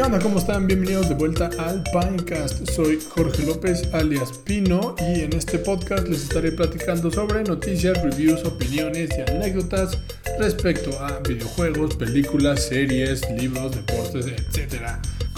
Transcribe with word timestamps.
¿Qué 0.00 0.06
onda? 0.06 0.18
¿Cómo 0.18 0.38
están? 0.38 0.66
Bienvenidos 0.66 1.10
de 1.10 1.14
vuelta 1.14 1.50
al 1.58 1.84
Pinecast. 1.92 2.66
Soy 2.70 2.98
Jorge 3.10 3.44
López 3.44 3.86
alias 3.92 4.32
Pino 4.46 4.94
y 4.98 5.20
en 5.20 5.34
este 5.34 5.58
podcast 5.58 6.08
les 6.08 6.22
estaré 6.22 6.52
platicando 6.52 7.10
sobre 7.10 7.44
noticias, 7.44 8.02
reviews, 8.02 8.42
opiniones 8.46 9.10
y 9.10 9.30
anécdotas 9.30 9.98
respecto 10.38 10.98
a 11.00 11.18
videojuegos, 11.18 11.96
películas, 11.96 12.62
series, 12.62 13.30
libros, 13.32 13.76
deportes, 13.76 14.24
etc. 14.24 14.84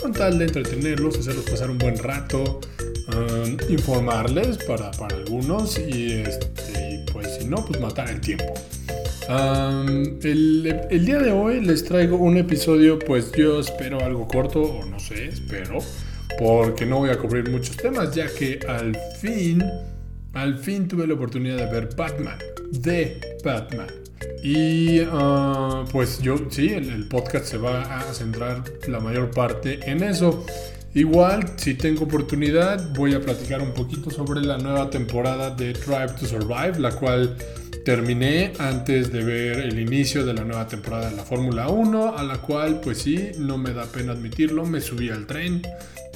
Con 0.01 0.13
tal 0.13 0.39
de 0.39 0.45
entretenerlos, 0.45 1.19
hacerlos 1.19 1.45
pasar 1.51 1.69
un 1.69 1.79
buen 1.79 1.99
rato, 1.99 2.61
um, 3.09 3.57
informarles 3.69 4.59
para, 4.59 4.93
para 4.93 5.17
algunos 5.17 5.77
y, 5.77 6.23
este, 6.23 7.05
pues 7.13 7.39
si 7.41 7.47
no, 7.47 7.65
pues 7.67 7.81
matar 7.81 8.11
el 8.11 8.21
tiempo 8.21 8.55
el, 9.29 11.05
día 11.05 11.19
de 11.19 11.33
hoy 11.33 11.61
les 11.61 11.85
traigo 11.85 12.17
un 12.17 12.37
episodio, 12.37 12.99
pues 12.99 13.31
yo 13.33 13.61
espero 13.61 14.01
algo 14.05 14.27
corto, 14.27 14.63
o 14.63 14.85
no 14.85 14.99
sé, 14.99 15.29
espero, 15.29 15.79
porque 16.39 16.87
no 16.87 16.99
voy 16.99 17.11
a 17.11 17.19
cubrir 17.19 17.49
muchos 17.51 17.77
temas, 17.77 18.15
ya 18.15 18.27
que 18.27 18.59
al 18.69 18.97
fin, 19.21 19.63
al 20.33 20.59
fin 20.59 20.89
tuve 20.89 21.07
la 21.07 21.15
oportunidad 21.15 21.57
de 21.57 21.67
ver 21.67 21.91
Batman, 21.97 22.39
de 22.73 23.39
Batman. 23.45 23.89
Y 24.43 25.01
ah, 25.11 25.85
pues 25.93 26.21
yo, 26.21 26.37
sí, 26.51 26.71
el, 26.71 27.07
podcast 27.07 27.47
se 27.47 27.59
va 27.59 27.83
a 27.83 28.13
centrar 28.13 28.65
la 28.89 28.99
mayor 28.99 29.31
parte 29.31 29.79
en 29.89 30.03
eso. 30.03 30.45
Igual, 30.95 31.53
si 31.57 31.75
tengo 31.75 32.05
oportunidad, 32.05 32.93
voy 32.95 33.15
a 33.15 33.21
platicar 33.21 33.63
un 33.63 33.73
poquito 33.73 34.11
sobre 34.11 34.43
la 34.43 34.59
nueva 34.59 34.91
temporada 34.91 35.51
de 35.51 35.73
Drive 35.73 36.15
to 36.21 36.27
Survive, 36.27 36.79
la 36.81 36.91
cual 36.91 37.37
terminé 37.85 38.53
antes 38.59 39.13
de 39.13 39.25
ver 39.25 39.59
el 39.61 39.79
inicio 39.79 40.25
de 40.25 40.35
la 40.35 40.45
nueva 40.45 40.69
temporada 40.69 41.11
de 41.11 41.17
la 41.17 41.25
Fórmula 41.25 41.69
1, 41.69 42.17
a 42.17 42.23
la 42.23 42.39
cual 42.39 42.81
pues 42.81 42.99
sí, 42.99 43.33
no 43.39 43.59
me 43.59 43.73
da 43.73 43.87
pena 43.87 44.13
admitirlo, 44.13 44.65
me 44.65 44.81
subí 44.81 45.11
al 45.11 45.27
tren 45.27 45.63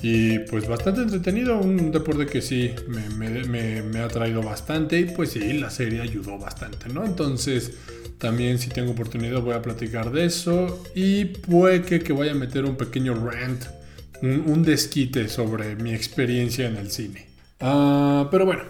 y 0.03 0.39
pues 0.41 0.69
bastante 0.69 1.03
entretenido, 1.03 1.59
un 1.59 1.91
deporte 1.91 2.27
que 2.27 2.43
sí 2.43 2.73
me, 2.89 3.99
ha 4.01 4.09
traído 4.09 4.43
bastante 4.43 5.01
y 5.01 5.05
pues 5.07 5.31
sí, 5.31 5.55
la 5.55 5.71
serie 5.71 6.01
ayudó 6.01 6.39
bastante, 6.39 6.89
¿no? 6.89 7.05
Entonces 7.05 7.73
también 8.19 8.59
si 8.59 8.69
tengo 8.69 8.93
oportunidad 8.93 9.41
voy 9.41 9.55
a 9.55 9.63
platicar 9.63 10.11
de 10.13 10.27
eso 10.27 10.85
y 10.95 11.27
puede 11.27 11.83
que, 11.83 12.01
que 12.01 12.13
vaya 12.13 12.33
a 12.33 12.37
meter 12.37 12.65
un 12.65 12.77
pequeño 12.77 13.15
rant, 13.15 13.65
un, 14.23 14.63
desquite 14.63 15.29
sobre 15.29 15.77
mi 15.77 15.93
experiencia 15.95 16.69
en 16.69 16.77
el 16.77 16.91
cine. 16.91 17.27
Ah, 17.61 18.29
pero 18.31 18.47
bueno, 18.47 18.63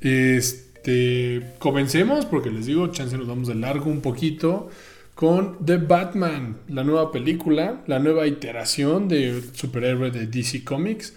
este... 0.00 0.69
Este, 0.82 1.42
comencemos, 1.58 2.24
porque 2.24 2.50
les 2.50 2.64
digo, 2.64 2.86
chance 2.86 3.16
nos 3.18 3.26
vamos 3.26 3.48
de 3.48 3.54
largo 3.54 3.90
un 3.90 4.00
poquito, 4.00 4.70
con 5.14 5.62
The 5.62 5.76
Batman, 5.76 6.56
la 6.68 6.84
nueva 6.84 7.12
película, 7.12 7.82
la 7.86 7.98
nueva 7.98 8.26
iteración 8.26 9.06
de 9.06 9.42
superhéroe 9.52 10.10
de 10.10 10.26
DC 10.26 10.64
Comics, 10.64 11.14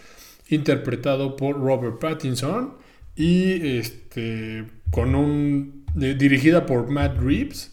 interpretado 0.49 1.37
por 1.37 1.57
Robert 1.57 1.97
Pattinson 1.99 2.73
y 3.15 3.77
este, 3.77 4.65
con 4.91 5.15
un, 5.15 5.85
dirigida 5.95 6.65
por 6.65 6.89
Matt 6.89 7.17
Reeves. 7.19 7.71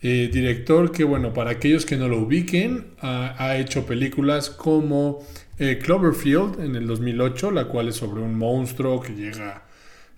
Eh, 0.00 0.30
director 0.32 0.92
que, 0.92 1.02
bueno, 1.02 1.32
para 1.32 1.50
aquellos 1.50 1.84
que 1.84 1.96
no 1.96 2.06
lo 2.06 2.18
ubiquen, 2.18 2.86
ha, 3.00 3.56
hecho 3.56 3.84
películas 3.84 4.48
como 4.48 5.26
eh, 5.58 5.80
Cloverfield 5.82 6.60
en 6.60 6.76
el 6.76 6.86
2008, 6.86 7.50
la 7.50 7.64
cual 7.64 7.88
es 7.88 7.96
sobre 7.96 8.20
un 8.20 8.36
monstruo 8.38 9.00
que 9.00 9.14
llega 9.14 9.64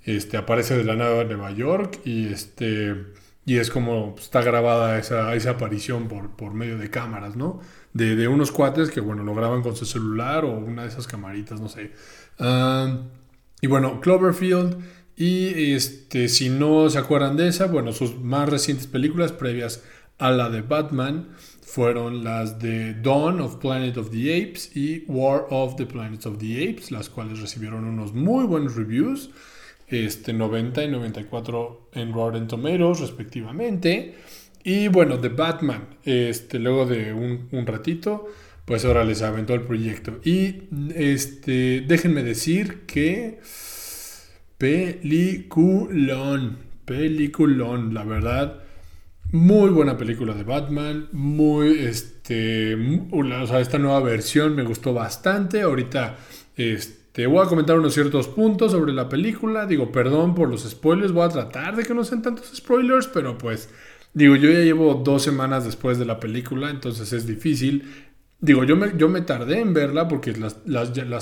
este, 0.05 0.37
aparece 0.37 0.77
de 0.77 0.85
la 0.85 0.97
nada 0.97 1.23
en 1.23 1.29
Nueva 1.29 1.51
York 1.51 2.01
y, 2.05 2.27
este, 2.27 2.95
y 3.47 3.57
es 3.57 3.71
como 3.71 4.15
está 4.19 4.43
grabada 4.43 4.99
esa, 4.99 5.35
esa 5.35 5.51
aparición 5.51 6.09
por, 6.09 6.37
por 6.37 6.55
medio 6.55 6.79
de 6.79 6.91
cámaras, 6.91 7.37
¿no? 7.37 7.61
De, 7.93 8.17
de, 8.17 8.29
unos 8.29 8.51
cuates 8.51 8.91
que, 8.91 9.01
bueno, 9.01 9.23
lo 9.23 9.35
graban 9.35 9.63
con 9.63 9.77
su 9.77 9.87
celular 9.87 10.45
o 10.45 10.51
una 10.53 10.83
de 10.83 10.89
esas 10.89 11.07
camaritas, 11.07 11.61
no 11.61 11.69
sé. 11.69 11.93
Ah, 12.39 13.03
y 13.61 13.67
bueno, 13.67 14.01
Cloverfield. 14.01 14.85
Y 15.17 15.73
este, 15.73 16.29
si 16.29 16.49
no 16.49 16.91
se 16.91 16.99
acuerdan 16.99 17.37
de 17.37 17.47
esa, 17.49 17.67
bueno, 17.67 17.93
sus 17.93 18.19
más 18.19 18.49
recientes 18.49 18.89
películas 18.89 19.31
previas 19.31 19.85
a 20.19 20.33
la 20.33 20.51
de 20.51 20.63
Batman 20.63 21.29
fueron 21.63 22.25
las 22.25 22.59
de 22.59 22.95
Dawn 22.95 23.41
of 23.41 23.57
Planet 23.57 23.97
of 23.97 24.11
the 24.11 24.37
Apes 24.37 24.77
y 24.77 25.05
War 25.07 25.47
of 25.51 25.77
the 25.77 25.87
Planet 25.87 26.27
of 26.27 26.39
the 26.39 26.69
Apes, 26.69 26.91
las 26.91 27.09
cuales 27.09 27.41
recibieron 27.41 27.85
unos 27.85 28.13
muy 28.13 28.45
buenos 28.45 28.75
reviews 28.75 29.31
este, 29.95 30.33
90 30.33 30.85
y 30.85 30.89
94 30.89 31.91
en 31.93 32.13
Rotten 32.13 32.49
Tomatoes 32.49 33.01
respectivamente. 33.01 34.15
Y 34.65 34.89
bueno, 34.89 35.21
The 35.21 35.29
Batman, 35.29 35.89
este, 36.05 36.59
luego 36.59 36.87
de 36.87 37.13
un, 37.13 37.67
ratito, 37.67 38.27
pues 38.65 38.85
ahora 38.85 39.05
les 39.05 39.23
aventó 39.23 39.55
el 39.55 39.63
proyecto. 39.63 40.21
Y 40.25 40.63
este, 40.95 41.85
déjenme 41.87 42.23
decir 42.23 42.83
que 42.87 43.41
peliculón, 44.59 46.59
peliculón, 46.87 47.93
la 47.93 48.05
verdad. 48.05 48.61
Muy 49.33 49.71
buena 49.71 49.99
película 49.99 50.35
de 50.35 50.45
Batman, 50.45 51.09
muy, 51.13 51.81
este, 51.81 52.77
o 53.11 53.47
sea, 53.47 53.61
esta 53.61 53.79
nueva 53.79 54.01
versión 54.01 54.55
me 54.55 54.63
gustó 54.63 54.95
bastante. 54.95 55.63
Ahorita, 55.63 56.17
este, 56.57 57.04
te 57.15 57.29
voy 57.29 57.47
a 57.47 57.49
comentar 57.49 57.79
unos 57.79 57.95
ciertos 57.95 58.27
puntos 58.27 58.73
sobre 58.73 58.93
la 58.93 59.09
película. 59.09 59.67
Digo, 59.67 59.93
perdón 59.93 60.35
por 60.35 60.49
los 60.49 60.69
spoilers. 60.69 61.13
Voy 61.13 61.25
a 61.25 61.29
tratar 61.29 61.77
de 61.77 61.85
que 61.85 61.95
no 61.95 62.03
sean 62.03 62.23
tantos 62.23 62.51
spoilers, 62.57 63.07
pero 63.07 63.39
pues, 63.39 63.69
digo, 64.15 64.35
yo 64.35 64.51
ya 64.51 64.59
llevo 64.59 64.95
dos 64.95 65.23
semanas 65.23 65.65
después 65.65 65.97
de 65.97 66.07
la 66.07 66.19
película, 66.19 66.71
entonces 66.71 67.13
es 67.13 67.25
difícil. 67.25 68.09
Digo, 68.41 68.65
yo 68.65 68.77
me, 68.77 69.21
tardé 69.21 69.61
en 69.61 69.73
verla 69.73 70.09
porque 70.09 70.33
las, 70.33 70.57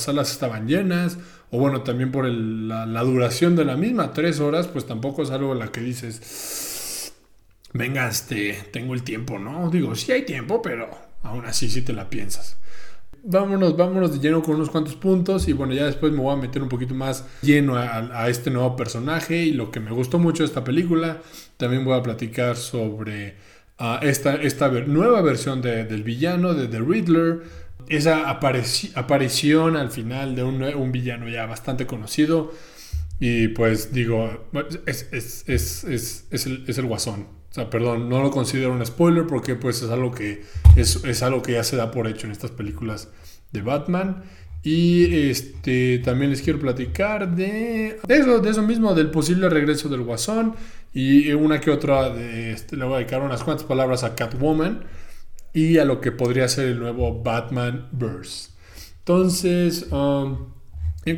salas 0.03 0.33
estaban 0.33 0.67
llenas, 0.67 1.19
o 1.51 1.59
bueno, 1.59 1.83
también 1.83 2.11
por 2.11 2.25
la, 2.25 2.87
la, 2.87 3.03
duración 3.03 3.55
de 3.55 3.67
la 3.67 3.77
misma, 3.77 4.15
tres 4.15 4.41
horas, 4.41 4.69
pues 4.69 4.87
tampoco 4.87 5.23
es 5.23 5.31
algo 5.31 5.53
en 5.53 5.59
la 5.59 5.73
que 5.73 5.83
dices, 5.83 7.13
venga, 7.75 8.09
este, 8.09 8.55
tengo 8.73 8.95
el 8.95 9.03
tiempo, 9.03 9.39
¿no? 9.39 9.69
Digo, 9.69 9.95
sí 9.95 10.11
hay 10.11 10.25
tiempo, 10.25 10.63
pero 10.63 10.89
aún 11.23 11.45
así 11.45 11.69
sí 11.69 11.83
te 11.83 11.93
la 11.93 12.09
piensas 12.09 12.57
vámonos, 13.25 13.77
vámonos 13.77 14.13
de 14.13 14.19
lleno 14.19 14.43
con 14.43 14.57
unos 14.57 14.71
cuantos 14.71 14.95
puntos 14.97 15.49
y 15.49 15.53
bueno, 15.53 15.73
ya 15.73 15.87
después 15.87 16.13
me 16.13 16.21
voy 16.21 16.33
a 16.33 16.37
meter 16.37 16.63
un 16.63 16.69
poquito 16.69 16.95
más 16.95 17.25
lleno 17.43 17.77
a, 17.77 18.29
este 18.29 18.51
nuevo 18.51 18.77
personaje 18.77 19.37
y 19.45 19.53
lo 19.53 19.71
que 19.71 19.81
me 19.81 19.91
gustó 19.91 20.19
mucho 20.19 20.43
de 20.43 20.49
esta 20.49 20.65
película. 20.65 21.23
También 21.57 21.85
voy 21.85 21.99
a 21.99 22.03
platicar 22.03 22.57
sobre 22.57 23.37
ah, 23.79 24.01
esta, 24.03 24.35
esta 24.35 24.69
nueva 24.71 25.23
versión 25.23 25.63
del 25.63 26.03
villano, 26.03 26.55
de 26.55 26.69
The 26.69 26.81
Riddler. 26.81 27.43
Esa 27.89 28.31
aparición 28.31 29.77
al 29.77 29.91
final 29.91 30.37
de 30.37 30.45
un, 30.45 30.63
un, 30.63 30.93
villano 30.93 31.29
ya 31.29 31.47
bastante 31.47 31.87
conocido. 31.87 32.53
Y 33.21 33.49
pues 33.49 33.93
digo, 33.93 34.49
es, 34.87 35.09
es, 35.13 35.49
es, 35.49 35.85
es 36.31 36.47
el, 36.47 36.65
el 36.67 36.87
guasón. 36.87 37.42
O 37.53 37.55
sea, 37.55 37.69
perdón, 37.69 38.09
no 38.09 38.23
lo 38.23 38.31
considero 38.31 38.73
un 38.73 38.85
spoiler 38.85 39.27
porque 39.27 39.57
pues 39.57 39.83
es 39.83 39.91
algo 39.91 40.11
que 40.11 40.43
es, 40.75 41.05
es, 41.05 41.23
algo 41.23 41.43
que 41.43 41.53
ya 41.53 41.63
se 41.65 41.77
da 41.77 41.91
por 41.91 42.09
hecho 42.09 42.27
en 42.27 42.33
estas 42.33 42.51
películas 42.51 43.11
de 43.53 43.61
Batman. 43.61 44.23
Y 44.63 45.29
este 45.29 45.99
también 45.99 46.31
les 46.31 46.41
quiero 46.41 46.59
platicar 46.59 47.37
de, 47.37 48.01
de 48.09 48.17
eso, 48.17 48.39
de 48.39 48.51
eso 48.51 48.63
mismo, 48.63 48.95
del 48.95 49.11
posible 49.11 49.51
regreso 49.51 49.91
del 49.91 50.01
Guasón. 50.01 50.55
Y 50.95 51.31
una 51.33 51.61
que 51.61 51.71
otra, 51.71 52.09
de, 52.09 52.53
este, 52.53 52.77
le 52.77 52.87
voy 52.87 52.95
a 52.95 52.99
dedicar 52.99 53.21
unas 53.21 53.43
cuantas 53.43 53.67
palabras 53.67 54.03
a 54.03 54.15
Catwoman 54.15 54.85
y 55.53 55.77
a 55.77 55.85
lo 55.85 56.01
que 56.01 56.11
podría 56.11 56.49
ser 56.49 56.69
el 56.69 56.79
nuevo 56.79 57.23
Batman 57.23 57.89
Verse. 57.93 58.51
Entonces, 59.01 59.89
um, 59.91 60.53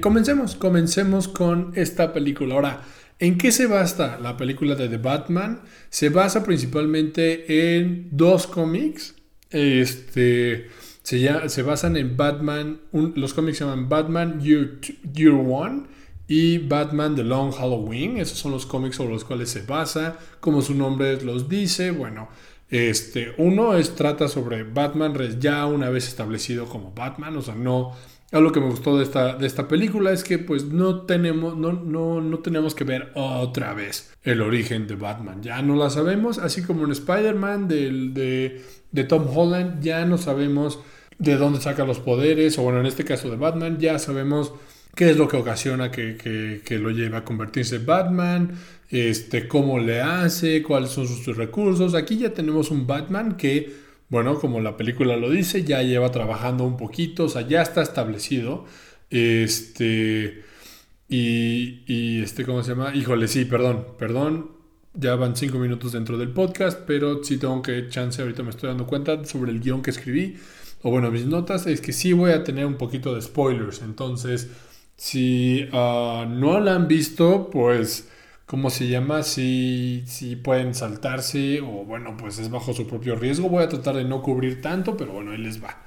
comencemos, 0.00 0.56
comencemos 0.56 1.28
con 1.28 1.70
esta 1.76 2.12
película. 2.12 2.54
Ahora, 2.56 2.82
¿En 3.24 3.38
qué 3.38 3.52
se 3.52 3.66
basa 3.66 4.18
la 4.18 4.36
película 4.36 4.74
de 4.74 4.86
The 4.86 4.98
Batman? 4.98 5.62
Se 5.88 6.10
basa 6.10 6.44
principalmente 6.44 7.74
en 7.74 8.08
dos 8.10 8.46
cómics. 8.46 9.14
Este, 9.48 10.68
se, 11.02 11.62
basan 11.62 11.96
en 11.96 12.18
Batman. 12.18 12.80
los 12.92 13.32
cómics 13.32 13.56
se 13.56 13.64
llaman 13.64 13.88
Batman 13.88 14.42
Year, 14.42 14.78
Year 15.14 15.32
One 15.32 15.84
y 16.28 16.58
Batman 16.58 17.16
The 17.16 17.24
Long 17.24 17.52
Halloween. 17.52 18.18
Esos 18.18 18.36
son 18.36 18.52
los 18.52 18.66
cómics 18.66 18.96
sobre 18.96 19.14
los 19.14 19.24
cuales 19.24 19.48
se 19.48 19.62
basa. 19.62 20.18
Como 20.40 20.60
su 20.60 20.74
nombre 20.74 21.18
los 21.22 21.48
dice, 21.48 21.92
bueno, 21.92 22.28
este, 22.68 23.32
uno 23.38 23.74
es, 23.74 23.94
trata 23.94 24.28
sobre 24.28 24.64
Batman 24.64 25.14
ya 25.40 25.64
una 25.64 25.88
vez 25.88 26.08
establecido 26.08 26.66
como 26.66 26.92
Batman, 26.92 27.38
o 27.38 27.40
sea, 27.40 27.54
no 27.54 27.92
algo 28.34 28.52
que 28.52 28.60
me 28.60 28.66
gustó 28.66 28.96
de 28.96 29.04
esta, 29.04 29.36
de 29.36 29.46
esta 29.46 29.68
película 29.68 30.12
es 30.12 30.24
que 30.24 30.38
pues 30.38 30.64
no 30.64 31.02
tenemos, 31.02 31.56
no, 31.56 31.72
no, 31.72 32.20
no 32.20 32.42
que 32.74 32.84
ver 32.84 33.12
otra 33.14 33.74
vez 33.74 34.12
el 34.22 34.40
origen 34.40 34.86
de 34.86 34.96
Batman. 34.96 35.42
Ya 35.42 35.62
no 35.62 35.76
la 35.76 35.90
sabemos, 35.90 36.38
así 36.38 36.62
como 36.62 36.84
en 36.84 36.92
Spider-Man 36.92 37.68
de, 37.68 38.62
de 38.90 39.04
Tom 39.04 39.26
Holland 39.34 39.82
ya 39.82 40.04
no 40.04 40.18
sabemos 40.18 40.80
de 41.18 41.36
dónde 41.36 41.60
saca 41.60 41.84
los 41.84 42.00
poderes, 42.00 42.58
o 42.58 42.62
bueno, 42.62 42.80
en 42.80 42.86
este 42.86 43.04
caso 43.04 43.30
de 43.30 43.36
Batman 43.36 43.78
ya 43.78 43.98
sabemos 43.98 44.52
qué 44.94 45.10
es 45.10 45.16
lo 45.16 45.28
que 45.28 45.36
ocasiona 45.36 45.90
que, 45.90 46.16
que, 46.64 46.78
lo 46.78 46.90
lleva 46.90 47.18
a 47.18 47.24
convertirse 47.24 47.76
en 47.76 47.86
Batman, 47.86 48.52
este, 48.90 49.48
cómo 49.48 49.78
le 49.78 50.00
hace, 50.00 50.62
cuáles 50.62 50.90
son 50.90 51.06
sus 51.06 51.36
recursos. 51.36 51.94
Aquí 51.94 52.18
ya 52.18 52.32
tenemos 52.32 52.70
un 52.70 52.86
Batman 52.86 53.36
que 53.36 53.83
bueno, 54.08 54.38
como 54.38 54.60
la 54.60 54.76
película 54.76 55.16
lo 55.16 55.30
dice, 55.30 55.64
ya 55.64 55.82
lleva 55.82 56.10
trabajando 56.12 56.64
un 56.64 56.76
poquito, 56.76 57.24
o 57.24 57.28
sea, 57.28 57.42
ya 57.42 57.62
está 57.62 57.82
establecido. 57.82 58.64
Este. 59.10 60.44
Y, 61.08 61.82
y 61.86 62.22
este, 62.22 62.44
¿cómo 62.44 62.62
se 62.62 62.70
llama? 62.70 62.94
Híjole, 62.94 63.28
sí, 63.28 63.44
perdón, 63.44 63.86
perdón. 63.98 64.52
Ya 64.94 65.16
van 65.16 65.36
cinco 65.36 65.58
minutos 65.58 65.92
dentro 65.92 66.16
del 66.18 66.30
podcast, 66.30 66.80
pero 66.86 67.24
sí 67.24 67.38
tengo 67.38 67.60
que 67.62 67.88
chance, 67.88 68.22
ahorita 68.22 68.44
me 68.44 68.50
estoy 68.50 68.68
dando 68.68 68.86
cuenta 68.86 69.24
sobre 69.24 69.50
el 69.50 69.60
guion 69.60 69.82
que 69.82 69.90
escribí. 69.90 70.36
O 70.82 70.90
bueno, 70.90 71.10
mis 71.10 71.26
notas 71.26 71.66
es 71.66 71.80
que 71.80 71.92
sí 71.92 72.12
voy 72.12 72.32
a 72.32 72.44
tener 72.44 72.66
un 72.66 72.76
poquito 72.76 73.14
de 73.14 73.22
spoilers. 73.22 73.82
Entonces, 73.82 74.50
si 74.96 75.68
ah, 75.72 76.26
no 76.28 76.60
la 76.60 76.74
han 76.76 76.86
visto, 76.88 77.48
pues 77.50 78.08
¿cómo 78.46 78.70
se 78.70 78.88
llama? 78.88 79.22
Si, 79.22 80.04
si 80.06 80.36
pueden 80.36 80.74
saltarse 80.74 81.60
o 81.60 81.84
bueno, 81.84 82.16
pues 82.16 82.38
es 82.38 82.50
bajo 82.50 82.72
su 82.72 82.86
propio 82.86 83.16
riesgo. 83.16 83.48
Voy 83.48 83.62
a 83.64 83.68
tratar 83.68 83.96
de 83.96 84.04
no 84.04 84.22
cubrir 84.22 84.60
tanto, 84.60 84.96
pero 84.96 85.12
bueno, 85.12 85.32
ahí 85.32 85.38
les 85.38 85.62
va. 85.62 85.82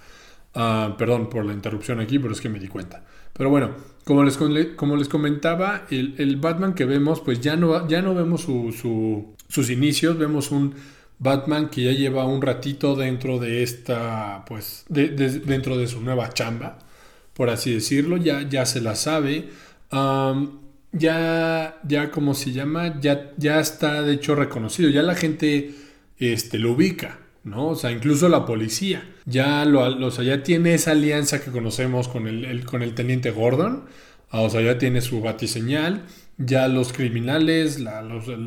Ah, 0.54 0.96
perdón 0.98 1.30
por 1.30 1.46
la 1.46 1.54
interrupción 1.54 2.00
aquí, 2.00 2.20
pero 2.20 2.34
es 2.34 2.42
que 2.42 2.50
me 2.50 2.60
di 2.60 2.68
cuenta. 2.68 3.04
Pero 3.34 3.50
bueno, 3.50 3.76
como 4.04 4.24
les, 4.24 4.38
como 4.76 4.96
les 4.96 5.08
comentaba, 5.08 5.86
el, 5.92 6.38
Batman 6.38 6.74
que 6.74 6.86
vemos, 6.86 7.22
pues 7.22 7.42
ya 7.42 7.56
no, 7.56 7.88
ya 7.88 8.02
no 8.02 8.16
vemos 8.16 8.42
sus 8.42 9.70
inicios, 9.70 10.18
vemos 10.18 10.50
un 10.52 10.74
Batman 11.20 11.70
que 11.70 11.84
ya 11.84 11.92
lleva 11.92 12.26
un 12.26 12.42
ratito 12.42 12.96
dentro 12.96 13.38
de 13.38 13.64
esta, 13.64 14.46
pues, 14.48 14.86
dentro 14.90 15.78
de 15.78 15.88
su 15.88 16.02
nueva 16.02 16.30
chamba, 16.30 16.80
por 17.34 17.50
así 17.50 17.74
decirlo, 17.74 18.18
ya, 18.18 18.42
ya 18.42 18.66
se 18.66 18.82
la 18.82 18.96
sabe 18.96 19.50
ya, 20.92 21.80
ya 21.88 22.12
como 22.12 22.34
se 22.34 22.52
llama, 22.52 23.00
ya, 23.00 23.32
ya 23.38 23.60
está 23.60 24.02
de 24.02 24.14
hecho 24.14 24.36
reconocido, 24.36 24.90
ya 24.90 25.04
la 25.04 25.16
gente 25.16 25.76
este, 26.18 26.60
lo 26.60 26.74
ubica, 26.74 27.20
¿no? 27.44 27.70
O 27.70 27.76
sea, 27.76 27.92
incluso 27.92 28.30
la 28.30 28.46
policía, 28.46 29.04
ya, 29.26 29.66
lo, 29.66 29.82
o 30.06 30.12
sea, 30.12 30.24
ya 30.24 30.44
tiene 30.44 30.74
esa 30.74 30.92
alianza 30.92 31.42
que 31.44 31.52
conocemos 31.52 32.08
con 32.08 32.28
el, 32.28 32.66
con 32.66 32.82
el 32.84 32.96
teniente 32.96 33.32
Gordon, 33.32 33.86
ah, 34.32 34.42
o 34.42 34.50
sea, 34.50 34.62
ya 34.62 34.78
tiene 34.78 35.02
su 35.02 35.22
batiseñal, 35.22 36.04
ya 36.38 36.68
los 36.68 36.94
criminales, 36.94 37.84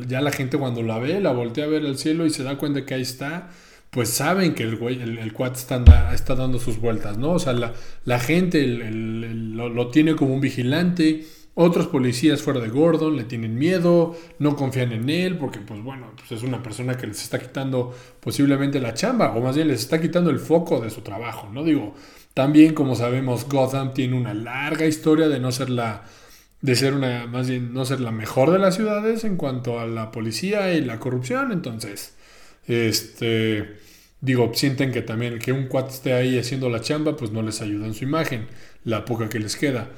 ya 0.07 0.21
la 0.21 0.31
gente 0.31 0.57
cuando 0.57 0.81
la 0.81 0.97
ve, 0.99 1.19
la 1.19 1.31
voltea 1.31 1.65
a 1.65 1.67
ver 1.67 1.85
al 1.85 1.97
cielo 1.97 2.25
y 2.25 2.29
se 2.29 2.43
da 2.43 2.57
cuenta 2.57 2.85
que 2.85 2.93
ahí 2.93 3.01
está, 3.01 3.49
pues 3.89 4.09
saben 4.09 4.55
que 4.55 4.63
el 4.63 4.77
güey, 4.77 5.01
el, 5.01 5.17
el 5.17 5.33
está, 5.53 6.13
está, 6.13 6.35
dando 6.35 6.59
sus 6.59 6.79
vueltas, 6.79 7.17
¿no? 7.17 7.31
O 7.31 7.39
sea, 7.39 7.51
la, 7.51 7.73
la 8.05 8.19
gente 8.19 8.65
lo, 8.65 9.67
lo, 9.67 9.87
tiene 9.89 10.15
como 10.15 10.33
un 10.33 10.39
vigilante, 10.39 11.25
otros 11.53 11.87
policías 11.87 12.41
fuera 12.41 12.59
de 12.59 12.69
Gordon 12.69 13.17
le 13.17 13.25
tienen 13.25 13.55
miedo, 13.55 14.15
no 14.39 14.55
confían 14.55 14.91
en 14.93 15.09
él 15.09 15.37
porque 15.37 15.59
pues 15.59 15.83
bueno, 15.83 16.11
pues 16.15 16.31
es 16.31 16.43
una 16.43 16.63
persona 16.63 16.95
que 16.95 17.07
les 17.07 17.21
está 17.21 17.39
quitando 17.39 17.93
posiblemente 18.19 18.79
la 18.79 18.93
chamba 18.93 19.33
o 19.33 19.41
más 19.41 19.55
bien 19.55 19.67
les 19.67 19.81
está 19.81 19.99
quitando 19.99 20.29
el 20.29 20.39
foco 20.39 20.79
de 20.79 20.89
su 20.89 21.01
trabajo, 21.01 21.49
¿no? 21.51 21.63
Digo, 21.63 21.93
también 22.33 22.73
como 22.73 22.95
sabemos 22.95 23.47
Gotham 23.49 23.93
tiene 23.93 24.15
una 24.15 24.33
larga 24.33 24.85
historia 24.85 25.27
de 25.27 25.39
no 25.39 25.51
ser 25.51 25.69
la 25.69 26.03
de 26.61 26.75
ser 26.75 26.93
una 26.93 27.27
más 27.27 27.49
bien 27.49 27.73
no 27.73 27.85
ser 27.85 27.99
la 27.99 28.11
mejor 28.11 28.51
de 28.51 28.59
las 28.59 28.75
ciudades 28.75 29.23
en 29.23 29.35
cuanto 29.35 29.79
a 29.79 29.87
la 29.87 30.11
policía 30.11 30.73
y 30.73 30.81
la 30.81 30.99
corrupción, 30.99 31.51
entonces 31.51 32.15
este 32.67 33.81
digo, 34.21 34.51
sienten 34.53 34.91
que 34.91 35.01
también 35.01 35.39
que 35.39 35.51
un 35.51 35.67
cuate 35.67 35.93
esté 35.93 36.13
ahí 36.13 36.37
haciendo 36.37 36.69
la 36.69 36.79
chamba, 36.81 37.17
pues 37.17 37.31
no 37.31 37.41
les 37.41 37.61
ayuda 37.61 37.87
en 37.87 37.93
su 37.93 38.03
imagen, 38.03 38.47
la 38.85 39.03
poca 39.03 39.27
que 39.29 39.39
les 39.39 39.55
queda. 39.55 39.89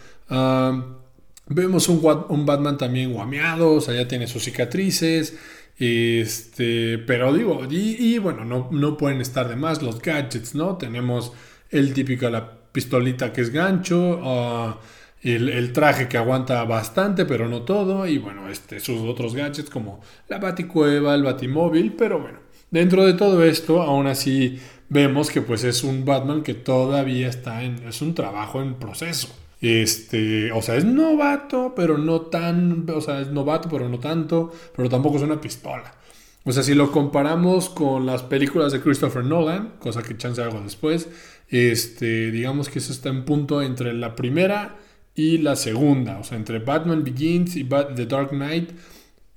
Vemos 1.48 1.90
un, 1.90 2.02
un, 2.30 2.46
Batman 2.46 2.78
también 2.78 3.12
guameado, 3.12 3.74
o 3.74 3.82
sea, 3.82 3.94
ya 3.94 4.08
tiene 4.08 4.28
sus 4.28 4.44
cicatrices. 4.44 5.38
Este, 5.78 7.00
pero 7.00 7.34
digo, 7.34 7.66
y, 7.70 8.18
bueno, 8.20 8.46
no, 8.46 8.70
no, 8.72 8.96
pueden 8.96 9.22
estar 9.22 9.50
de 9.50 9.56
más 9.56 9.82
los 9.82 10.02
gadgets, 10.02 10.56
¿no? 10.56 10.78
Tenemos 10.78 11.34
el 11.72 11.94
típico, 11.94 12.30
la 12.30 12.58
pistolita 12.72 13.34
que 13.34 13.42
es 13.42 13.50
gancho, 13.50 14.20
ah, 14.24 14.80
el, 15.22 15.74
traje 15.74 16.08
que 16.08 16.18
aguanta 16.18 16.64
bastante, 16.66 17.26
pero 17.26 17.48
no 17.48 17.64
todo, 17.64 18.06
y 18.08 18.18
bueno, 18.18 18.50
este, 18.50 18.80
sus 18.80 19.02
otros 19.02 19.36
gadgets 19.36 19.70
como 19.70 20.02
la 20.28 20.38
baticueva, 20.38 21.16
el 21.16 21.24
batimóvil, 21.24 21.94
pero 21.94 22.20
bueno, 22.20 22.40
dentro 22.72 23.06
de 23.06 23.14
todo 23.14 23.44
esto, 23.44 23.82
aún 23.82 24.08
así 24.08 24.60
vemos 24.90 25.32
que 25.32 25.42
pues 25.42 25.64
es 25.64 25.84
un 25.84 26.06
Batman 26.06 26.44
que 26.44 26.54
todavía 26.54 27.28
está 27.30 27.64
en, 27.64 27.88
es 27.88 28.02
un 28.02 28.14
trabajo 28.14 28.62
en 28.62 28.76
proceso. 28.76 29.43
Este, 29.64 30.52
o 30.52 30.62
sea, 30.62 30.76
es 30.76 30.84
novato, 30.84 31.72
pero 31.74 31.98
no 31.98 32.20
tan, 32.24 32.86
o 32.90 33.00
sea, 33.00 33.22
es 33.22 33.30
novato, 33.30 33.70
pero 33.70 33.88
no 33.88 33.98
tanto, 33.98 34.52
pero 34.76 34.90
tampoco 34.90 35.16
es 35.16 35.24
una 35.24 35.40
pistola. 35.40 35.96
O 36.44 36.52
sea, 36.52 36.64
si 36.64 36.76
lo 36.76 36.92
comparamos 36.92 37.70
con 37.70 38.06
las 38.06 38.24
películas 38.24 38.74
de 38.74 38.82
Christopher 38.82 39.24
Nolan, 39.24 39.76
cosa 39.80 40.04
que 40.04 40.18
chance 40.18 40.44
hago 40.44 40.60
después, 40.60 41.08
este, 41.48 42.30
digamos 42.32 42.68
que 42.68 42.80
eso 42.80 42.92
está 42.92 43.08
en 43.08 43.24
punto 43.24 43.62
entre 43.62 43.94
la 43.94 44.18
primera 44.18 44.76
y 45.16 45.38
la 45.38 45.56
segunda, 45.56 46.20
o 46.20 46.26
sea, 46.26 46.38
entre 46.38 46.60
Batman 46.60 47.06
Begins 47.06 47.56
y 47.56 47.64
The 47.64 48.06
Dark 48.06 48.32
Knight. 48.32 48.72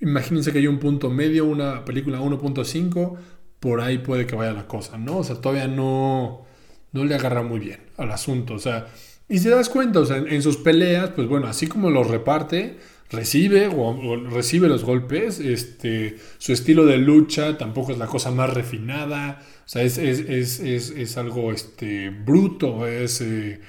Imagínense 0.01 0.51
que 0.51 0.59
hay 0.59 0.67
un 0.67 0.81
punto 0.81 1.09
medio, 1.09 1.45
una 1.45 1.85
película 1.85 2.19
1.5, 2.19 3.17
por 3.61 3.81
ahí 3.81 3.99
puede 3.99 4.27
que 4.27 4.35
vaya 4.35 4.53
la 4.53 4.67
cosa, 4.67 4.99
¿no? 4.99 5.19
O 5.19 5.25
sea, 5.25 5.37
todavía 5.41 5.69
no, 5.69 6.45
no 6.91 7.05
le 7.05 7.15
agarra 7.15 7.43
muy 7.43 7.61
bien 7.61 7.79
al 7.97 8.11
asunto, 8.11 8.55
o 8.55 8.59
sea, 8.59 8.89
y 9.29 9.39
se 9.39 9.51
das 9.51 9.69
cuenta, 9.69 10.01
o 10.01 10.07
sea, 10.07 10.19
en, 10.19 10.43
sus 10.43 10.57
peleas, 10.57 11.11
pues 11.11 11.27
bueno, 11.29 11.49
así 11.49 11.67
como 11.67 11.91
los 11.91 12.07
reparte, 12.07 12.79
recibe 13.11 13.69
o, 13.69 14.17
recibe 14.31 14.69
los 14.69 14.85
golpes, 14.85 15.41
este, 15.41 16.17
su 16.39 16.53
estilo 16.53 16.85
de 16.87 16.99
lucha 16.99 17.59
tampoco 17.59 17.93
es 17.93 17.99
la 17.99 18.07
cosa 18.07 18.31
más 18.31 18.53
refinada, 18.55 19.43
o 19.65 19.69
sea, 19.69 19.83
es, 19.83 19.99
es, 19.99 20.61
es, 20.61 20.91
es 20.91 21.17
algo 21.17 21.53
este, 21.53 22.11
bruto, 22.11 22.87
es, 22.87 23.21
eh, 23.21 23.61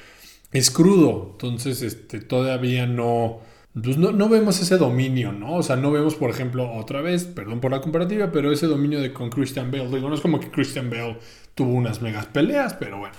es 0.52 0.70
crudo, 0.70 1.30
entonces 1.34 1.82
este, 1.82 2.20
todavía 2.20 2.86
no, 2.86 3.42
pues 3.74 3.98
no, 3.98 4.12
no, 4.12 4.30
vemos 4.30 4.62
ese 4.62 4.78
dominio, 4.78 5.32
¿no? 5.32 5.56
O 5.56 5.64
sea, 5.64 5.76
no 5.76 5.92
vemos, 5.92 6.16
por 6.16 6.30
ejemplo, 6.30 6.72
otra 6.74 7.02
vez, 7.02 7.26
perdón 7.26 7.62
por 7.62 7.72
la 7.72 7.82
comparativa, 7.82 8.32
pero 8.32 8.52
ese 8.52 8.68
dominio 8.68 9.02
de 9.02 9.14
con 9.14 9.30
Christian 9.30 9.72
Bale, 9.72 9.88
digo, 9.88 10.10
no 10.10 10.16
es 10.16 10.22
como 10.22 10.40
que 10.40 10.50
Christian 10.50 10.90
Bale 10.90 11.18
tuvo 11.56 11.74
unas 11.74 12.02
megas 12.02 12.28
peleas, 12.28 12.74
pero 12.76 13.00
bueno. 13.00 13.16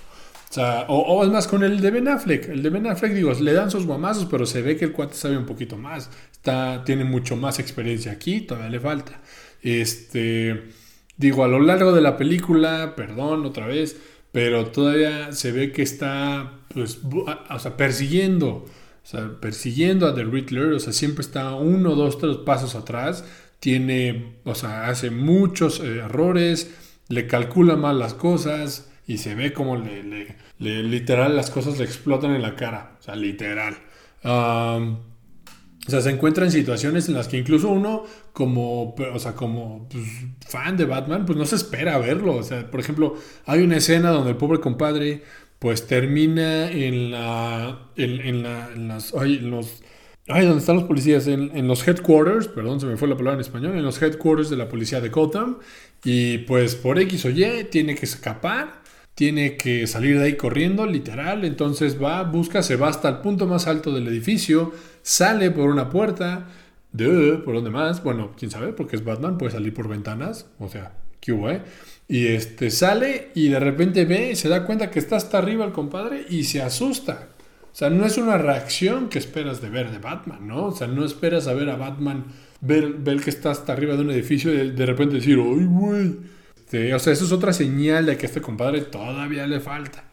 O, 0.56 1.23
es 1.25 1.31
más 1.31 1.47
con 1.47 1.62
el 1.62 1.81
de 1.81 1.91
Ben 1.91 2.09
Affleck. 2.09 2.49
El 2.49 2.62
de 2.62 2.70
Ben 2.70 2.87
Affleck, 2.87 3.13
digo, 3.13 3.32
le 3.32 3.53
dan 3.53 3.70
sus 3.70 3.84
guamazos, 3.87 4.27
pero 4.27 4.46
se 4.46 4.63
ve 4.63 4.77
que 4.77 4.87
el 4.87 4.93
cuate 4.93 5.15
sabe 5.15 5.37
un 5.37 5.46
poquito 5.46 5.77
más. 5.77 6.11
Está, 6.32 6.84
tiene 6.84 7.05
mucho 7.05 7.37
más 7.37 7.58
experiencia 7.58 8.13
aquí, 8.13 8.41
todavía 8.41 8.70
le 8.70 8.81
falta. 8.81 9.20
Este, 9.63 10.70
digo, 11.17 11.44
a 11.44 11.49
lo 11.49 11.61
largo 11.61 11.93
de 11.93 12.01
la 12.01 12.17
película, 12.17 12.94
perdón 12.96 13.44
otra 13.44 13.67
vez, 13.67 13.96
pero 14.32 14.67
todavía 14.69 15.32
se 15.32 15.53
ve 15.53 15.72
que 15.72 15.82
está, 15.82 16.61
pues, 16.72 17.01
o 17.05 17.58
sea, 17.58 17.77
persiguiendo, 17.77 18.49
o 18.49 18.67
sea, 19.03 19.41
persiguiendo 19.41 20.06
a 20.06 20.15
The 20.15 20.25
Riddler, 20.25 20.72
o 20.72 20.81
sea, 20.81 20.93
siempre 20.94 21.22
está 21.22 21.55
uno, 21.55 21.94
dos, 21.94 22.19
tres 22.19 22.37
pasos 22.39 22.75
atrás. 22.75 23.25
Tiene, 23.61 24.37
o 24.44 24.55
sea, 24.55 24.87
hace 24.89 25.11
muchos 25.11 25.81
eh, 25.81 25.99
errores, 25.99 26.75
le 27.08 27.27
calcula 27.27 27.77
mal 27.77 27.99
las 27.99 28.15
cosas, 28.15 28.89
y 29.08 29.17
se 29.19 29.34
ve 29.34 29.53
como 29.55 29.77
le, 29.77 30.37
literal 30.58 31.36
las 31.36 31.50
cosas 31.50 31.79
le 31.79 31.84
explotan 31.84 32.34
en 32.34 32.43
la 32.43 32.56
cara, 32.56 32.96
o 32.98 33.03
sea, 33.03 33.17
literal. 33.17 33.77
o 34.24 35.91
sea, 35.91 36.00
se 36.00 36.10
encuentra 36.10 36.44
en 36.44 36.50
situaciones 36.50 37.08
en 37.08 37.15
las 37.15 37.29
que 37.29 37.38
incluso 37.38 37.69
uno, 37.69 38.05
como, 38.32 38.94
o 38.94 39.19
sea, 39.19 39.34
como 39.34 39.88
pues, 39.88 40.05
fan 40.46 40.77
de 40.77 40.84
Batman, 40.84 41.27
pues 41.27 41.38
no 41.38 41.46
se 41.46 41.56
espera 41.56 41.98
verlo. 41.98 42.36
O 42.36 42.43
sea, 42.43 42.70
por 42.70 42.81
ejemplo, 42.81 43.17
hay 43.46 43.62
una 43.62 43.77
escena 43.77 44.10
donde 44.10 44.31
el 44.31 44.36
pobre 44.36 44.60
compadre, 44.60 45.22
pues 45.58 45.86
termina 45.86 46.70
en 46.70 47.10
la, 47.10 47.91
en, 47.96 48.43
la, 48.43 48.70
en 48.72 48.88
las, 48.88 49.15
ay, 49.15 49.36
en 49.36 49.50
los, 49.50 49.82
ay, 50.29 50.44
donde 50.44 50.60
están 50.60 50.77
los 50.77 50.84
policías, 50.84 51.27
en, 51.27 51.56
en, 51.56 51.67
los 51.69 51.86
headquarters, 51.86 52.48
perdón, 52.48 52.81
se 52.81 52.86
me 52.86 52.96
fue 52.96 53.08
la 53.08 53.17
palabra 53.17 53.34
en 53.34 53.41
español, 53.41 53.77
en 53.77 53.82
los 53.82 54.00
headquarters 54.00 54.50
de 54.50 54.56
la 54.56 54.69
policía 54.69 55.00
de 55.00 55.08
Gotham, 55.08 55.58
y 56.05 56.38
pues 56.38 56.77
por 56.77 56.98
X 56.98 57.24
o 57.24 57.31
Y 57.31 57.65
tiene 57.70 57.94
que 57.94 58.06
escapar 58.06 58.82
tiene 59.19 59.56
que 59.56 59.89
salir 59.89 60.17
de 60.17 60.27
ahí 60.27 60.37
corriendo, 60.37 60.87
literal, 60.87 61.44
entonces 61.44 62.01
va, 62.01 62.22
busca, 62.22 62.63
se 62.63 62.77
va 62.77 62.87
hasta 62.87 63.08
el 63.08 63.17
punto 63.17 63.48
más 63.48 63.67
alto 63.67 63.93
del 63.93 64.06
edificio, 64.06 64.72
sale 65.03 65.51
por 65.51 65.70
una 65.70 65.91
puerta, 65.91 66.46
de, 66.93 67.32
¿por 67.44 67.56
dónde 67.56 67.70
más? 67.70 68.01
Bueno, 68.05 68.31
quién 68.39 68.53
sabe, 68.53 68.72
porque 68.72 68.94
es 68.94 69.05
Batman, 69.05 69.37
puede 69.37 69.51
salir 69.51 69.75
por 69.75 69.89
ventanas, 69.89 70.46
o 70.60 70.69
sea, 70.69 70.93
¿qué 71.19 71.32
hubo, 71.32 71.51
eh? 71.51 71.63
Y 72.06 72.29
este, 72.29 72.70
sale 72.70 73.32
y 73.34 73.48
de 73.48 73.58
repente 73.58 74.05
ve, 74.05 74.37
se 74.37 74.48
da 74.48 74.65
cuenta 74.65 74.89
que 74.89 75.01
está 75.01 75.17
hasta 75.17 75.39
arriba 75.39 75.65
el 75.65 75.72
compadre 75.72 76.25
y 76.29 76.44
se 76.44 76.63
asusta. 76.63 77.31
O 77.72 77.75
sea, 77.77 77.91
no 77.91 78.06
es 78.06 78.19
una 78.19 78.39
reacción 78.39 79.08
que 79.08 79.19
esperas 79.19 79.60
de 79.60 79.69
ver 79.69 79.91
de 79.91 79.98
Batman, 79.98 80.46
¿no? 80.46 80.67
O 80.67 80.72
sea, 80.72 80.87
no 80.87 81.05
esperas 81.05 81.48
a 81.48 81.55
ver 81.55 81.70
a 81.70 81.77
Batman, 81.77 82.27
ver, 82.60 82.93
ver 82.93 83.20
que 83.20 83.31
está 83.31 83.51
hasta 83.51 83.72
arriba 83.72 83.96
de 83.96 84.03
un 84.03 84.13
edificio 84.13 84.55
y 84.55 84.70
de 84.70 84.87
repente 84.87 85.17
decir, 85.17 85.41
¡ay, 85.41 85.65
güey! 85.65 86.38
Este, 86.69 86.93
o 86.93 86.98
sea, 86.98 87.15
eso 87.15 87.25
es 87.25 87.32
otra 87.32 87.55
señal 87.55 88.05
de 88.05 88.19
que 88.19 88.27
este 88.27 88.43
compadre 88.43 88.82
todavía 88.82 89.46
le 89.46 89.58
falta. 89.58 90.05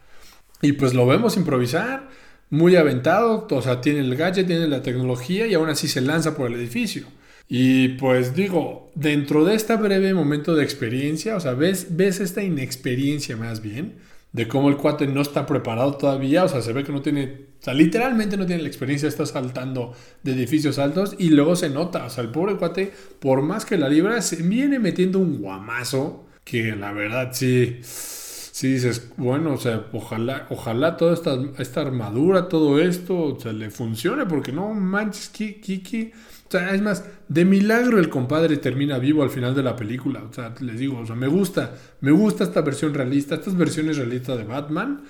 Y 0.62 0.72
pues 0.72 0.94
lo 0.94 1.06
vemos 1.06 1.36
improvisar, 1.36 2.08
muy 2.48 2.76
aventado, 2.76 3.46
o 3.50 3.60
sea, 3.60 3.82
tiene 3.82 4.00
el 4.00 4.16
gadget, 4.16 4.46
tiene 4.46 4.66
la 4.66 4.80
tecnología 4.80 5.46
y 5.46 5.52
aún 5.52 5.68
así 5.68 5.86
se 5.86 6.00
lanza 6.00 6.34
por 6.34 6.50
el 6.50 6.58
edificio. 6.58 7.08
Y 7.46 7.88
pues 7.98 8.34
digo, 8.34 8.90
dentro 8.94 9.44
de 9.44 9.54
este 9.54 9.76
breve 9.76 10.14
momento 10.14 10.54
de 10.54 10.64
experiencia, 10.64 11.36
o 11.36 11.40
sea, 11.40 11.52
ves, 11.52 11.88
ves 11.90 12.20
esta 12.20 12.42
inexperiencia 12.42 13.36
más 13.36 13.60
bien, 13.60 13.96
de 14.32 14.48
cómo 14.48 14.70
el 14.70 14.78
cuate 14.78 15.06
no 15.06 15.20
está 15.20 15.44
preparado 15.44 15.98
todavía, 15.98 16.44
o 16.44 16.48
sea, 16.48 16.62
se 16.62 16.72
ve 16.72 16.84
que 16.84 16.92
no 16.92 17.02
tiene, 17.02 17.48
o 17.60 17.64
sea, 17.64 17.74
literalmente 17.74 18.38
no 18.38 18.46
tiene 18.46 18.62
la 18.62 18.68
experiencia, 18.68 19.10
está 19.10 19.26
saltando 19.26 19.92
de 20.22 20.32
edificios 20.32 20.78
altos 20.78 21.16
y 21.18 21.28
luego 21.28 21.54
se 21.54 21.68
nota, 21.68 22.06
o 22.06 22.10
sea, 22.10 22.24
el 22.24 22.30
pobre 22.30 22.56
cuate, 22.56 22.94
por 23.20 23.42
más 23.42 23.66
que 23.66 23.76
la 23.76 23.90
libra, 23.90 24.22
se 24.22 24.36
viene 24.36 24.78
metiendo 24.78 25.18
un 25.18 25.38
guamazo 25.38 26.25
que 26.46 26.76
la 26.76 26.92
verdad 26.92 27.30
sí, 27.32 27.80
sí 27.82 28.74
dices, 28.74 29.10
bueno, 29.16 29.54
o 29.54 29.56
sea, 29.56 29.88
ojalá, 29.92 30.46
ojalá 30.48 30.96
toda 30.96 31.12
esta, 31.12 31.36
esta 31.58 31.80
armadura, 31.80 32.48
todo 32.48 32.78
esto, 32.78 33.18
o 33.18 33.40
sea, 33.40 33.52
le 33.52 33.68
funcione, 33.68 34.26
porque 34.26 34.52
no 34.52 34.72
manches, 34.72 35.28
Kiki 35.28 36.12
o 36.46 36.50
sea, 36.50 36.72
es 36.72 36.80
más, 36.80 37.04
de 37.26 37.44
milagro 37.44 37.98
el 37.98 38.08
compadre 38.08 38.58
termina 38.58 38.98
vivo 38.98 39.24
al 39.24 39.30
final 39.30 39.56
de 39.56 39.64
la 39.64 39.74
película. 39.74 40.22
O 40.22 40.32
sea, 40.32 40.54
les 40.60 40.78
digo, 40.78 40.98
o 41.00 41.06
sea, 41.06 41.16
me 41.16 41.26
gusta, 41.26 41.74
me 42.00 42.12
gusta 42.12 42.44
esta 42.44 42.60
versión 42.60 42.94
realista, 42.94 43.34
estas 43.34 43.56
versiones 43.56 43.96
realistas 43.96 44.38
de 44.38 44.44
Batman. 44.44 45.02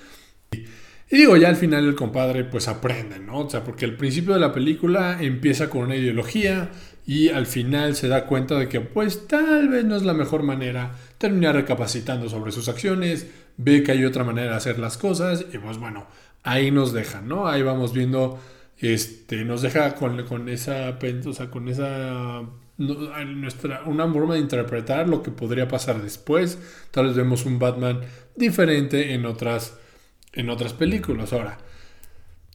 Y, 0.51 0.65
digo, 1.15 1.37
ya 1.37 1.49
al 1.49 1.55
final 1.55 1.85
el 1.85 1.93
compadre 1.93 2.43
pues 2.43 2.67
aprende, 2.67 3.19
¿no? 3.19 3.41
O 3.41 3.49
sea, 3.49 3.63
porque 3.63 3.85
al 3.85 3.95
principio 3.95 4.33
de 4.33 4.39
la 4.39 4.51
película 4.51 5.21
empieza 5.21 5.69
con 5.69 5.83
una 5.83 5.95
ideología 5.95 6.71
y 7.05 7.29
al 7.29 7.45
final 7.45 7.95
se 7.95 8.07
da 8.07 8.25
cuenta 8.25 8.57
de 8.57 8.67
que 8.67 8.81
pues 8.81 9.27
tal 9.27 9.69
vez 9.69 9.85
no 9.85 9.95
es 9.95 10.03
la 10.03 10.13
mejor 10.13 10.41
manera, 10.41 10.95
termina 11.17 11.51
recapacitando 11.51 12.29
sobre 12.29 12.51
sus 12.51 12.69
acciones, 12.69 13.27
ve 13.57 13.83
que 13.83 13.91
hay 13.91 14.05
otra 14.05 14.23
manera 14.23 14.51
de 14.51 14.57
hacer 14.57 14.79
las 14.79 14.97
cosas 14.97 15.45
y 15.53 15.57
pues 15.57 15.77
bueno, 15.77 16.07
ahí 16.43 16.71
nos 16.71 16.93
dejan, 16.93 17.27
¿no? 17.27 17.47
Ahí 17.47 17.63
vamos 17.63 17.93
viendo 17.93 18.39
este, 18.79 19.43
nos 19.43 19.61
deja 19.63 19.95
con, 19.95 20.23
con 20.25 20.49
esa, 20.49 20.97
o 21.25 21.33
sea, 21.33 21.49
con 21.49 21.67
esa, 21.67 22.43
nuestra, 22.77 23.83
una 23.85 24.11
forma 24.11 24.35
de 24.35 24.41
interpretar 24.41 25.09
lo 25.09 25.23
que 25.23 25.31
podría 25.31 25.67
pasar 25.67 26.01
después. 26.01 26.59
Tal 26.91 27.07
vez 27.07 27.15
vemos 27.15 27.45
un 27.45 27.57
Batman 27.57 28.01
diferente 28.35 29.13
en 29.13 29.25
otras, 29.25 29.77
en 30.33 30.49
otras 30.49 30.73
películas. 30.73 31.33
Ahora, 31.33 31.57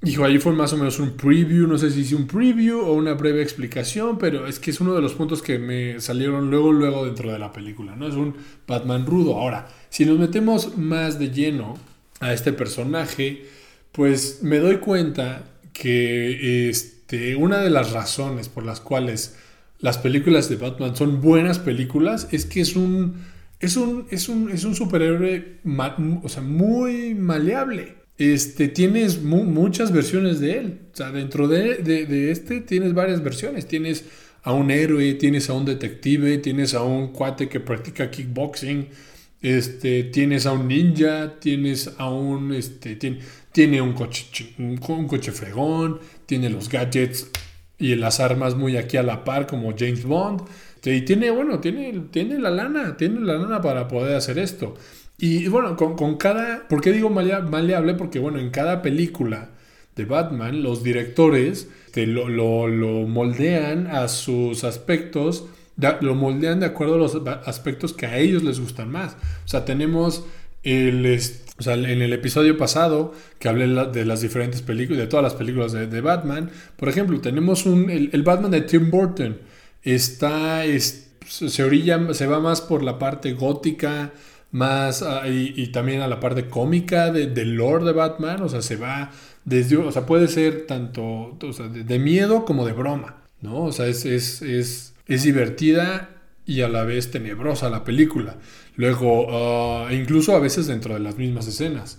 Hijo, 0.04 0.25
ahí 0.25 0.38
fue 0.38 0.52
más 0.52 0.73
o 0.73 0.76
menos 0.76 0.99
un 0.99 1.12
preview, 1.12 1.68
no 1.68 1.78
sé 1.78 1.90
si 1.92 2.00
hice 2.00 2.16
un 2.16 2.26
preview 2.26 2.80
o 2.80 2.92
una 2.92 3.14
breve 3.14 3.40
explicación, 3.40 4.18
pero 4.18 4.49
es 4.49 4.59
que 4.59 4.73
es 4.73 4.80
uno 4.80 4.94
de 4.94 5.00
los 5.00 5.14
puntos 5.14 5.42
que 5.42 5.61
me 5.61 6.00
salieron 6.00 6.50
luego, 6.50 6.73
luego 6.73 7.06
dentro 7.06 7.32
de 7.32 7.38
la 7.38 7.52
película, 7.52 7.94
¿no? 7.94 8.09
Es 8.09 8.14
un 8.14 8.35
Batman 8.66 9.06
rudo. 9.06 9.38
Ahora, 9.38 9.68
si 9.90 10.04
nos 10.04 10.18
metemos 10.18 10.76
más 10.76 11.21
de 11.21 11.30
lleno 11.30 11.78
a 12.18 12.32
este 12.32 12.52
personaje, 12.52 13.47
pues 13.92 14.40
me 14.42 14.59
doy 14.59 14.78
cuenta 14.78 15.44
que 15.73 16.68
este, 16.68 17.37
una 17.37 17.59
de 17.59 17.71
las 17.71 17.92
razones 17.92 18.49
por 18.49 18.64
las 18.64 18.80
cuales 18.80 19.37
las 19.78 19.99
películas 19.99 20.49
de 20.49 20.56
Batman 20.56 20.97
son 20.97 21.21
buenas 21.21 21.61
películas 21.61 22.26
es 22.32 22.44
que 22.44 22.61
es 22.61 22.75
un, 22.75 23.25
es 23.61 23.76
un, 23.76 24.06
es 24.11 24.28
un, 24.28 24.50
es 24.50 24.64
un 24.64 24.75
superhéroe 24.75 25.61
o 26.25 26.28
sea, 26.28 26.42
muy 26.42 27.14
maleable. 27.14 28.01
Este, 28.19 28.69
tienes 28.69 29.23
muchas 29.23 29.92
versiones 29.92 30.40
de 30.40 30.59
él. 30.59 30.81
O 30.92 30.97
sea, 30.97 31.11
dentro 31.11 31.49
de, 31.49 31.76
de, 31.78 32.31
este 32.31 32.61
tienes 32.61 32.95
varias 32.95 33.23
versiones. 33.23 33.66
Tienes 33.66 34.04
a 34.42 34.52
un 34.52 34.71
héroe, 34.71 35.14
tienes 35.14 35.49
a 35.50 35.54
un 35.54 35.64
detective, 35.64 36.38
tienes 36.38 36.75
a 36.75 36.83
un 36.83 37.09
cuate 37.12 37.49
que 37.49 37.61
practica 37.61 38.11
kickboxing, 38.11 38.88
este, 39.40 40.04
tienes 40.04 40.47
a 40.47 40.52
un 40.52 40.69
ninja, 40.69 41.38
tienes 41.38 41.92
a 41.99 42.11
un, 42.11 42.52
este, 42.52 42.97
tiene, 42.97 43.21
tiene 43.52 43.81
un 43.81 43.92
coche, 43.92 44.54
un, 44.59 44.76
coche 44.76 45.33
fregón, 45.33 46.00
tiene 46.26 46.50
los 46.50 46.69
gadgets 46.69 47.31
y 47.78 47.95
las 47.95 48.21
armas 48.21 48.54
muy 48.54 48.76
aquí 48.76 48.97
a 48.97 49.02
la 49.02 49.25
par 49.25 49.47
como 49.47 49.75
James 49.76 50.04
Bond. 50.04 50.42
Y 50.85 51.02
tiene, 51.02 51.31
bueno, 51.31 51.61
tiene, 51.61 52.07
tiene 52.11 52.38
la 52.40 52.50
lana, 52.50 52.97
tiene 52.97 53.21
la 53.21 53.35
lana 53.35 53.61
para 53.61 53.87
poder 53.87 54.16
hacer 54.16 54.38
esto. 54.38 54.75
Y 55.22 55.46
bueno, 55.46 55.76
con, 55.76 56.16
cada, 56.16 56.66
¿por 56.66 56.80
qué 56.80 56.90
digo 56.90 57.08
maleable? 57.08 57.94
Porque 57.94 58.18
bueno, 58.18 58.40
en 58.40 58.50
cada 58.50 58.82
película 58.82 59.50
de 59.94 60.04
Batman, 60.04 60.64
los 60.64 60.82
directores 60.82 61.68
te 61.92 62.08
lo, 62.08 62.28
lo, 62.28 62.66
lo 62.66 63.06
moldean 63.06 63.86
a 63.86 64.08
sus 64.08 64.64
aspectos, 64.64 65.46
lo 66.00 66.16
moldean 66.16 66.58
de 66.58 66.66
acuerdo 66.66 66.96
a 66.96 66.98
los 66.98 67.22
aspectos 67.46 67.92
que 67.92 68.06
a 68.06 68.18
ellos 68.18 68.42
les 68.42 68.58
gustan 68.58 68.90
más. 68.90 69.12
O 69.44 69.48
sea, 69.48 69.64
tenemos 69.64 70.24
el, 70.64 71.20
o 71.56 71.62
sea, 71.62 71.74
en 71.74 72.02
el 72.02 72.12
episodio 72.12 72.58
pasado 72.58 73.14
que 73.38 73.48
hablé 73.48 73.68
de 73.92 74.04
las 74.04 74.22
diferentes 74.22 74.60
películas, 74.60 75.02
de 75.02 75.06
todas 75.06 75.22
las 75.22 75.34
películas 75.34 75.70
de, 75.70 76.00
Batman, 76.00 76.50
por 76.76 76.88
ejemplo, 76.88 77.20
tenemos 77.20 77.64
un, 77.64 77.90
el, 77.90 78.22
Batman 78.24 78.50
de 78.50 78.62
Tim 78.62 78.90
Burton. 78.90 79.38
Está, 79.84 80.64
se 81.28 81.62
orilla, 81.62 82.12
se 82.12 82.26
va 82.26 82.40
más 82.40 82.60
por 82.60 82.82
la 82.82 82.98
parte 82.98 83.34
gótica, 83.34 84.10
más 84.52 85.02
ah, 85.02 85.26
y, 85.26 85.66
también 85.68 86.02
a 86.02 86.09
la 86.09 86.21
parte 86.21 86.49
cómica 86.49 87.11
de, 87.11 87.26
del 87.26 87.54
lore 87.54 87.85
de 87.85 87.92
Batman. 87.92 88.42
O 88.42 88.49
sea, 88.49 88.62
se 88.62 88.76
va 88.76 89.11
desde, 89.44 89.76
o 89.76 89.90
sea, 89.90 90.06
puede 90.06 90.28
ser 90.28 90.66
tanto 90.66 91.37
de, 91.73 91.99
miedo 91.99 92.44
como 92.44 92.64
de 92.64 92.73
broma, 92.73 93.25
¿no? 93.40 93.64
O 93.64 93.73
sea, 93.73 93.87
es, 93.87 94.04
es, 94.04 94.42
es, 94.42 94.94
es 95.06 95.23
divertida 95.25 96.11
y 96.47 96.61
a 96.61 96.68
la 96.68 96.85
vez 96.85 97.11
tenebrosa 97.11 97.71
la 97.71 97.82
película. 97.82 98.37
Luego, 98.76 99.26
ah, 99.30 99.92
incluso 99.92 100.37
a 100.37 100.38
veces 100.38 100.66
dentro 100.66 100.94
de 100.94 101.00
las 101.00 101.16
mismas 101.16 101.47
escenas. 101.49 101.99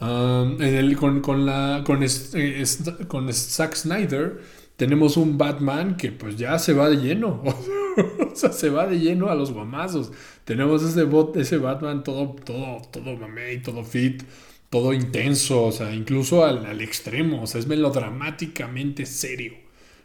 en 0.00 0.62
el, 0.62 0.96
con, 0.96 1.20
con, 1.20 1.46
la, 1.46 1.82
con, 1.84 2.02
eh, 2.02 2.64
con 3.08 3.32
Zack 3.32 3.74
Snyder 3.74 4.40
tenemos 4.80 5.18
un 5.18 5.36
Batman 5.36 5.98
que 5.98 6.10
pues 6.10 6.38
ya 6.38 6.58
se 6.58 6.72
va 6.72 6.88
de 6.88 6.96
lleno. 6.96 7.42
o 8.32 8.34
sea, 8.34 8.50
se 8.50 8.70
va 8.70 8.86
de 8.86 8.98
lleno 8.98 9.28
a 9.28 9.34
los 9.34 9.52
guamazos. 9.52 10.10
Tenemos 10.46 10.82
ese, 10.82 11.02
bot, 11.02 11.36
ese 11.36 11.58
Batman 11.58 12.02
todo, 12.02 12.34
todo, 12.46 12.80
todo 12.90 13.14
mamey, 13.14 13.60
todo 13.60 13.84
fit, 13.84 14.22
todo 14.70 14.94
intenso, 14.94 15.64
o 15.64 15.70
sea, 15.70 15.94
incluso 15.94 16.46
al, 16.46 16.64
al 16.64 16.80
extremo. 16.80 17.42
O 17.42 17.46
sea, 17.46 17.60
es 17.60 17.66
melodramáticamente 17.66 19.04
serio 19.04 19.52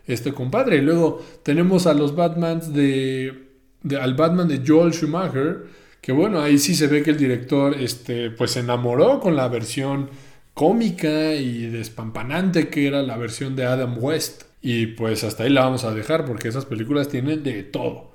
este 0.07 0.33
compadre. 0.33 0.81
Luego 0.81 1.25
tenemos 1.43 1.87
a 1.87 1.93
los 1.93 2.13
Batmans 2.13 2.73
de, 2.73 3.45
de, 3.81 3.95
al 3.95 4.15
Batman 4.15 4.49
de 4.49 4.61
Joel 4.67 4.91
Schumacher 4.91 5.67
que 6.01 6.11
bueno, 6.11 6.41
ahí 6.41 6.57
sí 6.57 6.75
se 6.75 6.87
ve 6.87 7.01
que 7.01 7.11
el 7.11 7.17
director 7.17 7.75
este, 7.79 8.29
pues 8.29 8.51
se 8.51 8.59
enamoró 8.59 9.21
con 9.21 9.37
la 9.37 9.47
versión 9.47 10.09
cómica 10.53 11.33
y 11.33 11.67
despampanante 11.67 12.67
que 12.67 12.87
era 12.87 13.01
la 13.03 13.15
versión 13.15 13.55
de 13.55 13.63
Adam 13.63 13.95
West. 14.03 14.44
Y 14.67 14.87
pues 14.87 15.23
hasta 15.23 15.43
ahí 15.43 15.51
la 15.51 15.61
vamos 15.61 15.83
a 15.83 15.93
dejar 15.93 16.25
porque 16.25 16.47
esas 16.47 16.65
películas 16.65 17.07
tienen 17.07 17.43
de 17.43 17.61
todo. 17.61 18.09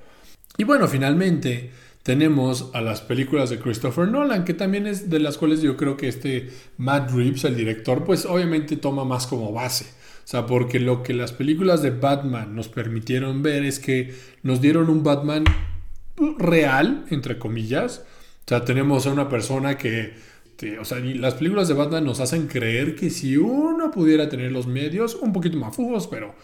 Y 0.58 0.64
bueno, 0.64 0.88
finalmente 0.88 1.70
tenemos 2.02 2.72
a 2.74 2.80
las 2.80 3.02
películas 3.02 3.50
de 3.50 3.60
Christopher 3.60 4.08
Nolan, 4.08 4.44
que 4.44 4.52
también 4.52 4.88
es 4.88 5.08
de 5.08 5.20
las 5.20 5.38
cuales 5.38 5.62
yo 5.62 5.76
creo 5.76 5.96
que 5.96 6.08
este 6.08 6.50
Matt 6.76 7.12
Reeves, 7.12 7.44
el 7.44 7.54
director, 7.54 8.02
pues 8.02 8.26
obviamente 8.26 8.76
toma 8.76 9.04
más 9.04 9.28
como 9.28 9.52
base. 9.52 9.84
O 9.84 10.26
sea, 10.26 10.46
porque 10.46 10.80
lo 10.80 11.04
que 11.04 11.14
las 11.14 11.30
películas 11.30 11.82
de 11.82 11.90
Batman 11.90 12.56
nos 12.56 12.66
permitieron 12.66 13.44
ver 13.44 13.64
es 13.64 13.78
que 13.78 14.12
nos 14.42 14.60
dieron 14.60 14.90
un 14.90 15.04
Batman 15.04 15.44
real, 16.36 17.04
entre 17.10 17.38
comillas. 17.38 18.04
O 18.44 18.48
sea, 18.48 18.64
tenemos 18.64 19.06
a 19.06 19.12
una 19.12 19.28
persona 19.28 19.78
que, 19.78 20.14
o 20.80 20.84
sea, 20.84 20.98
las 21.00 21.34
películas 21.34 21.68
de 21.68 21.74
Batman 21.74 22.04
nos 22.04 22.20
hacen 22.20 22.46
creer 22.46 22.94
que 22.94 23.10
si 23.10 23.36
uno 23.36 23.90
pudiera 23.90 24.28
tener 24.28 24.52
los 24.52 24.66
medios, 24.66 25.14
un 25.14 25.32
poquito 25.32 25.56
más 25.56 25.74
fugos, 25.74 26.06
pero, 26.06 26.34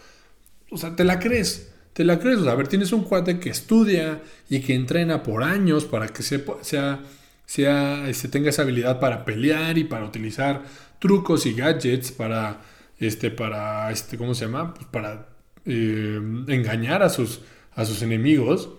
o 0.71 0.77
sea, 0.77 0.95
te 0.95 1.03
la 1.03 1.19
crees. 1.19 1.71
Te 1.93 2.03
la 2.03 2.19
crees, 2.19 2.39
o 2.39 2.43
sea, 2.43 2.53
a 2.53 2.55
ver, 2.55 2.67
tienes 2.67 2.91
un 2.91 3.03
cuate 3.03 3.39
que 3.39 3.49
estudia 3.49 4.21
y 4.49 4.59
que 4.61 4.75
entrena 4.75 5.23
por 5.23 5.43
años 5.43 5.85
para 5.85 6.07
que 6.07 6.21
sea, 6.21 6.41
sea, 6.61 6.99
sea 7.45 8.07
este, 8.07 8.27
tenga 8.27 8.49
esa 8.49 8.61
habilidad 8.61 8.99
para 8.99 9.25
pelear 9.25 9.77
y 9.77 9.83
para 9.83 10.05
utilizar 10.05 10.63
trucos 10.99 11.45
y 11.45 11.53
gadgets 11.53 12.11
para, 12.11 12.61
este, 12.99 13.31
para, 13.31 13.91
este, 13.91 14.17
¿cómo 14.17 14.35
se 14.35 14.45
llama? 14.45 14.73
Pues 14.75 14.85
para 14.87 15.29
eh, 15.65 16.19
engañar 16.47 17.03
a 17.03 17.09
sus, 17.09 17.41
a 17.75 17.85
sus 17.85 18.01
enemigos. 18.01 18.69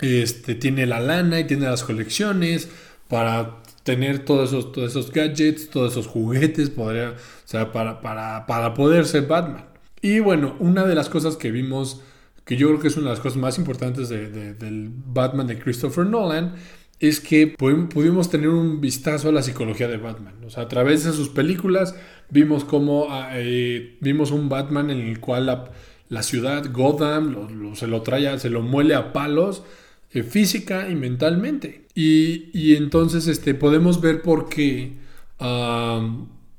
Este, 0.00 0.54
tiene 0.54 0.86
la 0.86 1.00
lana 1.00 1.38
y 1.38 1.44
tiene 1.46 1.66
las 1.66 1.84
colecciones 1.84 2.68
para 3.08 3.62
tener 3.84 4.24
todos 4.24 4.48
esos, 4.48 4.72
todos 4.72 4.90
esos 4.90 5.12
gadgets, 5.12 5.70
todos 5.70 5.92
esos 5.92 6.06
juguetes, 6.06 6.72
o 6.76 7.12
sea, 7.44 7.70
para, 7.70 8.00
para, 8.00 8.46
para 8.46 8.74
poder 8.74 9.06
ser 9.06 9.26
Batman. 9.26 9.66
Y 10.00 10.18
bueno, 10.18 10.56
una 10.58 10.84
de 10.84 10.94
las 10.94 11.08
cosas 11.08 11.36
que 11.36 11.50
vimos, 11.50 12.00
que 12.44 12.56
yo 12.56 12.68
creo 12.68 12.80
que 12.80 12.88
es 12.88 12.96
una 12.96 13.06
de 13.06 13.12
las 13.12 13.20
cosas 13.20 13.38
más 13.38 13.58
importantes 13.58 14.08
del 14.08 14.90
Batman 14.90 15.46
de 15.46 15.58
Christopher 15.58 16.06
Nolan, 16.06 16.54
es 16.98 17.20
que 17.20 17.46
pudimos 17.46 18.30
tener 18.30 18.48
un 18.48 18.80
vistazo 18.80 19.28
a 19.28 19.32
la 19.32 19.42
psicología 19.42 19.88
de 19.88 19.98
Batman. 19.98 20.34
O 20.46 20.50
sea, 20.50 20.64
a 20.64 20.68
través 20.68 21.04
de 21.04 21.12
sus 21.12 21.28
películas 21.28 21.94
vimos 22.30 22.64
cómo 22.64 23.08
ah, 23.10 23.30
eh, 23.34 23.98
vimos 24.00 24.30
un 24.30 24.48
Batman 24.48 24.90
en 24.90 25.00
el 25.00 25.20
cual 25.20 25.46
la, 26.08 26.22
ciudad, 26.22 26.64
Gotham, 26.72 27.74
se 27.74 27.86
lo 27.86 28.00
trae, 28.02 28.38
se 28.38 28.48
lo 28.48 28.62
muele 28.62 28.94
a 28.94 29.12
palos 29.12 29.62
eh, 30.14 30.22
física 30.22 30.88
y 30.88 30.94
mentalmente. 30.94 31.86
Y, 31.94 32.74
entonces 32.74 33.26
este, 33.26 33.54
podemos 33.54 34.00
ver 34.00 34.22
por 34.22 34.48
qué, 34.48 34.94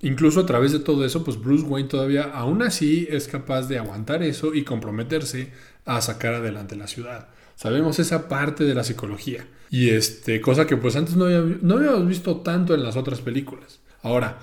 incluso 0.02 0.40
a 0.42 0.46
través 0.46 0.72
de 0.72 0.80
todo 0.80 1.04
eso, 1.06 1.24
pues 1.24 1.40
Bruce 1.40 1.66
Wayne 1.66 1.90
todavía 1.90 2.24
aún 2.24 2.62
así 2.62 3.08
es 3.10 3.28
capaz 3.28 3.64
de 3.64 3.80
aguantar 3.80 4.22
eso 4.24 4.54
y 4.54 4.64
comprometerse 4.64 5.52
a 5.86 6.02
sacar 6.02 6.36
adelante 6.36 6.76
la 6.76 6.88
ciudad. 6.88 7.30
Sabemos 7.56 8.00
esa 8.00 8.28
parte 8.28 8.66
de 8.66 8.76
la 8.76 8.84
psicología. 8.84 9.48
Y 9.72 9.90
este, 9.90 10.42
cosa 10.42 10.68
que 10.68 10.78
pues 10.78 10.96
antes 10.96 11.16
no, 11.16 11.28
no 11.28 11.78
habíamos 11.78 12.08
visto 12.08 12.38
tanto 12.38 12.76
en 12.76 12.84
las 12.84 12.96
otras 12.96 13.22
películas. 13.22 13.80
Ahora, 14.02 14.40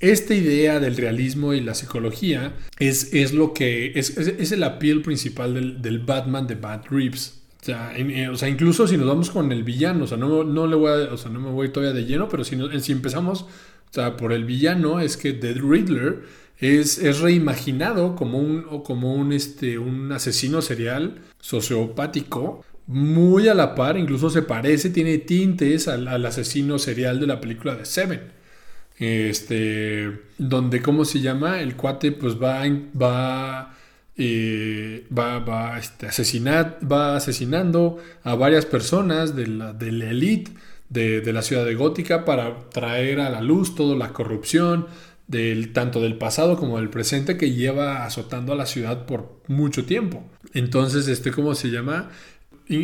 esta 0.00 0.34
idea 0.34 0.80
del 0.80 0.96
realismo 0.96 1.54
y 1.54 1.60
la 1.60 1.74
psicología 1.74 2.54
es, 2.78 3.14
es 3.14 3.32
lo 3.32 3.54
que 3.54 3.92
es, 3.94 4.16
es, 4.18 4.52
el 4.52 4.62
appeal 4.62 5.00
principal 5.00 5.54
del, 5.54 5.80
del, 5.80 6.00
Batman 6.00 6.46
de 6.46 6.56
Bat 6.56 6.88
Reeves. 6.90 7.35
O 7.68 7.96
eh, 7.96 8.28
o 8.28 8.36
sea, 8.36 8.48
incluso 8.48 8.86
si 8.86 8.96
nos 8.96 9.06
vamos 9.06 9.30
con 9.30 9.52
el 9.52 9.62
villano, 9.62 10.04
o 10.04 10.06
sea, 10.06 10.16
no, 10.16 10.44
no, 10.44 10.66
le 10.66 10.76
voy 10.76 10.90
o 10.90 11.16
sea, 11.16 11.30
no 11.30 11.40
me 11.40 11.50
voy 11.50 11.70
todavía 11.70 11.94
de 11.94 12.04
lleno, 12.06 12.28
pero 12.28 12.44
si, 12.44 12.56
si 12.80 12.92
empezamos 12.92 13.42
o 13.42 13.48
sea, 13.92 14.16
por 14.16 14.32
el 14.32 14.44
villano, 14.44 15.00
es 15.00 15.16
que 15.16 15.32
The 15.32 15.54
Riddler 15.54 16.22
es, 16.58 16.98
es 16.98 17.20
reimaginado 17.20 18.16
como 18.16 18.38
un, 18.38 18.82
como 18.82 19.14
un, 19.14 19.32
este, 19.32 19.78
un 19.78 20.12
asesino 20.12 20.62
serial 20.62 21.20
sociopático 21.40 22.64
muy 22.86 23.48
a 23.48 23.54
la 23.54 23.74
par, 23.74 23.98
incluso 23.98 24.30
se 24.30 24.42
parece, 24.42 24.90
tiene 24.90 25.18
tintes 25.18 25.88
al, 25.88 26.08
al 26.08 26.24
asesino 26.24 26.78
serial 26.78 27.20
de 27.20 27.26
la 27.26 27.40
película 27.40 27.74
de 27.74 27.84
Seven. 27.84 28.36
Este, 28.98 30.20
donde, 30.38 30.80
¿cómo 30.80 31.04
se 31.04 31.20
llama? 31.20 31.60
El 31.60 31.76
cuate 31.76 32.12
pues 32.12 32.40
va, 32.40 32.62
va, 33.00 33.75
eh, 34.18 35.06
va, 35.16 35.38
va, 35.40 35.78
este, 35.78 36.08
va 36.90 37.16
asesinando 37.16 37.98
a 38.22 38.34
varias 38.34 38.64
personas 38.66 39.36
de 39.36 39.46
la, 39.46 39.72
de 39.72 39.92
la 39.92 40.10
elite 40.10 40.52
de, 40.88 41.32
la 41.32 41.42
ciudad 41.42 41.64
de 41.64 41.74
Gótica 41.74 42.24
para 42.24 42.68
traer 42.70 43.20
a 43.20 43.30
la 43.30 43.40
luz 43.40 43.74
toda 43.74 43.96
la 43.96 44.12
corrupción, 44.12 44.86
del, 45.26 45.72
tanto 45.72 46.00
del 46.00 46.16
pasado 46.16 46.56
como 46.56 46.78
del 46.78 46.88
presente 46.88 47.36
que 47.36 47.50
lleva 47.52 48.04
azotando 48.04 48.52
a 48.52 48.56
la 48.56 48.66
ciudad 48.66 49.06
por 49.06 49.40
mucho 49.48 49.84
tiempo. 49.84 50.24
Entonces, 50.54 51.08
este, 51.08 51.32
¿cómo 51.32 51.54
se 51.54 51.70
llama? 51.70 52.10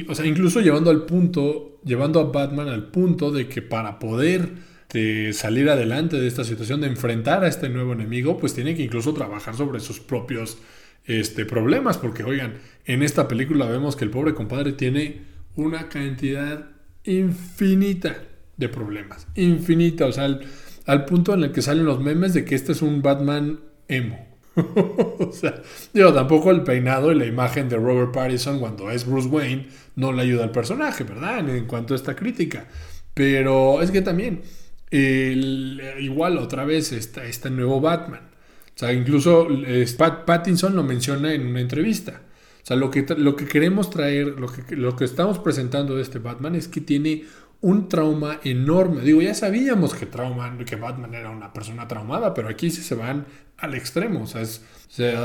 o 0.08 0.14
sea, 0.14 0.26
incluso 0.26 0.60
llevando 0.60 0.90
al 0.90 1.06
punto, 1.06 1.80
llevando 1.84 2.20
a 2.20 2.24
Batman 2.24 2.68
al 2.68 2.88
punto 2.88 3.32
de 3.32 3.48
que 3.48 3.62
para 3.62 3.98
poder 3.98 4.50
de 4.92 5.32
salir 5.32 5.70
adelante 5.70 6.20
de 6.20 6.28
esta 6.28 6.44
situación, 6.44 6.82
de 6.82 6.86
enfrentar 6.86 7.44
a 7.44 7.48
este 7.48 7.68
nuevo 7.68 7.92
enemigo, 7.92 8.38
pues 8.38 8.54
tiene 8.54 8.76
que 8.76 8.82
incluso 8.82 9.14
trabajar 9.14 9.56
sobre 9.56 9.80
sus 9.80 10.00
propios 10.00 10.58
este, 11.04 11.44
problemas, 11.44 11.98
porque 11.98 12.24
oigan, 12.24 12.54
en 12.84 13.02
esta 13.02 13.28
película 13.28 13.66
vemos 13.66 13.96
que 13.96 14.04
el 14.04 14.10
pobre 14.10 14.34
compadre 14.34 14.72
tiene 14.72 15.22
una 15.56 15.88
cantidad 15.88 16.70
infinita 17.04 18.16
de 18.56 18.68
problemas, 18.68 19.26
infinita, 19.34 20.06
o 20.06 20.12
sea, 20.12 20.38
al, 20.86 21.04
punto 21.04 21.34
en 21.34 21.44
el 21.44 21.52
que 21.52 21.62
salen 21.62 21.84
los 21.84 22.00
memes 22.00 22.34
de 22.34 22.44
que 22.44 22.54
este 22.54 22.72
es 22.72 22.82
un 22.82 23.02
Batman 23.02 23.60
emo. 23.88 24.28
o 24.54 25.32
sea, 25.32 25.62
digo, 25.94 26.12
tampoco 26.12 26.50
el 26.50 26.62
peinado 26.62 27.10
y 27.10 27.14
la 27.14 27.24
imagen 27.24 27.70
de 27.70 27.76
Robert 27.76 28.12
Pattinson 28.12 28.60
cuando 28.60 28.90
es 28.90 29.06
Bruce 29.06 29.28
Wayne 29.28 29.68
no 29.96 30.12
le 30.12 30.22
ayuda 30.22 30.44
al 30.44 30.50
personaje, 30.50 31.04
¿verdad? 31.04 31.48
En 31.48 31.64
cuanto 31.64 31.94
a 31.94 31.96
esta 31.96 32.14
crítica. 32.14 32.66
Pero 33.14 33.80
es 33.80 33.90
que 33.90 34.02
también, 34.02 34.42
igual 34.90 36.36
otra 36.36 36.66
vez 36.66 36.92
está 36.92 37.24
este 37.24 37.50
nuevo 37.50 37.80
Batman. 37.80 38.31
O 38.74 38.78
sea, 38.78 38.92
incluso 38.92 39.48
Pat 39.98 40.24
Pattinson 40.24 40.74
lo 40.74 40.82
menciona 40.82 41.32
en 41.34 41.46
una 41.46 41.60
entrevista. 41.60 42.22
O 42.62 42.66
sea, 42.66 42.76
lo 42.76 42.90
que, 42.90 43.04
lo 43.16 43.36
que 43.36 43.46
queremos 43.46 43.90
traer, 43.90 44.38
lo 44.38 44.50
que, 44.50 44.76
lo 44.76 44.94
que 44.96 45.04
estamos 45.04 45.38
presentando 45.38 45.96
de 45.96 46.02
este 46.02 46.18
Batman 46.18 46.54
es 46.54 46.68
que 46.68 46.80
tiene 46.80 47.24
un 47.60 47.88
trauma 47.88 48.40
enorme. 48.44 49.02
Digo, 49.02 49.22
ya 49.22 49.34
sabíamos 49.34 49.94
que, 49.94 50.06
trauma, 50.06 50.56
que 50.64 50.76
Batman 50.76 51.14
era 51.14 51.30
una 51.30 51.52
persona 51.52 51.88
traumada, 51.88 52.34
pero 52.34 52.48
aquí 52.48 52.70
sí 52.70 52.82
se 52.82 52.94
van 52.94 53.26
al 53.56 53.74
extremo. 53.74 54.22
O 54.22 54.26
sea, 54.26 54.42
es, 54.42 54.62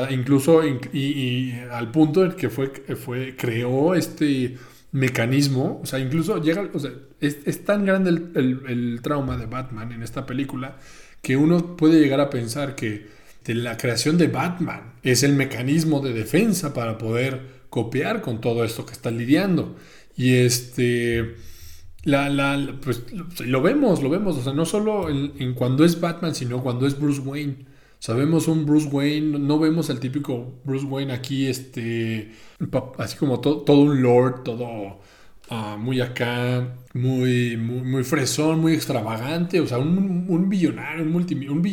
incluso 0.09 0.61
y, 0.65 1.53
al 1.71 1.91
punto 1.91 2.23
en 2.23 2.33
que 2.33 2.49
fue, 2.49 2.71
fue, 2.95 3.35
creó 3.35 3.95
este 3.95 4.57
mecanismo, 4.91 5.79
o 5.83 5.85
sea, 5.85 5.99
incluso 5.99 6.41
llega, 6.41 6.69
o 6.73 6.79
sea, 6.79 6.91
es, 7.19 7.65
tan 7.65 7.85
grande 7.85 8.09
el, 8.09 8.99
trauma 9.01 9.37
de 9.37 9.45
Batman 9.47 9.91
en 9.91 10.03
esta 10.03 10.25
película 10.25 10.77
que 11.21 11.35
uno 11.35 11.75
puede 11.75 11.99
llegar 11.99 12.19
a 12.21 12.29
pensar 12.29 12.75
que 12.75 13.07
la 13.55 13.77
creación 13.77 14.17
de 14.17 14.27
Batman 14.27 14.93
es 15.03 15.23
el 15.23 15.33
mecanismo 15.33 15.99
de 16.01 16.13
defensa 16.13 16.73
para 16.73 16.97
poder 16.97 17.65
copiar 17.69 18.21
con 18.21 18.41
todo 18.41 18.63
esto 18.63 18.85
que 18.85 18.93
está 18.93 19.11
lidiando. 19.11 19.75
Y 20.15 20.35
este, 20.35 21.35
la, 22.03 22.29
la, 22.29 22.79
pues 22.81 23.03
lo 23.45 23.61
vemos, 23.61 24.01
lo 24.01 24.09
vemos, 24.09 24.37
o 24.37 24.43
sea, 24.43 24.53
no 24.53 24.65
solo 24.65 25.09
en 25.09 25.53
cuando 25.53 25.85
es 25.85 25.99
Batman, 25.99 26.35
sino 26.35 26.63
cuando 26.63 26.87
es 26.87 26.99
Bruce 26.99 27.21
Wayne. 27.21 27.65
Sabemos 27.99 28.47
un 28.47 28.65
Bruce 28.65 28.87
Wayne, 28.87 29.39
no 29.39 29.57
vemos 29.57 29.89
el 29.89 29.99
típico 29.99 30.59
Bruce 30.63 30.85
Wayne 30.85 31.13
aquí, 31.13 31.47
este, 31.47 32.31
así 32.99 33.17
como 33.17 33.39
todo 33.39 33.79
un 33.79 34.01
lord, 34.03 34.43
todo 34.43 34.99
ah, 35.49 35.77
muy 35.79 36.01
acá, 36.01 36.75
muy, 36.93 37.57
muy, 37.57 38.03
fresón, 38.03 38.59
muy 38.59 38.73
extravagante, 38.73 39.59
o 39.59 39.67
sea, 39.67 39.77
un, 39.77 40.25
un 40.27 40.49
billonario, 40.49 41.03
un, 41.03 41.11
multi, 41.11 41.35
un 41.47 41.63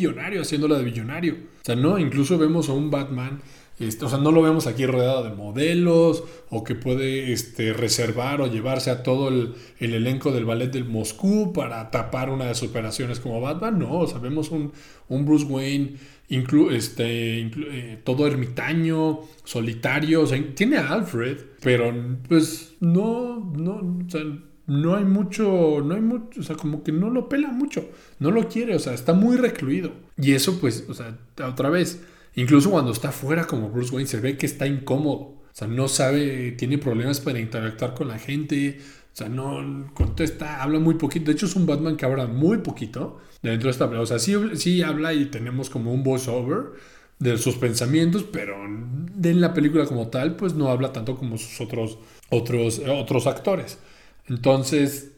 haciéndola 0.41 0.77
de 0.77 0.83
billonario. 0.83 1.33
O 1.33 1.65
sea, 1.65 1.75
no, 1.75 1.97
incluso 1.97 2.37
vemos 2.37 2.69
a 2.69 2.73
un 2.73 2.91
Batman 2.91 3.41
este, 3.77 4.05
o 4.05 4.09
sea, 4.09 4.19
no 4.19 4.31
lo 4.31 4.41
vemos 4.41 4.67
aquí 4.67 4.85
rodeado 4.85 5.23
de 5.23 5.31
modelos 5.31 6.23
o 6.49 6.63
que 6.63 6.75
puede 6.75 7.33
este, 7.33 7.73
reservar 7.73 8.39
o 8.39 8.47
llevarse 8.47 8.89
a 8.89 9.03
todo 9.03 9.27
el, 9.27 9.53
elenco 9.79 10.31
del 10.31 10.45
ballet 10.45 10.71
del 10.71 10.85
Moscú 10.85 11.51
para 11.51 11.91
tapar 11.91 12.29
una 12.29 12.45
de 12.45 12.55
sus 12.55 12.69
operaciones 12.69 13.19
como 13.19 13.41
Batman. 13.41 13.79
No, 13.79 13.99
o 13.99 14.07
sea, 14.07 14.19
vemos 14.19 14.49
un, 14.51 14.71
Bruce 15.09 15.45
Wayne 15.45 15.97
este, 16.29 17.39
eh, 17.41 18.01
todo 18.03 18.27
ermitaño, 18.27 19.21
solitario. 19.43 20.21
O 20.21 20.27
sea, 20.27 20.41
tiene 20.55 20.77
a 20.77 20.89
Alfred, 20.89 21.37
pero 21.61 21.93
pues 22.27 22.75
no, 22.79 23.53
no, 23.55 24.03
o 24.05 24.09
sea, 24.09 24.21
no 24.67 24.95
hay 24.95 25.05
mucho, 25.05 25.81
no 25.83 25.95
hay 25.95 26.01
mucho, 26.01 26.39
o 26.39 26.43
sea, 26.43 26.55
como 26.55 26.83
que 26.83 26.91
no 26.91 27.09
lo 27.09 27.29
pela 27.29 27.49
mucho, 27.49 27.87
no 28.19 28.31
lo 28.31 28.47
quiere, 28.49 28.75
o 28.75 28.79
sea, 28.79 28.93
está 28.93 29.13
muy 29.13 29.37
recluido. 29.37 29.91
Y 30.17 30.33
eso, 30.33 30.59
pues, 30.59 30.85
o 30.89 30.93
sea, 30.93 31.17
otra 31.47 31.69
vez 31.69 32.01
Incluso 32.35 32.69
cuando 32.69 32.91
está 32.91 33.11
fuera 33.11 33.47
como 33.47 33.69
Bruce 33.69 33.95
Wayne 33.95 34.09
se 34.09 34.19
ve 34.19 34.37
que 34.37 34.45
está 34.45 34.67
incómodo. 34.67 35.19
O 35.21 35.57
sea, 35.57 35.67
no 35.67 35.87
sabe, 35.87 36.51
tiene 36.51 36.77
problemas 36.77 37.21
para 37.21 37.39
interactuar 37.39 37.93
con 37.93 38.09
la 38.09 38.19
gente. 38.19 38.79
O 39.15 39.17
sea, 39.17 39.29
no 39.29 39.89
contesta, 39.93 40.61
habla 40.61 40.77
muy 40.77 40.95
poquito. 40.95 41.27
De 41.27 41.31
hecho, 41.31 41.45
es 41.45 41.55
un 41.55 41.65
Batman 41.65 41.95
que 41.95 42.05
habla 42.05 42.27
muy 42.27 42.57
poquito 42.57 43.21
dentro 43.41 43.67
de 43.67 43.71
esta. 43.71 43.85
O 43.85 44.05
sea, 44.05 44.19
sí, 44.19 44.35
sí 44.55 44.81
habla 44.81 45.13
y 45.13 45.27
tenemos 45.27 45.69
como 45.69 45.93
un 45.93 46.03
voiceover 46.03 46.73
de 47.19 47.37
sus 47.37 47.55
pensamientos, 47.55 48.25
pero 48.29 48.55
en 48.65 49.39
la 49.39 49.53
película 49.53 49.85
como 49.85 50.09
tal, 50.09 50.35
pues 50.35 50.53
no 50.53 50.67
habla 50.67 50.91
tanto 50.91 51.15
como 51.15 51.37
sus 51.37 51.61
otros, 51.61 51.97
otros, 52.29 52.81
otros 52.85 53.25
actores. 53.25 53.79
Entonces, 54.27 55.11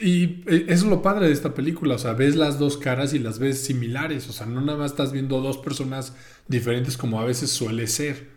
y 0.00 0.44
eso 0.46 0.64
es 0.68 0.82
lo 0.84 1.02
padre 1.02 1.26
de 1.26 1.32
esta 1.32 1.52
película, 1.52 1.96
o 1.96 1.98
sea, 1.98 2.12
ves 2.12 2.36
las 2.36 2.60
dos 2.60 2.76
caras 2.76 3.12
y 3.12 3.18
las 3.18 3.40
ves 3.40 3.60
similares, 3.60 4.28
o 4.28 4.32
sea, 4.32 4.46
no 4.46 4.60
nada 4.60 4.78
más 4.78 4.92
estás 4.92 5.10
viendo 5.10 5.40
dos 5.40 5.58
personas 5.58 6.14
diferentes 6.46 6.96
como 6.96 7.20
a 7.20 7.24
veces 7.24 7.50
suele 7.50 7.88
ser, 7.88 8.28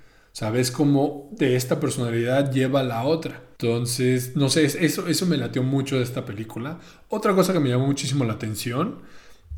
ves 0.51 0.71
cómo 0.71 1.29
de 1.31 1.55
esta 1.55 1.79
personalidad 1.79 2.51
lleva 2.51 2.83
la 2.83 3.03
otra. 3.03 3.41
Entonces, 3.51 4.35
no 4.35 4.49
sé, 4.49 4.65
eso, 4.65 5.07
eso 5.07 5.25
me 5.25 5.37
latió 5.37 5.63
mucho 5.63 5.97
de 5.97 6.03
esta 6.03 6.25
película. 6.25 6.79
Otra 7.09 7.33
cosa 7.35 7.53
que 7.53 7.59
me 7.59 7.69
llamó 7.69 7.85
muchísimo 7.85 8.25
la 8.25 8.33
atención 8.33 9.01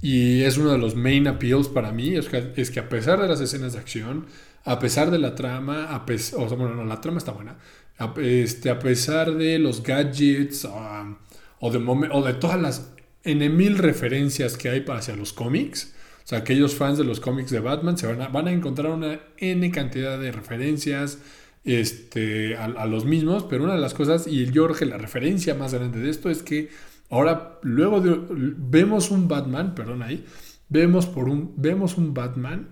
y 0.01 0.43
es 0.43 0.57
uno 0.57 0.71
de 0.71 0.77
los 0.77 0.95
main 0.95 1.27
appeals 1.27 1.67
para 1.67 1.91
mí, 1.91 2.15
es 2.15 2.27
que, 2.29 2.53
es 2.57 2.69
que 2.69 2.79
a 2.79 2.89
pesar 2.89 3.19
de 3.19 3.27
las 3.27 3.41
escenas 3.41 3.73
de 3.73 3.79
acción, 3.79 4.27
a 4.63 4.79
pesar 4.79 5.09
de 5.11 5.17
la 5.17 5.33
trama, 5.33 5.85
a 5.85 6.05
o 6.05 6.17
sea, 6.17 6.57
bueno, 6.57 6.75
no, 6.75 6.85
la 6.85 7.01
trama 7.01 7.17
está 7.17 7.31
buena, 7.31 7.57
a, 7.97 8.13
este, 8.17 8.69
a 8.69 8.79
pesar 8.79 9.35
de 9.35 9.57
los 9.59 9.81
gadgets 9.81 10.65
o, 10.65 11.71
de 11.71 12.09
o 12.11 12.23
de 12.23 12.33
todas 12.33 12.61
las 12.61 12.91
N 13.23 13.49
mil 13.49 13.77
referencias 13.77 14.57
que 14.57 14.69
hay 14.69 14.85
hacia 14.87 15.15
los 15.15 15.33
cómics, 15.33 15.95
o 16.25 16.27
sea, 16.27 16.39
aquellos 16.39 16.73
fans 16.73 16.97
de 16.97 17.03
los 17.03 17.19
cómics 17.19 17.51
de 17.51 17.59
Batman 17.59 17.99
se 17.99 18.07
van 18.07 18.19
a, 18.19 18.29
van 18.29 18.47
a 18.47 18.51
encontrar 18.51 18.91
una 18.91 19.19
N 19.37 19.69
cantidad 19.69 20.19
de 20.19 20.31
referencias 20.31 21.19
este, 21.63 22.57
a, 22.57 22.87
los 22.87 23.05
mismos, 23.05 23.43
pero 23.43 23.63
una 23.63 23.75
de 23.75 23.79
las 23.79 23.93
cosas, 23.93 24.25
y 24.25 24.47
yo 24.47 24.65
creo 24.65 24.75
que 24.75 24.85
la 24.85 24.97
referencia 24.97 25.53
más 25.53 25.75
grande 25.75 25.99
de 25.99 26.09
esto 26.09 26.31
es 26.31 26.41
que 26.41 26.69
ahora, 27.11 27.59
luego 27.61 28.01
vemos 28.27 29.11
un 29.11 29.27
Batman, 29.27 29.75
perdón 29.75 30.01
ahí, 30.01 30.25
vemos, 30.67 31.05
por 31.05 31.29
un, 31.29 31.53
vemos 31.57 31.95
un 31.95 32.15
Batman 32.15 32.69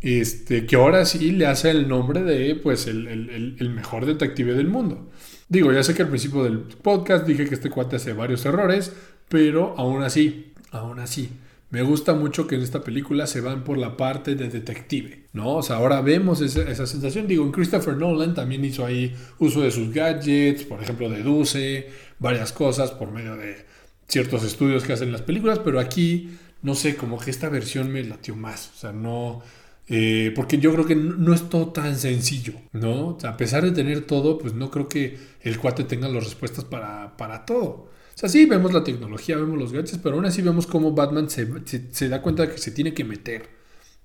este, 0.00 0.64
que 0.64 0.76
ahora 0.76 1.04
sí 1.04 1.32
le 1.32 1.44
hace 1.46 1.70
el 1.70 1.86
nombre 1.86 2.22
de 2.22 2.54
pues 2.54 2.86
el, 2.86 3.70
mejor 3.74 4.06
detective 4.06 4.54
del 4.54 4.68
mundo. 4.68 5.10
Digo, 5.50 5.70
ya 5.70 5.82
sé 5.82 5.94
que 5.94 6.00
al 6.00 6.08
principio 6.08 6.44
del 6.44 6.60
podcast 6.60 7.26
dije 7.26 7.46
que 7.46 7.56
este 7.56 7.68
cuate 7.68 7.96
hace 7.96 8.14
varios 8.14 8.46
errores, 8.46 8.94
pero 9.28 9.74
aún 9.76 10.02
así, 10.02 10.54
aún 10.70 10.98
así, 10.98 11.28
me 11.70 11.82
gusta 11.82 12.14
mucho 12.14 12.46
que 12.46 12.56
en 12.56 12.62
esta 12.62 12.82
película 12.82 13.26
se 13.26 13.40
van 13.40 13.64
por 13.64 13.78
la 13.78 13.96
parte 13.96 14.34
de 14.34 14.48
detective, 14.48 15.28
¿no? 15.32 15.56
O 15.56 15.62
sea, 15.62 15.76
ahora 15.76 16.00
vemos 16.00 16.40
esa, 16.40 16.86
sensación. 16.86 17.26
Digo, 17.26 17.44
en 17.44 17.52
Christopher 17.52 17.96
Nolan 17.96 18.34
también 18.34 18.64
hizo 18.64 18.84
ahí 18.84 19.14
uso 19.38 19.62
de 19.62 19.70
sus 19.70 19.92
gadgets, 19.92 20.64
por 20.64 20.82
ejemplo, 20.82 21.08
deduce 21.08 21.88
varias 22.18 22.52
cosas 22.52 22.90
por 22.90 23.12
medio 23.12 23.36
de 23.36 23.64
ciertos 24.08 24.44
estudios 24.44 24.84
que 24.84 24.92
hacen 24.92 25.12
las 25.12 25.22
películas, 25.22 25.60
pero 25.60 25.78
aquí 25.78 26.30
no 26.62 26.74
sé, 26.74 26.96
como 26.96 27.18
que 27.18 27.30
esta 27.30 27.48
versión 27.48 27.90
me 27.90 28.04
latió 28.04 28.36
más. 28.36 28.70
O 28.76 28.78
sea, 28.78 28.92
no... 28.92 29.42
Eh, 29.92 30.32
porque 30.36 30.58
yo 30.58 30.72
creo 30.72 30.86
que 30.86 30.94
no, 30.94 31.34
es 31.34 31.48
todo 31.48 31.72
tan 31.72 31.96
sencillo, 31.98 32.52
¿no? 32.72 33.08
O 33.08 33.20
sea, 33.20 33.30
a 33.30 33.36
pesar 33.36 33.64
de 33.64 33.72
tener 33.72 34.02
todo, 34.02 34.38
pues 34.38 34.54
no 34.54 34.70
creo 34.70 34.88
que 34.88 35.18
el 35.40 35.58
cuate 35.58 35.82
tenga 35.82 36.08
las 36.08 36.22
respuestas 36.22 36.64
para, 36.64 37.16
para 37.16 37.44
todo. 37.44 37.90
Sea, 38.20 38.28
sí 38.28 38.44
vemos 38.44 38.74
la 38.74 38.84
tecnología, 38.84 39.38
vemos 39.38 39.58
los 39.58 39.72
gadgets, 39.72 39.96
pero 39.96 40.16
aún 40.16 40.26
así 40.26 40.42
vemos 40.42 40.66
cómo 40.66 40.92
Batman 40.92 41.30
se, 41.30 41.48
se, 41.90 42.08
da 42.10 42.20
cuenta 42.20 42.42
de 42.42 42.52
que 42.52 42.58
se 42.58 42.70
tiene 42.70 42.92
que 42.92 43.02
meter, 43.02 43.48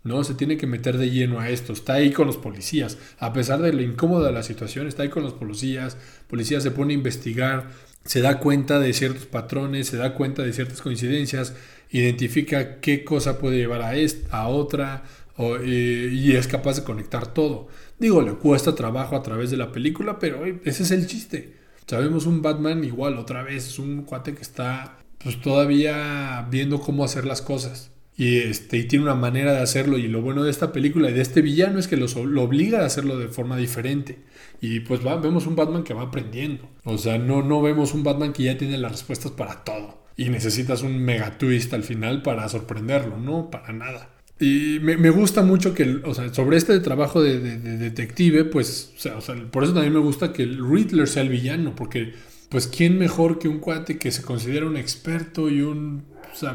¿no? 0.05 0.23
Se 0.23 0.35
tiene 0.35 0.55
que 0.55 0.67
meter 0.67 0.97
de 0.97 1.09
lleno 1.11 1.41
a 1.41 1.49
esto. 1.49 1.73
Está 1.73 1.95
ahí 1.95 2.13
con 2.13 2.25
los 2.25 2.37
policías. 2.37 2.97
A 3.19 3.33
pesar 3.33 3.61
de 3.61 3.73
lo 3.73 3.81
incómoda 3.81 4.27
de 4.27 4.31
la 4.31 4.43
situación, 4.43 4.87
está 4.87 5.03
ahí 5.03 5.09
con 5.09 5.23
los 5.23 5.33
policías. 5.33 5.97
Policía 6.29 6.61
se 6.61 6.71
pone 6.71 6.93
a 6.93 6.95
investigar, 6.95 7.71
se 8.05 8.21
da 8.21 8.39
cuenta 8.39 8.79
de 8.79 8.93
ciertos 8.93 9.25
patrones, 9.25 9.87
se 9.87 9.97
da 9.97 10.13
cuenta 10.13 10.43
de 10.43 10.53
ciertas 10.53 10.81
coincidencias, 10.81 11.53
identifica 11.91 12.79
qué 12.79 13.03
cosa 13.03 13.37
puede 13.37 13.57
llevar 13.57 13.81
a, 13.81 13.97
esta, 13.97 14.37
a 14.37 14.47
otra 14.47 15.03
eh, 15.37 16.09
y 16.09 16.37
es 16.37 16.47
capaz 16.47 16.77
de 16.77 16.83
conectar 16.85 17.33
todo. 17.33 17.67
Digo, 17.99 18.21
le 18.21 18.35
cuesta 18.35 18.75
trabajo 18.75 19.17
a 19.17 19.23
través 19.23 19.51
de 19.51 19.57
la 19.57 19.73
película, 19.73 20.19
pero 20.19 20.45
ese 20.45 20.83
es 20.83 20.91
el 20.91 21.05
chiste. 21.05 21.64
Sabemos 21.87 22.25
un 22.25 22.41
Batman 22.41 22.83
igual, 22.83 23.17
otra 23.17 23.43
vez, 23.43 23.67
es 23.67 23.79
un 23.79 24.03
cuate 24.03 24.33
que 24.33 24.41
está 24.41 24.97
pues 25.23 25.41
todavía 25.41 26.47
viendo 26.51 26.79
cómo 26.79 27.03
hacer 27.03 27.25
las 27.25 27.41
cosas. 27.41 27.91
Y, 28.17 28.37
este, 28.37 28.77
y 28.77 28.83
tiene 28.85 29.03
una 29.03 29.15
manera 29.15 29.53
de 29.53 29.61
hacerlo. 29.61 29.97
Y 29.97 30.07
lo 30.07 30.21
bueno 30.21 30.43
de 30.43 30.51
esta 30.51 30.71
película 30.71 31.09
y 31.09 31.13
de 31.13 31.21
este 31.21 31.41
villano 31.41 31.79
es 31.79 31.87
que 31.87 31.97
lo 31.97 32.43
obliga 32.43 32.81
a 32.81 32.85
hacerlo 32.85 33.17
de 33.17 33.27
forma 33.27 33.57
diferente. 33.57 34.19
Y 34.61 34.81
pues 34.81 35.01
vemos 35.03 35.47
un 35.47 35.55
Batman 35.55 35.83
que 35.83 35.93
va 35.93 36.03
aprendiendo. 36.03 36.69
O 36.83 36.97
sea, 36.97 37.17
no, 37.17 37.41
no 37.41 37.61
vemos 37.61 37.93
un 37.93 38.03
Batman 38.03 38.33
que 38.33 38.43
ya 38.43 38.57
tiene 38.57 38.77
las 38.77 38.91
respuestas 38.91 39.31
para 39.31 39.63
todo. 39.63 40.05
Y 40.15 40.29
necesitas 40.29 40.81
un 40.81 40.97
mega 41.03 41.37
twist 41.37 41.73
al 41.73 41.83
final 41.83 42.21
para 42.21 42.47
sorprenderlo. 42.47 43.17
No, 43.17 43.49
para 43.51 43.73
nada. 43.73 44.09
Y 44.37 44.79
me, 44.81 45.09
gusta 45.11 45.43
mucho 45.43 45.73
que, 45.73 46.01
o 46.03 46.13
sea, 46.13 46.33
sobre 46.33 46.57
este 46.57 46.77
trabajo 46.81 47.21
de, 47.21 47.39
detective, 47.39 48.43
pues, 48.43 48.93
o 49.15 49.21
sea, 49.21 49.35
por 49.49 49.63
eso 49.63 49.73
también 49.73 49.93
me 49.93 49.99
gusta 49.99 50.33
que 50.33 50.43
el 50.43 50.57
Riddler 50.57 51.07
sea 51.07 51.23
el 51.23 51.29
villano, 51.29 51.73
porque, 51.73 52.13
pues, 52.49 52.67
¿quién 52.67 52.97
mejor 52.97 53.39
que 53.39 53.47
un 53.47 53.59
cuate 53.59 53.97
que 53.97 54.11
se 54.11 54.23
considera 54.23 54.65
un 54.65 54.75
experto 54.75 55.49
y 55.49 55.61
un, 55.61 56.03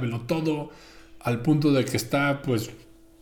lo 0.02 0.20
todo, 0.22 0.70
al 1.20 1.40
punto 1.40 1.72
de 1.72 1.86
que 1.86 1.96
está, 1.96 2.42
pues, 2.42 2.70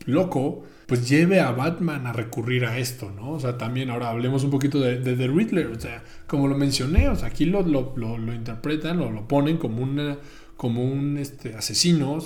loco, 0.07 0.65
pues 0.87 1.09
lleve 1.09 1.39
a 1.39 1.53
Batman 1.53 2.07
a 2.07 2.13
recurrir 2.13 2.65
a 2.65 2.79
esto, 2.79 3.13
¿no? 3.15 3.33
O 3.33 3.41
sea, 3.41 3.59
también 3.59 3.91
ahora 3.91 4.09
hablemos 4.09 4.43
un 4.43 4.51
poquito 4.51 4.81
de, 4.81 4.97
The 4.97 5.29
Riddler, 5.29 5.67
o 5.69 5.79
sea, 5.79 6.03
como 6.27 6.49
lo 6.49 6.57
mencioné, 6.57 7.09
o 7.11 7.15
sea, 7.15 7.29
aquí 7.29 7.45
lo, 7.45 7.63
lo, 7.63 7.95
lo, 7.97 8.35
interpretan 8.35 9.01
o 9.01 9.11
lo 9.11 9.29
ponen 9.29 9.59
como, 9.59 9.83
una, 9.83 10.19
como 10.57 10.83
un 10.83 11.19
este, 11.19 11.55
asesino 11.55 12.19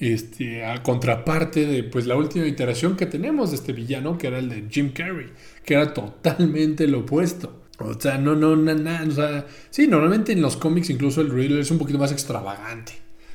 este, 0.00 0.64
a 0.64 0.82
contraparte 0.82 1.66
de 1.66 1.82
pues 1.84 2.06
la 2.06 2.16
última 2.16 2.46
iteración 2.46 2.96
que 2.96 3.06
tenemos 3.06 3.50
de 3.50 3.56
este 3.56 3.72
villano, 3.72 4.16
que 4.18 4.28
era 4.28 4.38
el 4.38 4.48
de 4.48 4.64
Jim 4.70 4.92
Carrey, 4.92 5.32
que 5.64 5.74
era 5.74 5.92
totalmente 5.92 6.86
lo 6.86 7.00
opuesto. 7.00 7.64
O 7.80 7.98
sea, 7.98 8.18
no, 8.18 8.34
no, 8.34 8.56
nada, 8.56 9.04
o 9.06 9.10
sea, 9.10 9.46
sí, 9.70 9.86
normalmente 9.86 10.32
en 10.32 10.42
los 10.42 10.56
cómics 10.56 10.90
incluso 10.90 11.20
el 11.20 11.30
Riddler 11.30 11.60
es 11.60 11.70
un 11.70 11.78
poquito 11.78 11.98
más 11.98 12.12
extravagante. 12.12 12.92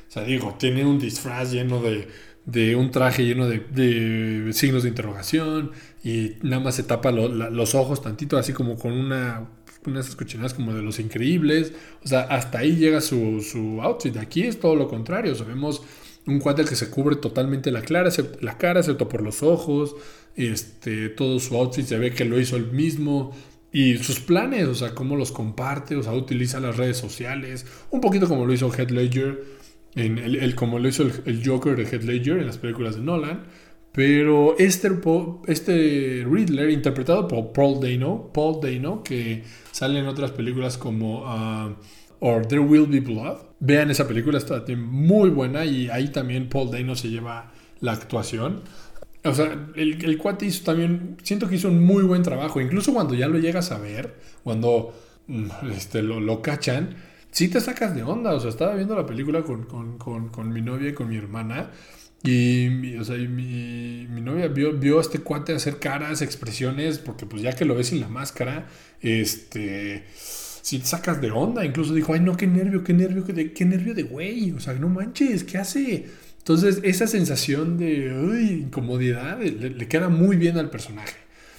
O 0.08 0.12
sea, 0.12 0.24
digo, 0.24 0.56
tiene 0.58 0.84
un 0.84 0.98
disfraz 0.98 1.50
lleno 1.50 1.82
de, 1.82 2.08
de 2.44 2.76
un 2.76 2.90
traje 2.90 3.24
lleno 3.24 3.48
de, 3.48 4.50
signos 4.52 4.82
de 4.82 4.90
interrogación 4.90 5.72
y 6.02 6.34
nada 6.42 6.62
más 6.62 6.74
se 6.76 6.82
tapa 6.82 7.10
los 7.10 7.74
ojos 7.74 8.02
tantito, 8.02 8.36
así 8.36 8.52
como 8.52 8.76
con 8.76 8.92
una 8.92 9.48
unas 9.86 10.16
cochinadas 10.16 10.54
como 10.54 10.74
de 10.74 10.82
los 10.82 10.98
increíbles. 10.98 11.72
O 12.04 12.08
sea, 12.08 12.22
hasta 12.22 12.58
ahí 12.58 12.76
llega 12.76 13.00
su, 13.00 13.40
su 13.40 13.82
outfit. 13.82 14.16
Aquí 14.16 14.42
es 14.42 14.58
todo 14.58 14.76
lo 14.76 14.88
contrario. 14.88 15.34
Sabemos 15.34 15.82
un 16.26 16.38
cuate 16.38 16.64
que 16.64 16.76
se 16.76 16.90
cubre 16.90 17.16
totalmente 17.16 17.70
la, 17.70 17.82
clara, 17.82 18.10
la 18.40 18.58
cara, 18.58 18.80
excepto 18.80 19.08
por 19.08 19.22
los 19.22 19.42
ojos. 19.42 19.94
Este, 20.36 21.10
todo 21.10 21.38
su 21.38 21.56
outfit 21.56 21.84
se 21.84 21.98
ve 21.98 22.12
que 22.12 22.24
lo 22.24 22.40
hizo 22.40 22.56
él 22.56 22.72
mismo. 22.72 23.32
Y 23.72 23.98
sus 23.98 24.20
planes, 24.20 24.68
o 24.68 24.74
sea, 24.74 24.94
cómo 24.94 25.16
los 25.16 25.32
comparte, 25.32 25.96
o 25.96 26.02
sea, 26.02 26.12
utiliza 26.12 26.60
las 26.60 26.76
redes 26.76 26.96
sociales. 26.96 27.66
Un 27.90 28.00
poquito 28.00 28.28
como 28.28 28.46
lo 28.46 28.52
hizo 28.52 28.72
Head 28.72 28.90
Ledger, 28.90 29.44
en 29.96 30.18
el, 30.18 30.54
como 30.54 30.78
lo 30.78 30.88
hizo 30.88 31.02
el, 31.02 31.42
Joker 31.44 31.76
de 31.76 31.82
Head 31.82 32.02
Ledger 32.02 32.38
en 32.38 32.46
las 32.46 32.58
películas 32.58 32.96
de 32.96 33.02
Nolan. 33.02 33.44
Pero 33.92 34.56
este, 34.58 34.90
este 35.46 36.26
Riddler, 36.28 36.70
interpretado 36.70 37.28
por 37.28 37.52
Paul 37.52 37.80
Dano, 37.80 38.30
Paul 38.32 38.60
Dano, 38.60 39.04
que 39.04 39.44
sale 39.70 40.00
en 40.00 40.06
otras 40.06 40.32
películas 40.32 40.78
como 40.78 41.22
uh, 41.22 41.74
Or 42.18 42.46
There 42.46 42.60
Will 42.60 42.86
Be 42.86 43.00
Blood, 43.00 43.38
Vean 43.64 43.90
esa 43.90 44.06
película, 44.06 44.36
está 44.36 44.62
muy 44.76 45.30
buena 45.30 45.64
y 45.64 45.88
ahí 45.88 46.08
también 46.08 46.50
Paul 46.50 46.70
Dano 46.70 46.94
se 46.94 47.08
lleva 47.08 47.50
la 47.80 47.92
actuación. 47.92 48.62
O 49.24 49.32
sea, 49.32 49.68
el, 49.74 50.04
el 50.04 50.18
cuate 50.18 50.44
hizo 50.44 50.64
también, 50.64 51.16
siento 51.22 51.48
que 51.48 51.54
hizo 51.54 51.68
un 51.68 51.82
muy 51.82 52.02
buen 52.02 52.22
trabajo. 52.22 52.60
Incluso 52.60 52.92
cuando 52.92 53.14
ya 53.14 53.26
lo 53.26 53.38
llegas 53.38 53.70
a 53.70 53.78
ver, 53.78 54.16
cuando 54.42 54.94
mm, 55.28 55.46
este, 55.74 56.02
lo, 56.02 56.20
lo 56.20 56.42
cachan, 56.42 56.94
sí 57.30 57.48
te 57.48 57.58
sacas 57.60 57.94
de 57.94 58.02
onda. 58.02 58.34
O 58.34 58.40
sea, 58.40 58.50
estaba 58.50 58.74
viendo 58.74 58.94
la 58.94 59.06
película 59.06 59.42
con, 59.42 59.64
con, 59.64 59.96
con, 59.96 60.28
con 60.28 60.52
mi 60.52 60.60
novia 60.60 60.90
y 60.90 60.92
con 60.92 61.08
mi 61.08 61.16
hermana. 61.16 61.70
Y, 62.22 62.96
o 62.96 63.04
sea, 63.04 63.16
mi, 63.16 64.06
mi, 64.08 64.20
novia 64.20 64.48
vio, 64.48 64.72
vio, 64.72 64.98
a 64.98 65.00
este 65.00 65.20
cuate 65.20 65.54
hacer 65.54 65.78
caras, 65.78 66.20
expresiones, 66.20 66.98
porque 66.98 67.24
pues 67.24 67.40
ya 67.40 67.54
que 67.54 67.64
lo 67.64 67.74
ves 67.74 67.88
sin 67.88 68.00
la 68.00 68.08
máscara, 68.08 68.66
este 69.00 70.04
si 70.64 70.78
te 70.78 70.86
sacas 70.86 71.20
de 71.20 71.30
onda. 71.30 71.64
Incluso 71.64 71.92
dijo, 71.92 72.14
ay, 72.14 72.20
no, 72.20 72.36
qué 72.38 72.46
nervio, 72.46 72.82
qué 72.82 72.94
nervio, 72.94 73.22
qué, 73.22 73.52
qué 73.52 73.64
nervio 73.66 73.94
de 73.94 74.04
güey. 74.04 74.50
O 74.52 74.60
sea, 74.60 74.72
no 74.72 74.88
manches, 74.88 75.44
¿qué 75.44 75.58
hace? 75.58 76.06
Entonces, 76.38 76.80
esa 76.84 77.06
sensación 77.06 77.76
de 77.76 78.14
uy, 78.14 78.62
incomodidad 78.64 79.40
le, 79.42 79.88
queda 79.88 80.08
muy 80.08 80.36
bien 80.38 80.56
al 80.56 80.70
personaje. 80.70 81.16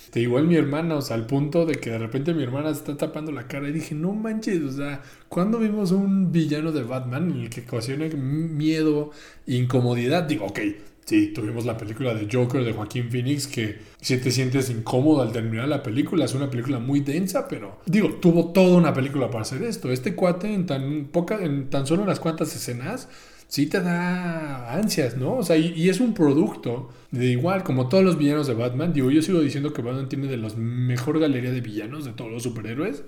Te 0.10 0.22
igual 0.22 0.48
mi 0.48 0.56
hermana, 0.56 0.96
o 0.96 1.02
sea, 1.04 1.18
al 1.18 1.28
punto 1.28 1.68
de 1.68 1.76
que 1.76 1.92
de 1.92 2.00
repente 2.00 2.34
mi 2.34 2.42
hermana 2.42 2.74
se 2.74 2.80
está 2.80 2.98
tapando 2.98 3.32
la 3.32 3.48
cara 3.48 3.70
y 3.70 3.74
dije, 3.74 3.94
no 3.94 4.14
manches, 4.14 4.64
o 4.64 4.72
sea, 4.72 5.04
¿cuándo 5.30 5.60
vimos 5.60 5.92
un 5.92 6.32
villano 6.32 6.72
de 6.72 6.82
Batman 6.82 7.32
en 7.32 7.42
el 7.42 7.50
que 7.52 7.62
ocasiona 7.62 8.08
miedo, 8.16 9.12
incomodidad? 9.46 10.24
Digo, 10.24 10.46
ok, 10.48 10.60
Sí, 11.06 11.28
tuvimos 11.28 11.66
la 11.66 11.78
película 11.78 12.16
de 12.16 12.28
Joker 12.32 12.64
de 12.64 12.74
Joaquín 12.74 13.12
Phoenix 13.12 13.46
que 13.46 13.78
si 14.02 14.18
te 14.18 14.32
sientes 14.32 14.72
incómodo 14.72 15.22
al 15.22 15.32
terminar 15.32 15.68
la 15.68 15.84
película, 15.84 16.26
es 16.26 16.34
una 16.34 16.50
película 16.50 16.80
muy 16.80 17.02
densa, 17.02 17.48
pero 17.48 17.78
digo, 17.86 18.16
tuvo 18.16 18.52
toda 18.52 18.76
una 18.76 18.92
película 18.92 19.30
para 19.30 19.44
hacer 19.44 19.62
esto. 19.62 19.92
Este 19.92 20.16
cuate 20.16 20.52
en 20.52 20.66
tan 20.66 21.06
poca, 21.12 21.38
en 21.44 21.70
tan 21.70 21.86
solo 21.86 22.02
unas 22.02 22.20
cuantas 22.20 22.56
escenas, 22.56 23.08
sí 23.48 23.68
te 23.68 23.82
da 23.82 24.74
ansias, 24.74 25.16
¿no? 25.16 25.36
O 25.36 25.44
sea, 25.44 25.58
y, 25.58 25.90
es 25.90 26.00
un 26.00 26.16
producto 26.16 26.90
de 27.12 27.28
igual, 27.28 27.64
como 27.64 27.88
todos 27.88 28.04
los 28.04 28.18
villanos 28.18 28.48
de 28.48 28.56
Batman, 28.56 28.92
digo, 28.92 29.12
yo 29.12 29.22
sigo 29.22 29.42
diciendo 29.42 29.74
que 29.74 29.84
Batman 29.84 30.10
tiene 30.10 30.26
de 30.26 30.38
los 30.38 30.58
mejor 30.58 31.20
galería 31.20 31.52
de 31.52 31.62
villanos 31.62 32.06
de 32.06 32.14
todos 32.14 32.32
los 32.32 32.42
superhéroes. 32.42 33.04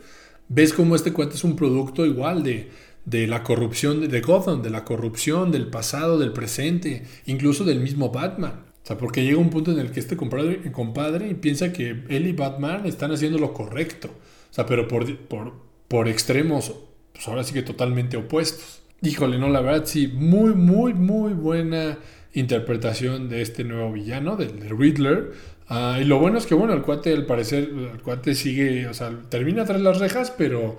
Ves 0.50 0.72
como 0.72 0.96
este 0.96 1.12
cuate 1.14 1.36
es 1.36 1.44
un 1.44 1.56
producto 1.56 2.06
igual 2.06 2.44
de 2.44 2.70
de 3.08 3.26
la 3.26 3.42
corrupción 3.42 4.10
de, 4.10 4.22
Gotham, 4.22 4.62
de 4.62 4.70
la 4.70 4.84
corrupción 4.84 5.50
del 5.50 5.68
pasado, 5.68 6.20
del 6.20 6.34
presente, 6.34 7.04
incluso 7.26 7.64
del 7.64 7.80
mismo 7.80 8.10
Batman. 8.10 8.66
O 8.84 8.86
sea, 8.86 8.98
porque 8.98 9.24
llega 9.24 9.38
un 9.38 9.50
punto 9.50 9.72
en 9.72 9.80
el 9.80 9.92
que 9.92 10.02
este 10.02 10.18
compadre, 10.18 10.72
compadre 10.74 11.34
piensa 11.36 11.72
que 11.72 12.04
él 12.10 12.28
y 12.28 12.34
Batman 12.34 12.86
están 12.86 13.14
haciendo 13.14 13.40
lo 13.40 13.54
correcto. 13.54 14.10
O 14.10 14.54
sea, 14.54 14.66
pero 14.66 14.90
por, 14.90 15.18
por, 15.20 15.54
por 15.88 16.10
extremos, 16.10 16.74
pues 17.14 17.26
ahora 17.30 17.46
sí 17.46 17.54
que 17.54 17.62
totalmente 17.62 18.18
opuestos. 18.18 18.82
Híjole, 19.02 19.38
no, 19.38 19.48
la 19.48 19.62
verdad 19.62 19.86
sí, 19.86 20.10
muy, 20.10 20.54
muy, 20.54 20.94
muy 20.94 21.32
buena 21.32 22.00
interpretación 22.34 23.30
de 23.30 23.42
este 23.42 23.64
nuevo 23.64 23.94
villano, 23.94 24.36
del, 24.36 24.70
Riddler. 24.70 25.32
Ah, 25.70 25.98
y 26.02 26.04
lo 26.04 26.20
bueno 26.20 26.40
es 26.40 26.46
que, 26.46 26.56
bueno, 26.56 26.74
el 26.74 26.82
cuate, 26.82 27.14
al 27.14 27.26
parecer, 27.26 27.70
el 27.94 28.02
cuate 28.02 28.36
sigue, 28.36 28.88
o 28.88 28.94
sea, 28.94 29.18
termina 29.30 29.64
tras 29.64 29.80
las 29.80 29.98
rejas, 30.00 30.30
pero 30.38 30.78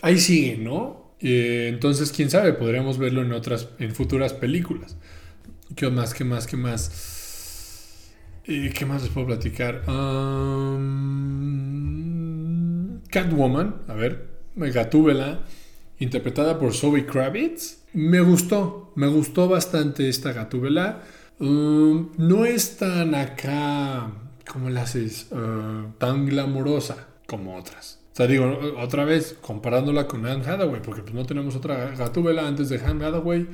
ahí 0.00 0.18
sigue, 0.18 0.56
¿no? 0.56 1.05
Eh, 1.20 1.68
entonces, 1.68 2.12
quién 2.12 2.30
sabe, 2.30 2.52
podríamos 2.52 2.98
verlo 2.98 3.22
en 3.22 3.32
otras, 3.32 3.68
en 3.78 3.94
futuras 3.94 4.32
películas. 4.32 4.96
¿Qué 5.74 5.88
más? 5.90 6.14
¿Qué 6.14 6.24
más? 6.24 6.46
¿Qué 6.46 6.56
más? 6.56 8.12
Eh, 8.44 8.72
¿Qué 8.76 8.86
más 8.86 9.02
les 9.02 9.10
puedo 9.10 9.26
platicar? 9.26 9.82
Catwoman, 13.10 13.82
a 13.88 13.94
ver, 13.94 14.28
Gatúbela, 14.54 15.40
interpretada 15.98 16.58
por 16.58 16.74
Zoe 16.74 17.06
Kravitz. 17.06 17.78
Me 17.92 18.20
gustó, 18.20 18.92
me 18.94 19.08
gustó 19.08 19.48
bastante 19.48 20.08
esta 20.08 20.32
Gatúbela. 20.32 21.02
Um, 21.38 22.12
no 22.18 22.44
es 22.44 22.76
tan 22.76 23.14
acá, 23.14 24.12
¿cómo 24.50 24.70
la 24.70 24.82
haces? 24.82 25.26
Uh, 25.30 25.92
tan 25.98 26.26
glamorosa 26.26 27.08
como 27.26 27.56
otras. 27.56 27.95
O 28.16 28.18
sea, 28.18 28.26
digo, 28.26 28.58
otra 28.78 29.04
vez, 29.04 29.36
comparándola 29.42 30.08
con 30.08 30.24
Anne 30.24 30.42
Hathaway, 30.42 30.80
porque 30.80 31.02
pues 31.02 31.12
no 31.12 31.26
tenemos 31.26 31.54
otra 31.54 31.90
gatúbela 31.90 32.48
antes 32.48 32.70
de 32.70 32.80
Anne 32.80 33.04
Hathaway. 33.04 33.46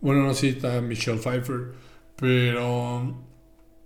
Bueno, 0.00 0.22
no, 0.22 0.32
sí, 0.32 0.48
está 0.48 0.80
Michelle 0.80 1.18
Pfeiffer, 1.18 1.72
pero... 2.16 3.22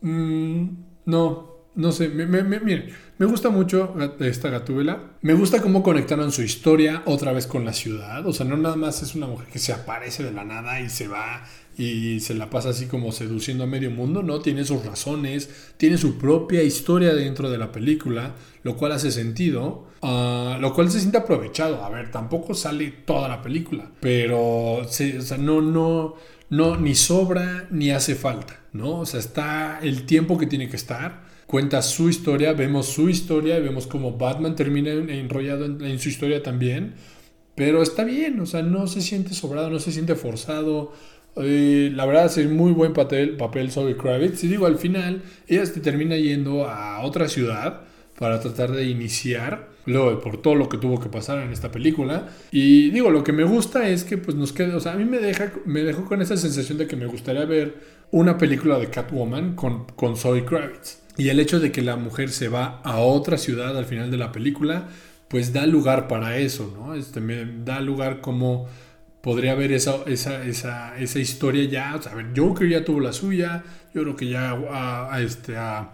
Mm, 0.00 0.68
no, 1.06 1.64
no 1.74 1.90
sé, 1.90 2.08
me, 2.08 2.26
me, 2.26 2.60
miren, 2.60 2.90
me 3.18 3.26
gusta 3.26 3.50
mucho 3.50 3.96
esta 4.20 4.48
gatúbela. 4.48 5.16
Me 5.22 5.34
gusta 5.34 5.60
cómo 5.60 5.82
conectaron 5.82 6.30
su 6.30 6.42
historia 6.42 7.02
otra 7.06 7.32
vez 7.32 7.48
con 7.48 7.64
la 7.64 7.72
ciudad. 7.72 8.24
O 8.24 8.32
sea, 8.32 8.46
no 8.46 8.56
nada 8.56 8.76
más 8.76 9.02
es 9.02 9.16
una 9.16 9.26
mujer 9.26 9.48
que 9.48 9.58
se 9.58 9.72
aparece 9.72 10.22
de 10.22 10.30
la 10.30 10.44
nada 10.44 10.80
y 10.80 10.88
se 10.88 11.08
va 11.08 11.42
y 11.76 12.20
se 12.20 12.34
la 12.34 12.50
pasa 12.50 12.70
así 12.70 12.86
como 12.86 13.12
seduciendo 13.12 13.64
a 13.64 13.66
medio 13.66 13.90
mundo, 13.90 14.22
¿no? 14.22 14.40
Tiene 14.40 14.64
sus 14.64 14.84
razones, 14.84 15.50
tiene 15.76 15.98
su 15.98 16.18
propia 16.18 16.62
historia 16.62 17.14
dentro 17.14 17.50
de 17.50 17.58
la 17.58 17.72
película, 17.72 18.34
lo 18.62 18.76
cual 18.76 18.92
hace 18.92 19.10
sentido, 19.10 19.86
ah, 20.02 20.58
lo 20.60 20.74
cual 20.74 20.90
se 20.90 21.00
siente 21.00 21.18
aprovechado. 21.18 21.84
A 21.84 21.90
ver, 21.90 22.10
tampoco 22.10 22.54
sale 22.54 22.90
toda 23.04 23.28
la 23.28 23.42
película, 23.42 23.90
pero 24.00 24.74
o 24.74 24.88
sea, 24.88 25.38
no, 25.38 25.60
no, 25.60 26.14
no, 26.50 26.76
ni 26.76 26.94
sobra 26.94 27.68
ni 27.70 27.90
hace 27.90 28.14
falta, 28.14 28.60
¿no? 28.72 29.00
O 29.00 29.06
sea, 29.06 29.20
está 29.20 29.80
el 29.82 30.04
tiempo 30.04 30.38
que 30.38 30.46
tiene 30.46 30.68
que 30.68 30.76
estar 30.76 31.32
cuenta 31.52 31.82
su 31.82 32.08
historia, 32.08 32.54
vemos 32.54 32.86
su 32.86 33.10
historia 33.10 33.58
y 33.58 33.60
vemos 33.60 33.86
cómo 33.86 34.16
Batman 34.16 34.56
termina 34.56 34.90
enrollado 34.90 35.66
en, 35.66 35.98
su 35.98 36.08
historia 36.08 36.42
también. 36.42 36.94
Pero 37.54 37.82
está 37.82 38.04
bien, 38.04 38.40
o 38.40 38.46
sea, 38.46 38.62
no 38.62 38.86
se 38.86 39.02
siente 39.02 39.34
sobrado, 39.34 39.68
no 39.68 39.78
se 39.78 39.92
siente 39.92 40.14
forzado. 40.14 40.94
Eh, 41.36 41.90
la 41.94 42.04
verdad 42.06 42.26
es 42.26 42.50
muy 42.50 42.72
buen 42.72 42.92
papel, 42.92 43.36
papel 43.36 43.70
Zoe 43.70 43.96
Kravitz. 43.96 44.44
Y 44.44 44.48
digo, 44.48 44.66
al 44.66 44.78
final, 44.78 45.22
ella 45.48 45.64
se 45.66 45.80
termina 45.80 46.16
yendo 46.16 46.66
a 46.66 47.00
otra 47.02 47.28
ciudad 47.28 47.82
para 48.18 48.40
tratar 48.40 48.72
de 48.72 48.84
iniciar, 48.84 49.68
luego 49.86 50.20
por 50.20 50.40
todo 50.40 50.54
lo 50.54 50.68
que 50.68 50.78
tuvo 50.78 51.00
que 51.00 51.08
pasar 51.08 51.38
en 51.42 51.50
esta 51.50 51.72
película. 51.72 52.28
Y 52.50 52.90
digo, 52.90 53.10
lo 53.10 53.24
que 53.24 53.32
me 53.32 53.44
gusta 53.44 53.88
es 53.88 54.04
que 54.04 54.18
pues 54.18 54.36
nos 54.36 54.52
queda, 54.52 54.76
o 54.76 54.80
sea, 54.80 54.92
a 54.92 54.96
mí 54.96 55.04
me, 55.04 55.18
deja, 55.18 55.52
me 55.64 55.82
dejó 55.82 56.04
con 56.04 56.22
esa 56.22 56.36
sensación 56.36 56.78
de 56.78 56.86
que 56.86 56.96
me 56.96 57.06
gustaría 57.06 57.44
ver 57.44 57.74
una 58.10 58.38
película 58.38 58.78
de 58.78 58.90
Catwoman 58.90 59.54
con, 59.54 59.86
con 59.96 60.16
Zoe 60.16 60.44
Kravitz. 60.44 60.98
Y 61.16 61.28
el 61.28 61.40
hecho 61.40 61.60
de 61.60 61.72
que 61.72 61.82
la 61.82 61.96
mujer 61.96 62.30
se 62.30 62.48
va 62.48 62.80
a 62.84 62.98
otra 62.98 63.38
ciudad 63.38 63.76
al 63.76 63.84
final 63.86 64.10
de 64.10 64.16
la 64.18 64.32
película, 64.32 64.88
pues 65.28 65.52
da 65.52 65.66
lugar 65.66 66.08
para 66.08 66.36
eso, 66.38 66.72
¿no? 66.78 66.94
Este, 66.94 67.20
me 67.20 67.44
da 67.64 67.80
lugar 67.80 68.20
como 68.20 68.68
podría 69.22 69.52
haber 69.52 69.72
esa, 69.72 70.02
esa, 70.06 70.44
esa, 70.44 70.98
esa 70.98 71.18
historia 71.18 71.64
ya. 71.64 71.96
O 71.96 72.02
sea, 72.02 72.12
a 72.12 72.14
ver, 72.16 72.26
Joker 72.36 72.68
ya 72.68 72.84
tuvo 72.84 73.00
la 73.00 73.12
suya, 73.12 73.64
yo 73.94 74.02
creo 74.02 74.16
que 74.16 74.28
ya 74.28 74.52
a, 74.52 75.20
este, 75.22 75.56
a, 75.56 75.92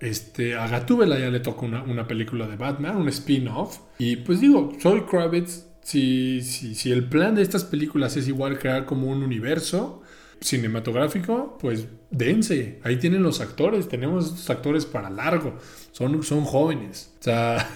este, 0.00 0.56
a 0.56 0.66
Gatúbela 0.66 1.18
ya 1.18 1.30
le 1.30 1.40
toca 1.40 1.66
una, 1.66 1.82
una 1.82 2.06
película 2.08 2.48
de 2.48 2.56
Batman, 2.56 2.96
un 2.96 3.08
spin-off. 3.08 3.78
Y 3.98 4.16
pues 4.16 4.40
digo, 4.40 4.72
soy 4.80 5.02
Kravitz, 5.02 5.66
si, 5.82 6.42
si, 6.42 6.74
si 6.74 6.90
el 6.90 7.04
plan 7.08 7.34
de 7.34 7.42
estas 7.42 7.64
películas 7.64 8.16
es 8.16 8.26
igual 8.28 8.58
crear 8.58 8.86
como 8.86 9.06
un 9.08 9.22
universo, 9.22 10.02
cinematográfico, 10.40 11.58
pues 11.60 11.86
dense. 12.10 12.80
Ahí 12.82 12.96
tienen 12.96 13.22
los 13.22 13.40
actores. 13.40 13.88
Tenemos 13.88 14.48
actores 14.48 14.86
para 14.86 15.10
largo. 15.10 15.58
Son, 15.92 16.22
son 16.22 16.44
jóvenes. 16.44 17.12
O 17.20 17.22
sea, 17.24 17.70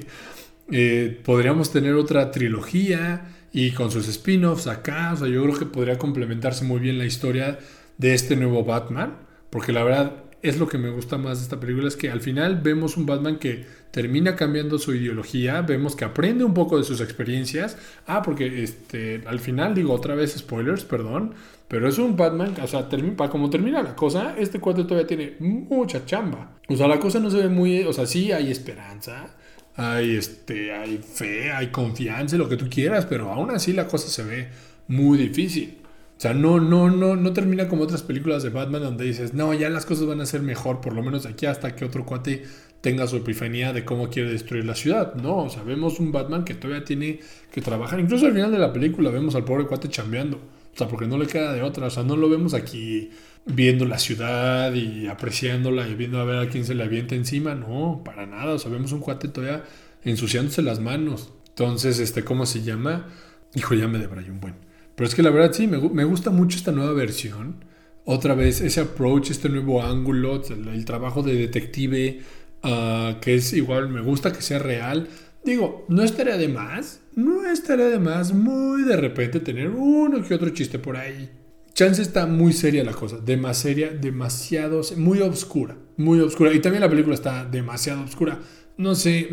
eh, 0.70 1.20
podríamos 1.24 1.72
tener 1.72 1.94
otra 1.94 2.30
trilogía 2.30 3.33
y 3.54 3.70
con 3.70 3.90
sus 3.92 4.08
spin-offs 4.08 4.66
acá. 4.66 5.12
O 5.14 5.16
sea, 5.16 5.28
yo 5.28 5.42
creo 5.44 5.56
que 5.56 5.64
podría 5.64 5.96
complementarse 5.96 6.64
muy 6.64 6.80
bien 6.80 6.98
la 6.98 7.06
historia 7.06 7.60
de 7.96 8.12
este 8.12 8.34
nuevo 8.34 8.64
Batman. 8.64 9.16
Porque 9.48 9.70
la 9.70 9.84
verdad, 9.84 10.24
es 10.42 10.58
lo 10.58 10.68
que 10.68 10.76
me 10.76 10.90
gusta 10.90 11.18
más 11.18 11.38
de 11.38 11.44
esta 11.44 11.60
película, 11.60 11.86
es 11.86 11.94
que 11.94 12.10
al 12.10 12.20
final 12.20 12.60
vemos 12.60 12.96
un 12.96 13.06
Batman 13.06 13.38
que 13.38 13.64
termina 13.92 14.34
cambiando 14.34 14.76
su 14.78 14.92
ideología, 14.92 15.62
vemos 15.62 15.94
que 15.94 16.04
aprende 16.04 16.42
un 16.42 16.52
poco 16.52 16.76
de 16.76 16.82
sus 16.82 17.00
experiencias. 17.00 17.78
Ah, 18.08 18.22
porque 18.22 18.64
este, 18.64 19.22
al 19.24 19.38
final, 19.38 19.72
digo 19.72 19.92
otra 19.92 20.16
vez 20.16 20.34
spoilers, 20.36 20.84
perdón, 20.84 21.34
pero 21.68 21.88
es 21.88 21.96
un 21.98 22.16
Batman, 22.16 22.54
o 22.60 22.66
sea, 22.66 22.88
para 23.16 23.30
como 23.30 23.50
termina 23.50 23.84
la 23.84 23.94
cosa, 23.94 24.34
este 24.36 24.58
cuate 24.58 24.82
todavía 24.82 25.06
tiene 25.06 25.36
mucha 25.38 26.04
chamba. 26.04 26.58
O 26.68 26.76
sea, 26.76 26.88
la 26.88 26.98
cosa 26.98 27.20
no 27.20 27.30
se 27.30 27.36
ve 27.36 27.48
muy, 27.48 27.84
o 27.84 27.92
sea, 27.92 28.04
sí 28.04 28.32
hay 28.32 28.50
esperanza, 28.50 29.36
hay, 29.76 30.16
este, 30.16 30.72
hay 30.72 30.98
fe, 30.98 31.52
hay 31.52 31.68
confianza, 31.68 32.36
lo 32.36 32.48
que 32.48 32.56
tú 32.56 32.68
quieras, 32.70 33.06
pero 33.06 33.30
aún 33.30 33.50
así 33.50 33.72
la 33.72 33.88
cosa 33.88 34.08
se 34.08 34.22
ve 34.22 34.48
muy 34.88 35.18
difícil. 35.18 35.78
O 36.16 36.20
sea, 36.20 36.32
no, 36.32 36.60
no, 36.60 36.90
no, 36.90 37.16
no 37.16 37.32
termina 37.32 37.68
como 37.68 37.82
otras 37.82 38.02
películas 38.02 38.42
de 38.44 38.50
Batman 38.50 38.82
donde 38.82 39.04
dices, 39.04 39.34
no, 39.34 39.52
ya 39.52 39.68
las 39.68 39.84
cosas 39.84 40.06
van 40.06 40.20
a 40.20 40.26
ser 40.26 40.42
mejor, 40.42 40.80
por 40.80 40.94
lo 40.94 41.02
menos 41.02 41.26
aquí 41.26 41.46
hasta 41.46 41.74
que 41.74 41.84
otro 41.84 42.06
cuate 42.06 42.44
tenga 42.80 43.06
su 43.06 43.16
epifanía 43.16 43.72
de 43.72 43.84
cómo 43.84 44.10
quiere 44.10 44.30
destruir 44.30 44.64
la 44.64 44.74
ciudad. 44.74 45.14
No, 45.14 45.38
o 45.38 45.50
sea, 45.50 45.62
vemos 45.62 45.98
un 46.00 46.12
Batman 46.12 46.44
que 46.44 46.54
todavía 46.54 46.84
tiene 46.84 47.18
que 47.50 47.60
trabajar. 47.60 47.98
Incluso 47.98 48.26
al 48.26 48.32
final 48.32 48.52
de 48.52 48.58
la 48.58 48.72
película 48.72 49.10
vemos 49.10 49.34
al 49.34 49.44
pobre 49.44 49.66
cuate 49.66 49.88
chambeando. 49.88 50.38
O 50.74 50.76
sea, 50.76 50.88
porque 50.88 51.06
no 51.06 51.18
le 51.18 51.26
queda 51.26 51.52
de 51.52 51.62
otra. 51.62 51.86
O 51.86 51.90
sea, 51.90 52.02
no 52.02 52.16
lo 52.16 52.28
vemos 52.28 52.52
aquí 52.54 53.10
viendo 53.46 53.84
la 53.84 53.98
ciudad 53.98 54.72
y 54.74 55.06
apreciándola 55.06 55.88
y 55.88 55.94
viendo 55.94 56.20
a 56.20 56.24
ver 56.24 56.38
a 56.38 56.48
quién 56.48 56.64
se 56.64 56.74
le 56.74 56.82
avienta 56.82 57.14
encima. 57.14 57.54
No, 57.54 58.02
para 58.04 58.26
nada. 58.26 58.54
O 58.54 58.58
sea, 58.58 58.70
vemos 58.70 58.92
un 58.92 59.00
cuate 59.00 59.28
todavía 59.28 59.64
ensuciándose 60.02 60.62
las 60.62 60.80
manos. 60.80 61.32
Entonces, 61.50 62.00
este, 62.00 62.24
¿cómo 62.24 62.46
se 62.46 62.62
llama? 62.62 63.08
Hijo, 63.54 63.74
ya 63.74 63.86
me 63.86 63.98
debrayé 63.98 64.30
un 64.30 64.40
buen. 64.40 64.54
Pero 64.94 65.08
es 65.08 65.14
que 65.14 65.22
la 65.22 65.30
verdad 65.30 65.52
sí, 65.52 65.66
me, 65.66 66.04
gusta 66.04 66.30
mucho 66.30 66.56
esta 66.56 66.72
nueva 66.72 66.92
versión. 66.92 67.64
Otra 68.04 68.34
vez, 68.34 68.60
ese 68.60 68.80
approach, 68.80 69.30
este 69.30 69.48
nuevo 69.48 69.82
ángulo, 69.82 70.42
el, 70.48 70.84
trabajo 70.84 71.22
de 71.22 71.34
detective, 71.34 72.20
ah, 72.62 73.18
que 73.20 73.36
es 73.36 73.52
igual, 73.52 73.88
me 73.88 74.00
gusta 74.00 74.32
que 74.32 74.42
sea 74.42 74.58
real. 74.58 75.08
Digo, 75.44 75.84
no 75.88 76.02
estaría 76.02 76.36
de 76.36 76.48
más, 76.48 77.00
no 77.14 77.46
estaría 77.46 77.86
de 77.86 77.98
más 77.98 78.32
muy 78.32 78.82
de 78.82 78.96
repente 78.96 79.40
tener 79.40 79.68
uno 79.68 80.22
que 80.22 80.34
otro 80.34 80.50
chiste 80.50 80.78
por 80.78 80.96
ahí. 80.96 81.30
Chance 81.74 82.02
está 82.02 82.26
muy 82.26 82.52
seria 82.52 82.84
la 82.84 82.92
cosa, 82.92 83.18
demasiado 83.18 83.54
seria, 83.54 83.90
demasiado, 83.90 84.80
muy 84.96 85.20
oscura, 85.20 85.76
muy 85.96 86.20
oscura. 86.20 86.52
Y 86.52 86.60
también 86.60 86.82
la 86.82 86.88
película 86.88 87.14
está 87.14 87.44
demasiado 87.44 88.04
oscura. 88.04 88.40
No 88.76 88.94
sé, 88.94 89.28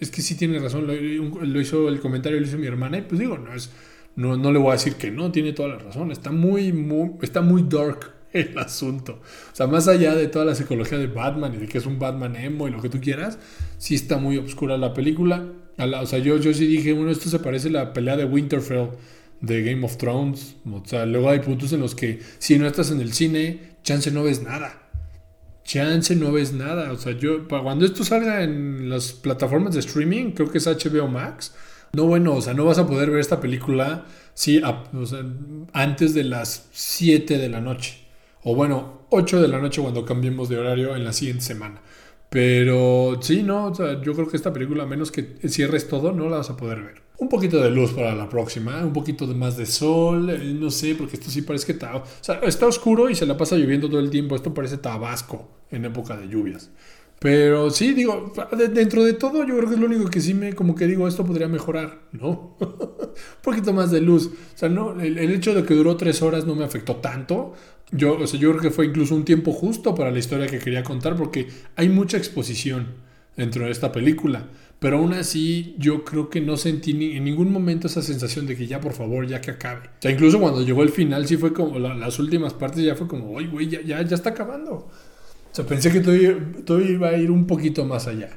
es 0.00 0.10
que 0.10 0.22
sí 0.22 0.36
tiene 0.36 0.58
razón, 0.58 0.86
lo, 0.86 0.94
lo, 0.94 1.60
hizo 1.60 1.88
el 1.88 2.00
comentario, 2.00 2.40
lo 2.40 2.46
hizo 2.46 2.58
mi 2.58 2.66
hermana, 2.66 2.98
y 2.98 3.02
pues 3.02 3.20
digo, 3.20 3.38
no 3.38 3.54
es 3.54 3.70
no, 4.16 4.36
no 4.36 4.52
le 4.52 4.58
voy 4.58 4.70
a 4.70 4.72
decir 4.72 4.94
que 4.94 5.10
no, 5.10 5.32
tiene 5.32 5.52
toda 5.52 5.70
la 5.70 5.78
razón. 5.78 6.12
Está 6.12 6.30
muy, 6.30 6.72
muy, 6.72 7.12
está 7.22 7.40
muy 7.40 7.64
dark 7.68 8.13
el 8.34 8.58
asunto. 8.58 9.20
O 9.52 9.56
sea, 9.56 9.66
más 9.66 9.88
allá 9.88 10.14
de 10.14 10.26
toda 10.26 10.44
la 10.44 10.54
psicología 10.54 10.98
de 10.98 11.06
Batman 11.06 11.54
y 11.54 11.58
de 11.58 11.68
que 11.68 11.78
es 11.78 11.86
un 11.86 11.98
Batman 11.98 12.36
emo 12.36 12.68
y 12.68 12.70
lo 12.70 12.82
que 12.82 12.88
tú 12.88 13.00
quieras, 13.00 13.38
sí 13.78 13.94
está 13.94 14.18
muy 14.18 14.36
oscura 14.36 14.76
la 14.76 14.92
película. 14.92 15.46
o 15.78 16.06
sea, 16.06 16.18
yo, 16.18 16.36
yo 16.36 16.52
sí 16.52 16.66
dije, 16.66 16.92
bueno, 16.92 17.10
esto 17.10 17.30
se 17.30 17.38
parece 17.38 17.68
a 17.68 17.72
la 17.72 17.92
pelea 17.92 18.16
de 18.16 18.24
Winterfell 18.26 18.88
de 19.40 19.62
Game 19.62 19.84
of 19.84 19.96
Thrones. 19.96 20.56
O 20.70 20.82
sea, 20.84 21.06
luego 21.06 21.30
hay 21.30 21.38
puntos 21.40 21.72
en 21.72 21.80
los 21.80 21.94
que 21.94 22.20
si 22.38 22.58
no 22.58 22.66
estás 22.66 22.90
en 22.90 23.00
el 23.00 23.12
cine, 23.12 23.76
chance 23.82 24.10
no 24.10 24.24
ves 24.24 24.42
nada. 24.42 24.82
Chance 25.64 26.14
no 26.16 26.30
ves 26.32 26.52
nada. 26.52 26.92
O 26.92 26.96
sea, 26.96 27.12
yo, 27.12 27.48
cuando 27.48 27.86
esto 27.86 28.04
salga 28.04 28.42
en 28.42 28.90
las 28.90 29.12
plataformas 29.12 29.72
de 29.72 29.80
streaming, 29.80 30.32
creo 30.32 30.50
que 30.50 30.58
es 30.58 30.66
HBO 30.66 31.08
Max 31.08 31.54
no, 31.94 32.06
bueno, 32.06 32.34
o 32.34 32.42
sea, 32.42 32.54
no 32.54 32.64
vas 32.64 32.78
a 32.78 32.86
poder 32.86 33.10
ver 33.10 33.20
esta 33.20 33.40
película 33.40 34.04
sí, 34.34 34.60
antes 35.72 36.12
de 36.12 36.24
las 36.24 36.68
7 36.72 37.38
de 37.38 37.48
la 37.48 37.60
noche. 37.60 38.03
O 38.44 38.54
bueno, 38.54 39.06
8 39.10 39.40
de 39.40 39.48
la 39.48 39.58
noche 39.58 39.80
cuando 39.80 40.04
cambiemos 40.04 40.48
de 40.48 40.58
horario 40.58 40.94
en 40.94 41.04
la 41.04 41.12
siguiente 41.12 41.42
semana. 41.42 41.80
Pero 42.28 43.18
sí, 43.22 43.42
no, 43.42 43.72
yo 44.02 44.12
creo 44.12 44.28
que 44.28 44.36
esta 44.36 44.52
película, 44.52 44.82
a 44.82 44.86
menos 44.86 45.10
que 45.10 45.38
cierres 45.48 45.88
todo, 45.88 46.12
no 46.12 46.28
la 46.28 46.38
vas 46.38 46.50
a 46.50 46.56
poder 46.56 46.82
ver. 46.82 47.02
Un 47.16 47.28
poquito 47.28 47.58
de 47.60 47.70
luz 47.70 47.92
para 47.92 48.14
la 48.14 48.28
próxima, 48.28 48.84
un 48.84 48.92
poquito 48.92 49.26
de 49.26 49.34
más 49.34 49.56
de 49.56 49.66
sol, 49.66 50.28
eh, 50.30 50.38
no 50.52 50.70
sé, 50.70 50.96
porque 50.96 51.14
esto 51.14 51.30
sí 51.30 51.42
parece 51.42 51.66
que 51.66 51.72
está, 51.72 52.02
está 52.42 52.66
oscuro 52.66 53.08
y 53.08 53.14
se 53.14 53.24
la 53.24 53.36
pasa 53.36 53.56
lloviendo 53.56 53.88
todo 53.88 54.00
el 54.00 54.10
tiempo. 54.10 54.34
Esto 54.34 54.52
parece 54.52 54.78
Tabasco 54.78 55.48
en 55.70 55.84
época 55.84 56.16
de 56.16 56.28
lluvias. 56.28 56.70
Pero 57.24 57.70
sí, 57.70 57.94
digo, 57.94 58.34
dentro 58.74 59.02
de 59.02 59.14
todo 59.14 59.46
yo 59.46 59.56
creo 59.56 59.66
que 59.70 59.76
es 59.76 59.80
lo 59.80 59.86
único 59.86 60.10
que 60.10 60.20
sí 60.20 60.34
me, 60.34 60.52
como 60.52 60.74
que 60.74 60.86
digo, 60.86 61.08
esto 61.08 61.24
podría 61.24 61.48
mejorar, 61.48 62.02
¿no? 62.12 62.54
Un 62.60 63.40
poquito 63.40 63.72
más 63.72 63.90
de 63.90 64.02
luz. 64.02 64.26
O 64.26 64.58
sea, 64.58 64.68
no, 64.68 65.00
el, 65.00 65.18
hecho 65.32 65.54
de 65.54 65.64
que 65.64 65.72
duró 65.72 65.96
tres 65.96 66.20
horas 66.20 66.44
no 66.44 66.54
me 66.54 66.64
afectó 66.64 66.96
tanto. 66.96 67.54
Yo, 67.90 68.18
o 68.18 68.26
sea, 68.26 68.38
yo 68.38 68.50
creo 68.50 68.60
que 68.60 68.70
fue 68.70 68.84
incluso 68.84 69.14
un 69.14 69.24
tiempo 69.24 69.52
justo 69.52 69.94
para 69.94 70.10
la 70.10 70.18
historia 70.18 70.48
que 70.48 70.58
quería 70.58 70.84
contar 70.84 71.16
porque 71.16 71.48
hay 71.76 71.88
mucha 71.88 72.18
exposición 72.18 72.88
dentro 73.38 73.64
de 73.64 73.70
esta 73.70 73.90
película. 73.90 74.46
Pero 74.78 74.98
aún 74.98 75.14
así, 75.14 75.76
yo 75.78 76.04
creo 76.04 76.28
que 76.28 76.42
no 76.42 76.58
sentí 76.58 76.92
ni, 76.92 77.16
en 77.16 77.24
ningún 77.24 77.50
momento 77.50 77.86
esa 77.86 78.02
sensación 78.02 78.46
de 78.46 78.54
que 78.54 78.66
ya, 78.66 78.82
por 78.82 78.92
favor, 78.92 79.26
ya 79.26 79.40
que 79.40 79.50
acabe. 79.50 79.86
O 79.86 80.02
sea, 80.02 80.10
incluso 80.10 80.38
cuando 80.38 80.62
llegó 80.62 80.82
el 80.82 80.90
final, 80.90 81.26
sí 81.26 81.38
fue 81.38 81.54
como, 81.54 81.78
las 81.78 82.18
últimas 82.18 82.52
partes 82.52 82.84
ya 82.84 82.94
fue 82.94 83.08
como, 83.08 83.32
oye, 83.32 83.46
güey, 83.46 83.66
ya, 83.66 83.80
ya, 83.80 84.02
ya 84.02 84.14
está 84.14 84.28
acabando. 84.28 84.90
O 85.54 85.56
sea, 85.56 85.66
pensé 85.66 85.92
que 85.92 86.00
todo, 86.00 86.80
iba 86.80 87.08
a 87.10 87.16
ir 87.16 87.30
un 87.30 87.46
poquito 87.46 87.84
más 87.84 88.08
allá. 88.08 88.30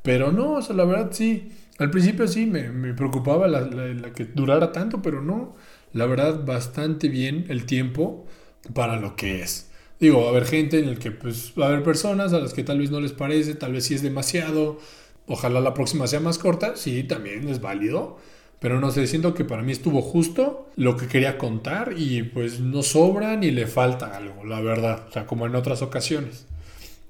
Pero 0.00 0.32
no, 0.32 0.52
o 0.52 0.62
sea, 0.62 0.74
la 0.74 0.86
verdad 0.86 1.10
sí. 1.12 1.52
Al 1.78 1.90
principio 1.90 2.26
sí 2.26 2.46
me, 2.46 2.94
preocupaba 2.94 3.46
la, 3.46 3.68
que 4.14 4.24
durara 4.24 4.72
tanto, 4.72 5.02
pero 5.02 5.20
no. 5.20 5.54
La 5.92 6.06
verdad, 6.06 6.46
bastante 6.46 7.10
bien 7.10 7.44
el 7.50 7.66
tiempo 7.66 8.24
para 8.72 8.96
lo 8.96 9.16
que 9.16 9.42
es. 9.42 9.70
Digo, 10.00 10.22
va 10.22 10.28
a 10.28 10.30
haber 10.30 10.46
gente 10.46 10.78
en 10.78 10.88
el 10.88 10.98
que 10.98 11.10
pues 11.10 11.52
va 11.60 11.66
a 11.66 11.68
haber 11.68 11.82
personas 11.82 12.32
a 12.32 12.38
las 12.38 12.54
que 12.54 12.64
tal 12.64 12.78
vez 12.78 12.90
no 12.90 13.00
les 13.00 13.12
parece, 13.12 13.54
tal 13.54 13.74
vez 13.74 13.84
sí 13.84 13.94
es 13.94 14.00
demasiado. 14.00 14.78
Ojalá 15.26 15.60
la 15.60 15.74
próxima 15.74 16.06
sea 16.06 16.20
más 16.20 16.38
corta, 16.38 16.76
sí, 16.76 17.04
también 17.04 17.50
es 17.50 17.60
válido. 17.60 18.16
Pero 18.60 18.80
no 18.80 18.90
sé, 18.90 19.06
siento 19.06 19.34
que 19.34 19.44
para 19.44 19.60
mí 19.60 19.72
estuvo 19.72 20.00
justo 20.00 20.70
lo 20.76 20.96
que 20.96 21.06
quería 21.06 21.36
contar 21.36 21.92
y 21.98 22.22
pues 22.22 22.60
no 22.60 22.82
sobra 22.82 23.36
ni 23.36 23.50
le 23.50 23.66
falta 23.66 24.16
algo, 24.16 24.46
la 24.46 24.62
verdad. 24.62 25.04
O 25.06 25.12
sea, 25.12 25.26
como 25.26 25.44
en 25.44 25.54
otras 25.54 25.82
ocasiones. 25.82 26.46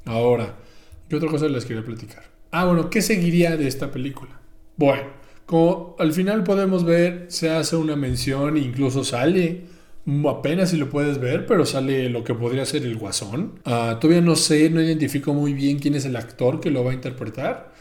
Ahora, 0.05 0.57
¿Qué 1.13 1.17
otra 1.17 1.29
cosa 1.29 1.47
les 1.47 1.67
quería 1.67 1.85
platicar? 1.85 2.23
Ah, 2.53 2.65
bueno, 2.65 2.89
¿qué 2.89 3.03
seguiría 3.03 3.59
de 3.59 3.69
esta 3.69 3.91
película? 3.91 4.41
Bueno, 4.79 5.03
como 5.45 5.95
al 5.99 6.15
final 6.15 6.43
podemos 6.43 6.87
ver, 6.87 7.27
se 7.29 7.51
hace 7.51 7.77
una 7.77 7.97
mención, 7.97 8.57
incluso 8.57 9.05
sale, 9.05 9.65
apenas 10.27 10.71
si 10.71 10.79
lo 10.79 10.89
puedes 10.89 11.19
ver, 11.19 11.45
pero 11.45 11.67
sale 11.67 12.09
lo 12.09 12.25
que 12.25 12.33
podría 12.33 12.65
ser 12.65 12.85
el 12.85 12.97
guasón. 12.97 13.61
Ah, 13.67 13.99
todavía 14.01 14.23
no 14.23 14.37
sé, 14.37 14.71
no 14.71 14.81
identifico 14.81 15.35
muy 15.35 15.53
bien 15.53 15.79
quién 15.79 15.97
es 15.97 16.07
el 16.07 16.17
actor 16.17 16.61
que 16.61 16.71
lo 16.71 16.83
va 16.83 16.93
a 16.93 16.95
interpretar, 16.95 17.75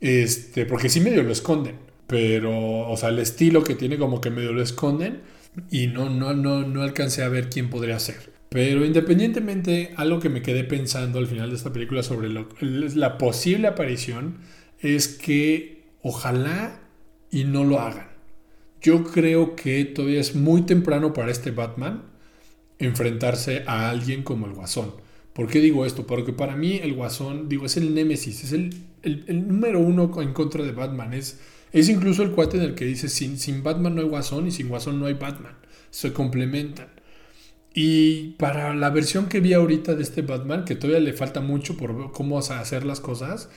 este, 0.00 0.64
porque 0.64 0.88
sí 0.88 1.00
medio 1.00 1.24
lo 1.24 1.32
esconden, 1.32 1.80
pero, 2.06 2.88
o 2.88 2.96
sea, 2.96 3.08
el 3.08 3.18
estilo 3.18 3.64
que 3.64 3.74
tiene 3.74 3.98
como 3.98 4.20
que 4.20 4.30
medio 4.30 4.52
lo 4.52 4.62
esconden 4.62 5.22
y 5.72 5.88
no, 5.88 6.08
no, 6.08 6.34
no, 6.34 6.62
no 6.62 6.82
alcancé 6.84 7.24
a 7.24 7.28
ver 7.28 7.50
quién 7.50 7.68
podría 7.68 7.98
ser. 7.98 8.35
Pero 8.48 8.84
independientemente, 8.84 9.92
algo 9.96 10.20
que 10.20 10.28
me 10.28 10.42
quedé 10.42 10.64
pensando 10.64 11.18
al 11.18 11.26
final 11.26 11.50
de 11.50 11.56
esta 11.56 11.72
película 11.72 12.02
sobre 12.02 12.28
la 12.30 13.18
posible 13.18 13.68
aparición 13.68 14.38
es 14.80 15.08
que 15.08 15.84
ojalá 16.02 16.80
y 17.30 17.44
no 17.44 17.64
lo 17.64 17.80
hagan. 17.80 18.08
Yo 18.80 19.04
creo 19.04 19.56
que 19.56 19.84
todavía 19.84 20.20
es 20.20 20.34
muy 20.34 20.62
temprano 20.62 21.12
para 21.12 21.30
este 21.30 21.50
Batman 21.50 22.04
enfrentarse 22.78 23.64
a 23.66 23.90
alguien 23.90 24.22
como 24.22 24.46
el 24.46 24.52
Guasón. 24.52 24.92
¿Por 25.32 25.48
qué 25.48 25.60
digo 25.60 25.84
esto? 25.84 26.06
Porque 26.06 26.32
para 26.32 26.56
mí 26.56 26.80
el 26.82 26.94
Guasón, 26.94 27.48
digo, 27.48 27.66
es 27.66 27.76
el 27.76 27.94
némesis, 27.94 28.44
es 28.44 28.52
el, 28.52 28.74
el, 29.02 29.48
número 29.48 29.80
uno 29.80 30.10
en 30.22 30.32
contra 30.32 30.64
de 30.64 30.72
Batman. 30.72 31.12
Es, 31.14 31.40
es 31.72 31.88
incluso 31.88 32.22
el 32.22 32.30
cuate 32.30 32.56
en 32.58 32.62
el 32.62 32.74
que 32.74 32.84
dice, 32.84 33.08
sin, 33.08 33.38
sin 33.38 33.62
Batman 33.62 33.94
no 33.94 34.02
hay 34.02 34.08
Guasón 34.08 34.46
y 34.46 34.50
sin 34.50 34.68
Guasón 34.68 35.00
no 35.00 35.06
hay 35.06 35.14
Batman. 35.14 35.54
Se 35.90 36.12
complementan. 36.12 36.88
Y 37.78 38.30
para 38.38 38.74
la 38.74 38.88
versión 38.88 39.28
que 39.28 39.40
vi 39.40 39.52
ahorita 39.52 39.94
de 39.94 40.02
este 40.02 40.22
Batman, 40.22 40.64
que 40.64 40.76
todavía 40.76 40.98
le 40.98 41.12
falta 41.12 41.42
mucho 41.42 41.76
por 41.76 42.10
cómo 42.10 42.38
hacer 42.38 42.86
las 42.86 43.00
cosas, 43.00 43.50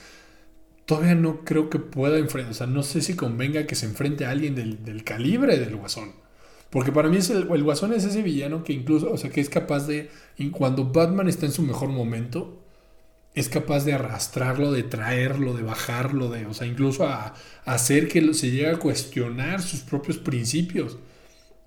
todavía 0.84 1.16
no 1.16 1.46
creo 1.46 1.70
que 1.70 1.80
pueda 1.80 2.18
enfrentar, 2.18 2.52
o 2.52 2.54
sea, 2.54 2.68
no 2.68 2.84
sé 2.84 3.00
si 3.02 3.16
convenga 3.16 3.66
que 3.66 3.76
se 3.76 3.86
enfrente 3.86 4.26
a 4.26 4.32
alguien 4.32 4.56
del, 4.56 5.04
calibre 5.06 5.58
del 5.58 5.78
Guasón. 5.78 6.12
Porque 6.70 6.92
para 6.92 7.08
mí 7.08 7.16
es 7.16 7.30
el, 7.30 7.46
Guasón 7.46 7.94
es 7.94 8.04
ese 8.04 8.22
villano 8.22 8.66
que 8.66 8.74
incluso, 8.74 9.10
o 9.10 9.18
sea, 9.18 9.30
que 9.30 9.40
es 9.40 9.50
capaz 9.50 9.88
de, 9.88 10.10
cuando 10.52 10.92
Batman 10.92 11.30
está 11.30 11.46
en 11.46 11.54
su 11.54 11.62
mejor 11.62 11.88
momento, 11.88 12.62
es 13.36 13.48
capaz 13.48 13.86
de 13.86 13.94
arrastrarlo, 13.94 14.74
de 14.74 14.84
traerlo, 14.84 15.54
de 15.54 15.64
bajarlo, 15.64 16.30
de, 16.30 16.46
o 16.46 16.54
sea, 16.54 16.68
incluso 16.68 17.08
a, 17.08 17.36
hacer 17.64 18.10
que 18.10 18.34
se 18.34 18.52
llegue 18.52 18.68
a 18.68 18.80
cuestionar 18.80 19.62
sus 19.62 19.80
propios 19.80 20.18
principios. 20.18 20.98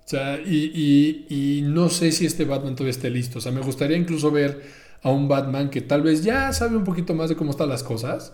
O 0.04 0.08
sea, 0.08 0.40
y, 0.40 1.26
y, 1.28 1.62
no 1.62 1.88
sé 1.88 2.12
si 2.12 2.26
este 2.26 2.44
Batman 2.44 2.74
todavía 2.74 2.90
esté 2.90 3.08
listo. 3.08 3.38
O 3.38 3.40
sea, 3.40 3.52
me 3.52 3.60
gustaría 3.60 3.96
incluso 3.96 4.30
ver 4.30 4.62
a 5.02 5.10
un 5.10 5.28
Batman 5.28 5.70
que 5.70 5.80
tal 5.80 6.02
vez 6.02 6.22
ya 6.24 6.52
sabe 6.52 6.76
un 6.76 6.84
poquito 6.84 7.14
más 7.14 7.28
de 7.28 7.36
cómo 7.36 7.52
están 7.52 7.68
las 7.68 7.82
cosas, 7.82 8.32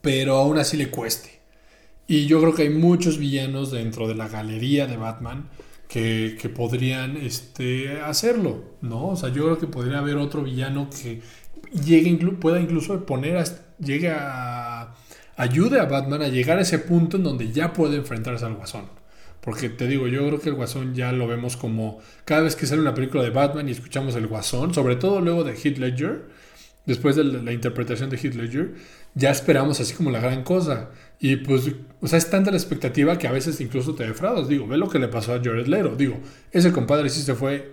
pero 0.00 0.36
aún 0.36 0.58
así 0.58 0.76
le 0.76 0.90
cueste. 0.90 1.40
Y 2.06 2.26
yo 2.26 2.40
creo 2.40 2.54
que 2.54 2.62
hay 2.62 2.70
muchos 2.70 3.18
villanos 3.18 3.70
dentro 3.70 4.08
de 4.08 4.14
la 4.14 4.28
galería 4.28 4.86
de 4.86 4.96
Batman 4.96 5.50
que, 5.88 6.52
podrían 6.54 7.16
este, 7.16 8.00
hacerlo, 8.00 8.76
¿no? 8.80 9.08
O 9.08 9.16
sea, 9.16 9.30
yo 9.30 9.44
creo 9.44 9.58
que 9.58 9.66
podría 9.66 9.98
haber 9.98 10.16
otro 10.16 10.42
villano 10.42 10.88
que 10.90 11.20
llegue, 11.84 12.16
pueda 12.40 12.60
incluso 12.60 13.04
poner, 13.04 13.36
a, 13.36 13.44
llegue 13.78 14.10
a, 14.10 14.94
ayude 15.36 15.80
a 15.80 15.84
Batman 15.84 16.22
a 16.22 16.28
llegar 16.28 16.58
a 16.58 16.62
ese 16.62 16.78
punto 16.78 17.16
en 17.16 17.24
donde 17.24 17.52
ya 17.52 17.72
puede 17.72 17.96
enfrentarse 17.96 18.44
al 18.44 18.54
Guasón. 18.54 18.97
Porque 19.48 19.70
te 19.70 19.86
digo, 19.86 20.08
yo 20.08 20.26
creo 20.26 20.40
que 20.40 20.50
el 20.50 20.56
Guasón 20.56 20.94
ya 20.94 21.10
lo 21.10 21.26
vemos 21.26 21.56
como 21.56 22.00
cada 22.26 22.42
vez 22.42 22.54
que 22.54 22.66
sale 22.66 22.82
una 22.82 22.92
película 22.92 23.22
de 23.22 23.30
Batman 23.30 23.66
y 23.66 23.72
escuchamos 23.72 24.14
el 24.14 24.26
Guasón, 24.26 24.74
sobre 24.74 24.96
todo 24.96 25.22
luego 25.22 25.42
de 25.42 25.54
Heath 25.54 25.78
Ledger, 25.78 26.26
después 26.84 27.16
de 27.16 27.24
la 27.24 27.50
interpretación 27.50 28.10
de 28.10 28.18
Heath 28.18 28.34
Ledger, 28.34 28.74
ya 29.14 29.30
esperamos 29.30 29.80
así 29.80 29.94
como 29.94 30.10
la 30.10 30.20
gran 30.20 30.44
cosa. 30.44 30.90
Y 31.18 31.36
pues, 31.36 31.62
o 32.02 32.06
sea, 32.06 32.18
es 32.18 32.28
tanta 32.28 32.50
la 32.50 32.58
expectativa 32.58 33.16
que 33.16 33.26
a 33.26 33.32
veces 33.32 33.58
incluso 33.62 33.94
te 33.94 34.06
defraudas. 34.06 34.48
Digo, 34.48 34.66
ve 34.66 34.76
lo 34.76 34.90
que 34.90 34.98
le 34.98 35.08
pasó 35.08 35.32
a 35.32 35.40
Jared 35.42 35.66
Lero. 35.66 35.96
Digo, 35.96 36.18
ese 36.52 36.70
compadre 36.70 37.08
sí 37.08 37.22
se 37.22 37.34
fue 37.34 37.72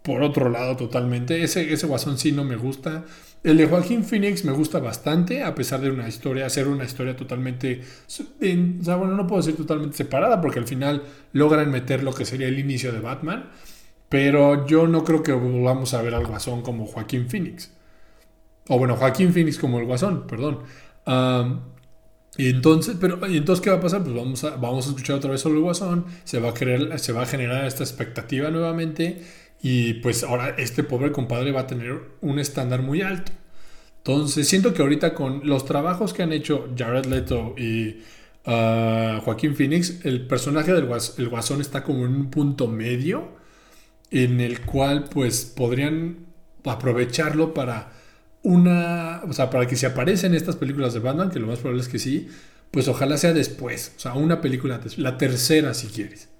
por 0.00 0.22
otro 0.22 0.48
lado 0.48 0.78
totalmente. 0.78 1.42
Ese, 1.42 1.74
ese 1.74 1.86
guasón 1.86 2.16
sí 2.16 2.32
no 2.32 2.42
me 2.42 2.56
gusta. 2.56 3.04
El 3.42 3.56
de 3.56 3.66
Joaquín 3.66 4.04
Phoenix 4.04 4.44
me 4.44 4.52
gusta 4.52 4.78
bastante, 4.78 5.42
a 5.42 5.54
pesar 5.54 5.80
de 5.80 5.90
una 5.90 6.08
historia, 6.08 6.46
hacer 6.46 6.68
una 6.68 6.84
historia 6.84 7.16
totalmente, 7.16 7.80
o 7.82 8.84
sea, 8.84 8.96
bueno, 8.96 9.16
no 9.16 9.26
puedo 9.26 9.42
decir 9.42 9.56
totalmente 9.56 9.96
separada, 9.96 10.40
porque 10.40 10.60
al 10.60 10.66
final 10.66 11.02
logran 11.32 11.70
meter 11.70 12.04
lo 12.04 12.14
que 12.14 12.24
sería 12.24 12.46
el 12.46 12.58
inicio 12.58 12.92
de 12.92 13.00
Batman, 13.00 13.50
pero 14.08 14.66
yo 14.66 14.86
no 14.86 15.02
creo 15.02 15.24
que 15.24 15.32
volvamos 15.32 15.92
a 15.94 16.02
ver 16.02 16.14
al 16.14 16.26
guasón 16.26 16.62
como 16.62 16.86
Joaquín 16.86 17.28
Phoenix. 17.28 17.72
O 18.68 18.78
bueno, 18.78 18.96
Joaquín 18.96 19.32
Phoenix 19.32 19.58
como 19.58 19.78
el 19.80 19.86
Guasón, 19.86 20.26
perdón. 20.26 20.60
y 22.36 22.48
entonces, 22.48 22.96
pero, 23.00 23.26
¿y 23.28 23.36
entonces 23.36 23.62
qué 23.62 23.70
va 23.70 23.76
a 23.76 23.80
pasar? 23.80 24.02
Pues 24.04 24.14
vamos 24.14 24.44
a, 24.44 24.56
vamos 24.56 24.86
a 24.86 24.90
escuchar 24.90 25.16
otra 25.16 25.30
vez 25.32 25.40
sobre 25.40 25.56
el 25.56 25.62
Guasón, 25.62 26.06
se 26.24 26.38
va, 26.38 26.50
a 26.50 26.54
creer, 26.54 26.98
se 26.98 27.12
va 27.12 27.22
a 27.22 27.26
generar 27.26 27.64
esta 27.66 27.82
expectativa 27.82 28.50
nuevamente 28.50 29.20
y 29.62 29.94
pues 29.94 30.24
ahora 30.24 30.56
este 30.58 30.82
pobre 30.82 31.12
compadre 31.12 31.52
va 31.52 31.60
a 31.62 31.66
tener 31.68 32.00
un 32.20 32.38
estándar 32.40 32.82
muy 32.82 33.00
alto. 33.00 33.32
Entonces, 33.98 34.48
siento 34.48 34.74
que 34.74 34.82
ahorita 34.82 35.14
con 35.14 35.42
los 35.44 35.64
trabajos 35.64 36.12
que 36.12 36.24
han 36.24 36.32
hecho 36.32 36.68
Jared 36.76 37.06
Leto 37.06 37.54
y 37.56 38.00
uh, 38.46 39.20
Joaquín 39.20 39.54
Phoenix, 39.54 40.04
el 40.04 40.26
personaje 40.26 40.72
del 40.72 40.88
el 41.18 41.28
Guasón 41.28 41.60
está 41.60 41.84
como 41.84 42.04
en 42.04 42.14
un 42.14 42.30
punto 42.30 42.66
medio 42.66 43.40
en 44.10 44.40
el 44.40 44.62
cual 44.62 45.04
pues 45.04 45.44
podrían 45.44 46.26
aprovecharlo 46.64 47.54
para 47.54 47.92
una, 48.42 49.22
o 49.28 49.32
sea, 49.32 49.48
para 49.50 49.66
que 49.66 49.76
se 49.76 49.86
aparecen 49.86 50.34
estas 50.34 50.56
películas 50.56 50.94
de 50.94 51.00
Batman, 51.00 51.30
que 51.30 51.38
lo 51.38 51.46
más 51.46 51.60
probable 51.60 51.82
es 51.82 51.88
que 51.88 52.00
sí, 52.00 52.28
pues 52.72 52.88
ojalá 52.88 53.16
sea 53.16 53.32
después, 53.32 53.92
o 53.96 54.00
sea, 54.00 54.14
una 54.14 54.40
película, 54.40 54.80
la 54.96 55.18
tercera 55.18 55.72
si 55.74 55.86
quieres. 55.86 56.31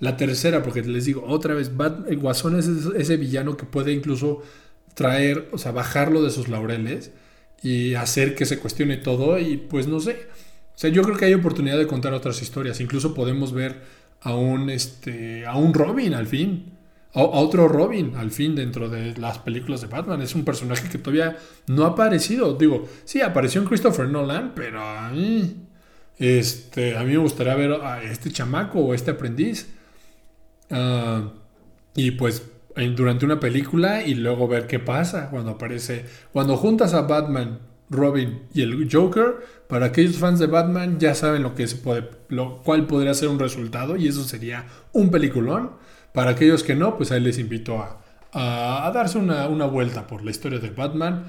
La 0.00 0.16
tercera, 0.16 0.62
porque 0.62 0.82
les 0.82 1.04
digo, 1.04 1.24
otra 1.26 1.54
vez, 1.54 1.70
el 2.08 2.18
Guasón 2.18 2.58
es 2.58 2.66
ese 2.66 3.16
villano 3.16 3.56
que 3.56 3.64
puede 3.64 3.92
incluso 3.92 4.42
traer, 4.94 5.48
o 5.52 5.58
sea, 5.58 5.72
bajarlo 5.72 6.22
de 6.22 6.30
sus 6.30 6.48
laureles 6.48 7.12
y 7.62 7.94
hacer 7.94 8.34
que 8.34 8.46
se 8.46 8.58
cuestione 8.58 8.96
todo 8.96 9.38
y 9.38 9.56
pues 9.56 9.86
no 9.86 10.00
sé. 10.00 10.28
O 10.74 10.78
sea, 10.78 10.90
yo 10.90 11.02
creo 11.02 11.16
que 11.16 11.26
hay 11.26 11.34
oportunidad 11.34 11.78
de 11.78 11.86
contar 11.86 12.12
otras 12.12 12.42
historias. 12.42 12.80
Incluso 12.80 13.14
podemos 13.14 13.52
ver 13.52 13.82
a 14.20 14.34
un, 14.34 14.70
este, 14.70 15.46
a 15.46 15.56
un 15.56 15.72
Robin 15.74 16.14
al 16.14 16.26
fin 16.26 16.74
a, 17.14 17.22
otro 17.22 17.68
Robin, 17.68 18.14
al 18.16 18.30
fin, 18.30 18.54
dentro 18.54 18.88
de 18.88 19.16
las 19.16 19.38
películas 19.38 19.80
de 19.80 19.86
Batman. 19.86 20.20
Es 20.20 20.34
un 20.34 20.44
personaje 20.44 20.88
que 20.88 20.98
todavía 20.98 21.36
no 21.66 21.84
ha 21.84 21.88
aparecido. 21.88 22.54
Digo, 22.54 22.88
sí, 23.04 23.20
apareció 23.20 23.60
en 23.60 23.68
Christopher 23.68 24.08
Nolan, 24.08 24.52
pero 24.54 24.82
a 24.82 25.10
mí, 25.10 25.56
este, 26.18 26.96
a 26.96 27.04
mí 27.04 27.12
me 27.12 27.18
gustaría 27.18 27.54
ver 27.54 27.72
a 27.72 28.02
este 28.02 28.30
chamaco 28.30 28.80
o 28.80 28.94
este 28.94 29.12
aprendiz. 29.12 29.68
Ah, 30.70 31.30
y 31.94 32.12
pues 32.12 32.42
durante 32.96 33.24
una 33.24 33.38
película 33.38 34.02
y 34.02 34.14
luego 34.14 34.48
ver 34.48 34.66
qué 34.66 34.78
pasa 34.78 35.30
cuando 35.30 35.52
aparece. 35.52 36.04
Cuando 36.32 36.56
juntas 36.56 36.94
a 36.94 37.02
Batman, 37.02 37.60
Robin 37.90 38.42
y 38.52 38.62
el 38.62 38.88
Joker, 38.90 39.36
para 39.68 39.86
aquellos 39.86 40.16
fans 40.16 40.38
de 40.38 40.46
Batman 40.46 40.98
ya 40.98 41.14
saben 41.14 41.42
lo 41.42 41.54
que 41.54 41.66
se 41.66 41.76
puede, 41.76 42.10
lo 42.28 42.62
cual 42.62 42.86
podría 42.86 43.14
ser 43.14 43.28
un 43.28 43.38
resultado 43.38 43.96
y 43.96 44.08
eso 44.08 44.24
sería 44.24 44.66
un 44.92 45.10
peliculón. 45.10 45.72
Para 46.12 46.30
aquellos 46.32 46.62
que 46.62 46.76
no, 46.76 46.96
pues 46.96 47.10
ahí 47.10 47.20
les 47.20 47.38
invito 47.38 47.84
a, 48.32 48.90
darse 48.92 49.18
una, 49.18 49.46
vuelta 49.66 50.06
por 50.06 50.24
la 50.24 50.30
historia 50.30 50.58
de 50.60 50.70
Batman, 50.70 51.24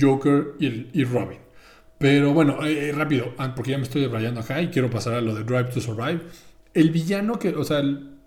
Joker 0.00 0.54
y, 0.60 1.04
Robin. 1.04 1.38
Pero 1.98 2.32
bueno, 2.32 2.64
eh, 2.64 2.90
eh, 2.90 2.92
rápido, 2.92 3.34
ah, 3.38 3.52
porque 3.56 3.72
ya 3.72 3.78
me 3.78 3.82
estoy 3.82 4.02
debrayando 4.02 4.40
acá 4.40 4.62
y 4.62 4.68
quiero 4.68 4.88
pasar 4.88 5.14
a 5.14 5.20
lo 5.20 5.34
de 5.34 5.42
Drive 5.42 5.70
to 5.70 5.80
Survive. 5.80 6.20
El 6.72 6.90
villano 6.90 7.40
que, 7.40 7.48
o 7.48 7.64
sea, 7.64 7.82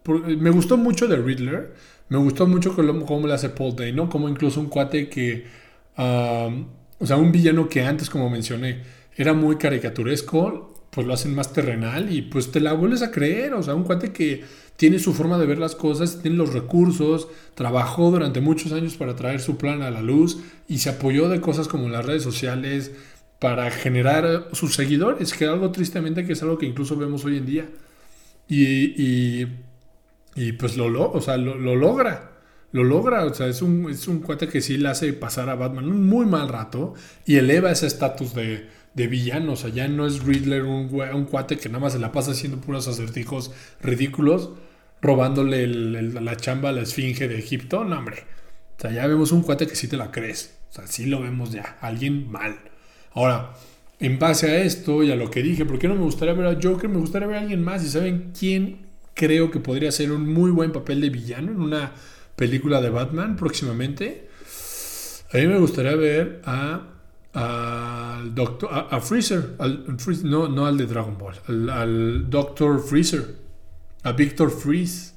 me 0.06 0.50
gustó 0.50 0.78
mucho 0.78 1.08
de 1.08 1.18
Riddler, 1.18 1.74
me 2.10 2.18
gustó 2.18 2.48
mucho 2.48 2.76
cómo, 2.76 3.28
le 3.28 3.34
hace 3.34 3.50
Paul 3.50 3.76
Day, 3.76 3.94
¿no? 3.94 4.10
Como 4.10 4.28
incluso 4.30 4.60
un 4.60 4.68
cuate 4.68 5.10
que, 5.10 5.46
o 5.98 7.06
sea, 7.06 7.18
un 7.18 7.32
villano 7.32 7.70
que 7.70 7.84
antes, 7.84 8.10
como 8.10 8.30
mencioné, 8.30 8.82
era 9.16 9.34
muy 9.34 9.58
caricaturesco, 9.58 10.86
pues 10.90 11.08
lo 11.08 11.14
hacen 11.14 11.34
más 11.34 11.54
terrenal 11.54 12.12
y 12.14 12.22
pues 12.22 12.52
te 12.52 12.60
la 12.60 12.74
vuelves 12.74 13.02
a 13.02 13.12
creer, 13.12 13.54
o 13.54 13.64
sea, 13.64 13.76
un 13.76 13.84
cuate 13.84 14.12
que 14.12 14.44
tiene 14.76 15.00
su 15.00 15.14
forma 15.14 15.38
de 15.38 15.46
ver 15.46 15.60
las 15.60 15.76
cosas, 15.76 16.22
tiene 16.22 16.38
los 16.38 16.54
recursos, 16.54 17.28
trabajó 17.56 18.12
durante 18.12 18.42
muchos 18.42 18.72
años 18.72 18.96
para 18.96 19.16
traer 19.16 19.40
su 19.40 19.58
plan 19.58 19.82
a 19.84 19.92
la 19.92 20.02
luz 20.02 20.40
y 20.68 20.80
se 20.80 20.90
apoyó 20.90 21.30
de 21.30 21.40
cosas 21.40 21.68
como 21.68 21.88
las 21.88 22.06
redes 22.06 22.24
sociales 22.24 22.92
para 23.40 23.72
generar 23.72 24.50
sus 24.54 24.76
seguidores, 24.76 25.34
que 25.34 25.46
es 25.46 25.50
algo 25.52 25.72
tristemente 25.72 26.26
que 26.26 26.34
es 26.34 26.42
algo 26.42 26.58
que 26.58 26.66
incluso 26.66 26.96
vemos 26.98 27.24
hoy 27.26 27.38
en 27.38 27.46
día. 27.46 27.70
Y, 28.48 29.48
pues 30.54 30.78
lo, 30.78 31.12
o 31.12 31.22
sea, 31.22 31.38
lo, 31.38 31.56
logra, 31.76 32.32
lo 32.72 32.84
logra, 32.84 33.26
o 33.26 33.34
sea, 33.34 33.48
es 33.48 33.62
un, 33.62 33.90
es 33.90 34.08
un 34.08 34.20
cuate 34.20 34.48
que 34.48 34.62
sí 34.62 34.78
le 34.78 34.90
hace 34.90 35.14
pasar 35.14 35.50
a 35.50 35.56
Batman 35.56 35.90
un 35.90 36.08
muy 36.08 36.26
mal 36.26 36.48
rato 36.48 36.94
y 37.26 37.36
eleva 37.36 37.72
ese 37.72 37.88
estatus 37.88 38.34
de, 38.34 38.68
de 38.94 39.08
villano, 39.08 39.54
o 39.54 39.56
sea, 39.56 39.70
ya 39.70 39.88
no 39.88 40.06
es 40.06 40.24
Riddler 40.24 40.64
un, 40.64 40.90
un 40.94 41.26
cuate 41.26 41.58
que 41.58 41.70
nada 41.70 41.80
más 41.80 41.94
se 41.94 42.00
la 42.00 42.12
pasa 42.12 42.32
haciendo 42.32 42.60
puros 42.60 42.88
acertijos 42.88 43.52
ridículos, 43.82 44.52
robándole 45.02 45.68
la 45.68 46.38
chamba 46.38 46.70
a 46.70 46.72
la 46.72 46.82
esfinge 46.82 47.28
de 47.28 47.40
Egipto, 47.40 47.84
no, 47.84 47.98
hombre. 47.98 48.24
O 48.78 48.82
sea, 48.82 48.92
ya 48.92 49.08
vemos 49.08 49.32
un 49.32 49.42
cuate 49.42 49.68
que 49.68 49.76
sí 49.76 49.88
te 49.88 49.98
la 49.98 50.12
crees. 50.12 50.58
O 50.72 50.74
sea, 50.74 50.88
sí 50.88 51.06
lo 51.06 51.22
vemos 51.22 51.52
ya, 51.52 51.78
alguien 51.82 52.32
mal. 52.32 52.56
Ahora, 53.14 53.54
en 54.00 54.18
base 54.18 54.50
a 54.50 54.62
esto 54.62 55.04
y 55.04 55.12
a 55.12 55.16
lo 55.16 55.30
que 55.30 55.44
dije, 55.44 55.66
¿por 55.66 55.78
qué 55.78 55.88
no 55.88 55.96
me 55.96 56.02
gustaría 56.02 56.34
ver 56.34 56.48
a 56.48 56.60
Joker? 56.62 56.90
Me 56.90 56.98
gustaría 56.98 57.28
ver 57.28 57.38
a 57.38 57.42
alguien 57.42 57.64
más. 57.64 57.84
¿Y 57.84 57.90
saben 57.90 58.32
quién 58.38 58.88
creo 59.14 59.52
que 59.52 59.60
podría 59.60 59.92
ser 59.92 60.12
un 60.12 60.32
muy 60.32 60.52
buen 60.52 60.72
papel 60.72 61.02
de 61.02 61.10
villano 61.10 61.52
en 61.52 61.62
una 61.62 61.94
película 62.36 62.82
de 62.82 62.90
Batman 62.90 63.36
próximamente? 63.36 64.30
A 65.34 65.38
mí 65.38 65.48
me 65.48 65.60
gustaría 65.60 65.96
ver 65.96 66.42
a 66.46 66.88
al 67.34 68.36
doctor 68.36 68.70
a, 68.72 69.00
Freezer, 69.00 69.56
no, 70.24 70.50
no 70.50 70.66
al 70.66 70.78
de 70.78 70.86
Dragon 70.86 71.18
Ball, 71.18 71.36
al, 71.48 71.70
al 71.70 72.30
Doctor 72.30 72.82
Freezer, 72.84 73.36
a 74.04 74.12
Victor 74.12 74.52
Freeze. 74.52 75.14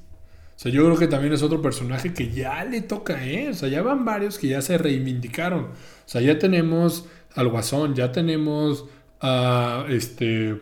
O 0.55 0.59
sea, 0.59 0.71
yo 0.71 0.85
creo 0.85 0.97
que 0.97 1.07
también 1.07 1.33
es 1.33 1.43
otro 1.43 1.61
personaje 1.61 2.13
que 2.13 2.31
ya 2.31 2.63
le 2.63 2.81
toca, 2.81 3.25
¿eh? 3.25 3.49
O 3.49 3.53
sea, 3.53 3.67
ya 3.67 3.81
van 3.81 4.05
varios 4.05 4.39
que 4.39 4.47
ya 4.47 4.61
se 4.61 4.77
reivindicaron. 4.77 5.65
O 5.65 5.73
sea, 6.05 6.21
ya 6.21 6.39
tenemos 6.39 7.05
al 7.33 7.49
Guasón, 7.49 7.93
ya 7.95 8.13
tenemos 8.13 8.85
a 9.19 9.85
este 9.89 10.61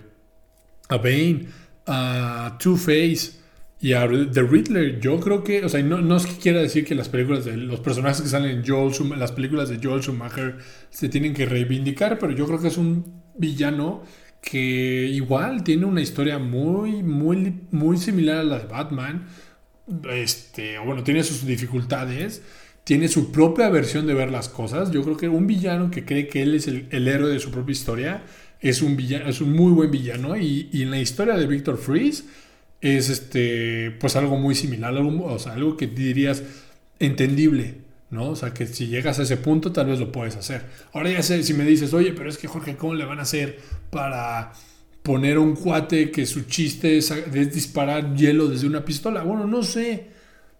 a 0.89 0.97
Bane, 0.97 1.47
a 1.85 2.57
Two-Face 2.59 3.31
y 3.79 3.93
a 3.93 4.07
The 4.07 4.41
Riddler. 4.41 4.99
Yo 4.99 5.19
creo 5.19 5.43
que, 5.43 5.65
o 5.65 5.69
sea, 5.69 5.81
no, 5.83 6.01
no 6.01 6.17
es 6.17 6.25
que 6.25 6.37
quiera 6.37 6.61
decir 6.61 6.85
que 6.85 6.95
las 6.95 7.09
películas 7.09 7.45
de 7.45 7.57
los 7.57 7.79
personajes 7.79 8.21
que 8.21 8.27
salen 8.27 8.57
en 8.57 8.65
Joel 8.65 8.93
las 9.17 9.31
películas 9.31 9.69
de 9.69 9.79
Joel 9.81 10.01
Schumacher 10.01 10.57
se 10.89 11.09
tienen 11.09 11.33
que 11.33 11.45
reivindicar, 11.45 12.19
pero 12.19 12.33
yo 12.33 12.45
creo 12.45 12.61
que 12.61 12.67
es 12.69 12.77
un 12.77 13.21
villano 13.35 14.03
que 14.41 15.07
igual 15.11 15.63
tiene 15.63 15.85
una 15.85 16.01
historia 16.01 16.37
muy, 16.39 17.01
muy, 17.03 17.61
muy 17.71 17.97
similar 17.97 18.37
a 18.37 18.43
la 18.43 18.59
de 18.59 18.65
Batman 18.65 19.25
este, 20.09 20.79
bueno, 20.79 21.03
tiene 21.03 21.23
sus 21.23 21.45
dificultades, 21.45 22.41
tiene 22.83 23.07
su 23.07 23.31
propia 23.31 23.69
versión 23.69 24.07
de 24.07 24.13
ver 24.13 24.31
las 24.31 24.49
cosas. 24.49 24.91
Yo 24.91 25.03
creo 25.03 25.17
que 25.17 25.29
un 25.29 25.47
villano 25.47 25.91
que 25.91 26.05
cree 26.05 26.27
que 26.27 26.43
él 26.43 26.55
es 26.55 26.67
el, 26.67 27.07
héroe 27.07 27.29
de 27.29 27.39
su 27.39 27.51
propia 27.51 27.71
historia 27.71 28.23
es 28.63 28.81
un, 28.81 28.95
villano, 28.95 29.29
es 29.29 29.41
un 29.41 29.53
muy 29.53 29.71
buen 29.71 29.91
villano. 29.91 30.35
Y, 30.35 30.69
en 30.73 30.89
la 30.89 30.99
historia 30.99 31.35
de 31.35 31.45
Victor 31.45 31.77
Freeze 31.77 32.23
es 32.81 33.09
este, 33.09 33.91
pues 33.99 34.15
algo 34.15 34.37
muy 34.37 34.55
similar, 34.55 34.95
algo, 34.95 35.37
algo 35.45 35.77
que 35.77 35.87
dirías 35.87 36.41
entendible. 36.99 37.83
¿no? 38.09 38.29
O 38.29 38.35
sea, 38.35 38.53
que 38.53 38.67
si 38.67 38.87
llegas 38.87 39.19
a 39.19 39.23
ese 39.23 39.37
punto, 39.37 39.71
tal 39.71 39.87
vez 39.87 39.99
lo 39.99 40.11
puedes 40.11 40.35
hacer. 40.35 40.65
Ahora 40.93 41.11
ya 41.11 41.23
sé, 41.23 41.41
si 41.43 41.53
me 41.53 41.65
dices, 41.65 41.93
oye, 41.93 42.13
pero 42.13 42.29
es 42.29 42.37
que 42.37 42.47
Jorge, 42.47 42.75
¿cómo 42.75 42.93
le 42.93 43.05
van 43.05 43.19
a 43.19 43.23
hacer 43.23 43.59
para 43.89 44.53
poner 45.03 45.37
un 45.37 45.55
cuate 45.55 46.09
que 46.09 46.25
su 46.25 46.43
chiste 46.43 46.97
es, 46.97 47.13
disparar 47.53 48.15
hielo 48.15 48.47
desde 48.47 48.65
una 48.65 48.83
pistola. 48.83 49.21
Bueno, 49.21 49.45
no 49.45 49.61
sé, 49.61 50.07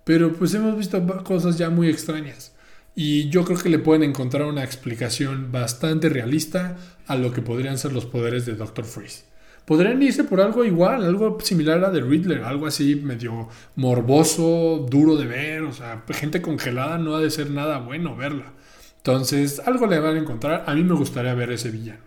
pero 0.04 0.34
pues 0.34 0.54
hemos 0.54 0.78
visto 0.78 1.01
cosas 1.24 1.58
ya 1.58 1.70
muy 1.70 1.89
extrañas. 1.89 2.53
Y 2.96 3.30
yo 3.30 3.44
creo 3.44 3.58
que 3.58 3.70
le 3.70 3.80
pueden 3.80 4.04
encontrar 4.04 4.46
una 4.46 4.64
explicación 4.64 5.52
bastante 5.52 6.10
realista 6.10 6.78
a 7.08 7.16
lo 7.16 7.34
que 7.34 7.41
podrían 7.41 7.78
ser 7.78 7.91
los 7.91 8.06
poderes 8.06 8.46
de 8.46 8.54
Doctor 8.54 8.86
Freeze. 8.86 9.24
Podrían 9.66 10.02
irse 10.04 10.26
por 10.26 10.41
algo 10.41 10.66
igual, 10.66 11.04
algo 11.04 11.38
similar 11.41 11.84
a 11.86 11.91
The 11.91 12.02
Riddler, 12.02 12.44
algo 12.44 12.68
así 12.68 12.96
medio 12.96 13.48
morboso, 13.76 14.86
duro 14.89 15.16
de 15.16 15.26
ver, 15.26 15.62
o 15.62 15.72
sea, 15.72 16.04
gente 16.10 16.41
congelada 16.41 16.98
no 16.98 17.16
ha 17.16 17.22
de 17.22 17.32
ser 17.32 17.50
nada 17.50 17.80
bueno 17.80 18.16
verla. 18.16 18.52
Entonces, 18.98 19.62
algo 19.66 19.88
le 19.88 20.00
van 20.00 20.18
a 20.18 20.20
encontrar. 20.20 20.66
A 20.68 20.76
mí 20.76 20.84
me 20.84 20.96
gustaría 20.96 21.34
ver 21.34 21.52
ese 21.52 21.72
villano. 21.72 22.02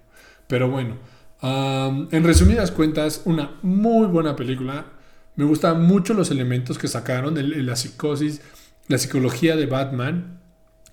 Pero 0.46 0.70
bueno, 0.70 0.96
en 1.42 2.24
resumidas 2.24 2.70
cuentas, 2.70 3.22
una 3.24 3.56
muy 3.62 4.06
buena 4.06 4.36
película. 4.36 4.86
Me 5.34 5.44
gustan 5.44 5.82
mucho 5.82 6.14
los 6.14 6.30
elementos 6.30 6.78
que 6.78 6.88
sacaron, 6.88 7.34
de 7.34 7.42
la 7.42 7.76
psicosis, 7.76 8.40
la 8.88 8.98
psicología 8.98 9.56
de 9.56 9.66
Batman, 9.66 10.40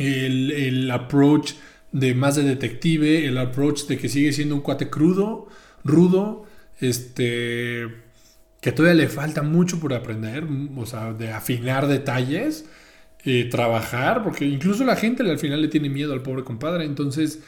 el, 0.07 0.91
approach 0.91 1.53
de 1.91 2.15
más 2.15 2.35
de 2.35 2.43
detective, 2.43 3.27
el 3.27 3.37
approach 3.37 3.85
de 3.87 3.97
que 3.97 4.09
sigue 4.09 4.33
siendo 4.33 4.55
un 4.55 4.61
cuate 4.61 4.89
crudo, 4.89 5.47
rudo, 5.83 6.45
este, 6.79 7.87
que 8.61 8.71
todavía 8.71 9.03
le 9.03 9.09
falta 9.09 9.41
mucho 9.41 9.79
por 9.79 9.93
aprender, 9.93 10.45
o 10.75 10.85
sea, 10.85 11.13
de 11.13 11.31
afinar 11.31 11.87
detalles, 11.87 12.65
eh, 13.25 13.47
trabajar, 13.49 14.23
porque 14.23 14.45
incluso 14.45 14.83
la 14.83 14.95
gente 14.95 15.23
al 15.23 15.39
final 15.39 15.61
le 15.61 15.67
tiene 15.67 15.89
miedo 15.89 16.13
al 16.13 16.21
pobre 16.23 16.43
compadre, 16.43 16.85
entonces, 16.85 17.39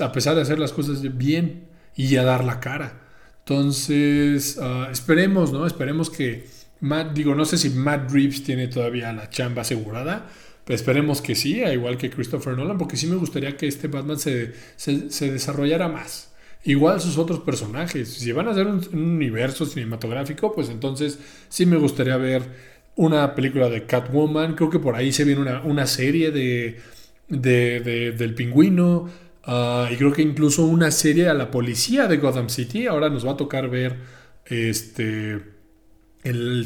a 0.00 0.12
pesar 0.12 0.34
de 0.34 0.42
hacer 0.42 0.58
las 0.58 0.72
cosas 0.72 1.16
bien, 1.16 1.72
y 1.96 2.16
a 2.16 2.24
dar 2.24 2.44
la 2.44 2.60
cara. 2.60 3.00
Entonces, 3.40 4.58
ah, 4.60 4.88
esperemos, 4.90 5.52
¿no? 5.52 5.66
Esperemos 5.66 6.10
que 6.10 6.46
Matt, 6.80 7.12
digo, 7.12 7.34
no 7.34 7.44
sé 7.44 7.58
si 7.58 7.70
Matt 7.70 8.10
Reeves 8.10 8.42
tiene 8.44 8.68
todavía 8.68 9.12
la 9.12 9.30
chamba 9.30 9.62
asegurada, 9.62 10.28
esperemos 10.68 11.20
que 11.20 11.34
sí, 11.34 11.62
igual 11.62 11.96
que 11.96 12.10
Christopher 12.10 12.56
Nolan, 12.56 12.78
porque 12.78 12.96
sí 12.96 13.06
me 13.06 13.16
gustaría 13.16 13.56
que 13.56 13.66
este 13.66 13.88
Batman 13.88 14.18
se, 14.18 14.52
desarrollara 15.20 15.88
más. 15.88 16.32
Igual 16.64 17.00
sus 17.00 17.18
otros 17.18 17.40
personajes. 17.40 18.08
Si 18.08 18.30
van 18.30 18.46
a 18.46 18.52
hacer 18.52 18.66
un, 18.68 18.86
universo 18.92 19.66
cinematográfico, 19.66 20.54
pues 20.54 20.68
entonces 20.68 21.18
sí 21.48 21.66
me 21.66 21.76
gustaría 21.76 22.16
ver 22.16 22.42
una 22.94 23.34
película 23.34 23.68
de 23.68 23.84
Catwoman. 23.84 24.54
Creo 24.54 24.70
que 24.70 24.78
por 24.78 24.94
ahí 24.94 25.12
se 25.12 25.24
viene 25.24 25.40
una, 25.64 25.86
serie 25.86 26.30
de, 26.30 26.80
de, 27.28 28.12
del 28.16 28.34
pingüino. 28.34 29.10
Ah, 29.44 29.88
y 29.90 29.96
creo 29.96 30.12
que 30.12 30.22
incluso 30.22 30.64
una 30.64 30.92
serie 30.92 31.28
a 31.28 31.34
la 31.34 31.50
policía 31.50 32.06
de 32.06 32.18
Gotham 32.18 32.48
City. 32.48 32.86
Ahora 32.86 33.10
nos 33.10 33.26
va 33.26 33.32
a 33.32 33.36
tocar 33.36 33.68
ver 33.68 33.96
este 34.46 35.51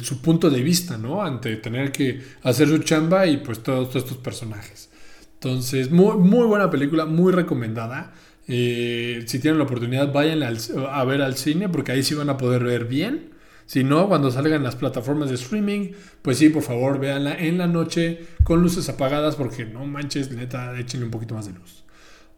su 0.02 0.20
punto 0.20 0.50
de 0.50 0.62
vista, 0.62 0.98
¿no? 0.98 1.22
Ante 1.22 1.57
tener 1.57 1.92
que 1.92 2.22
hacer 2.42 2.68
su 2.68 2.78
chamba 2.78 3.26
y 3.26 3.38
pues 3.38 3.62
todos, 3.62 3.94
estos 3.96 4.18
personajes. 4.18 4.90
Entonces, 5.34 5.90
muy, 5.90 6.16
muy 6.16 6.46
buena 6.46 6.70
película, 6.70 7.07
muy 7.07 7.32
recomendada. 7.32 8.12
Eh, 8.48 9.24
si 9.26 9.38
tienen 9.38 9.59
la 9.59 9.64
oportunidad, 9.64 10.12
vayan 10.12 10.42
a 10.42 11.04
ver 11.04 11.22
al 11.22 11.36
cine 11.36 11.68
porque 11.68 11.92
ahí 11.92 12.02
sí 12.02 12.14
van 12.14 12.30
a 12.30 12.36
poder 12.36 12.64
ver 12.64 12.84
bien. 12.84 13.30
Si 13.66 13.82
no, 13.82 14.09
cuando 14.09 14.30
salgan 14.30 14.62
las 14.62 14.76
plataformas 14.76 15.28
de 15.28 15.34
streaming, 15.34 15.92
pues 16.22 16.38
sí, 16.38 16.50
por 16.50 16.62
favor, 16.62 17.00
véanla 17.00 17.34
en 17.34 17.59
la 17.59 17.66
noche 17.66 18.26
con 18.44 18.62
luces 18.62 18.88
apagadas 18.88 19.34
porque 19.34 19.64
no 19.64 19.86
manches, 19.86 20.30
neta, 20.30 20.78
échenle 20.78 21.07
un 21.07 21.11
poquito 21.11 21.34
más 21.34 21.46
de 21.46 21.52
luz 21.52 21.86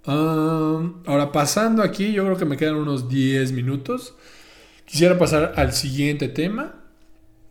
ahora 0.08 1.32
pasando 1.32 1.82
aquí, 1.82 2.12
yo 2.12 2.24
creo 2.24 2.36
que 2.36 2.44
me 2.44 2.56
quedan 2.56 2.76
unos 2.76 3.08
10 3.08 3.52
minutos. 3.52 4.14
Quisiera 4.84 5.18
pasar 5.18 5.52
al 5.56 5.72
siguiente 5.72 6.28
tema 6.28 6.77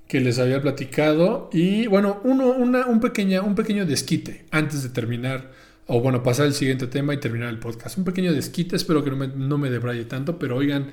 que 0.07 0.21
les 0.21 0.39
había 0.39 0.61
platicado. 0.61 1.49
Y 1.51 1.87
bueno, 1.87 2.21
uno, 2.23 2.51
un, 2.51 2.99
pequeña, 2.99 3.41
un 3.41 3.55
pequeño 3.55 3.85
desquite 3.85 4.45
antes 4.51 4.83
de 4.83 4.89
terminar, 4.89 5.51
o 5.85 6.01
bueno, 6.01 6.23
pasar 6.23 6.45
al 6.47 6.53
siguiente 6.53 6.87
tema 6.87 7.13
y 7.13 7.17
terminar 7.19 7.49
el 7.49 7.59
podcast. 7.59 7.97
Un 7.97 8.05
pequeño 8.05 8.33
desquite, 8.33 8.75
espero 8.75 9.03
que 9.03 9.09
no 9.09 9.17
me, 9.17 9.27
no 9.27 9.57
me 9.57 9.69
debraye 9.69 10.05
tanto, 10.05 10.39
pero 10.39 10.55
oigan, 10.55 10.91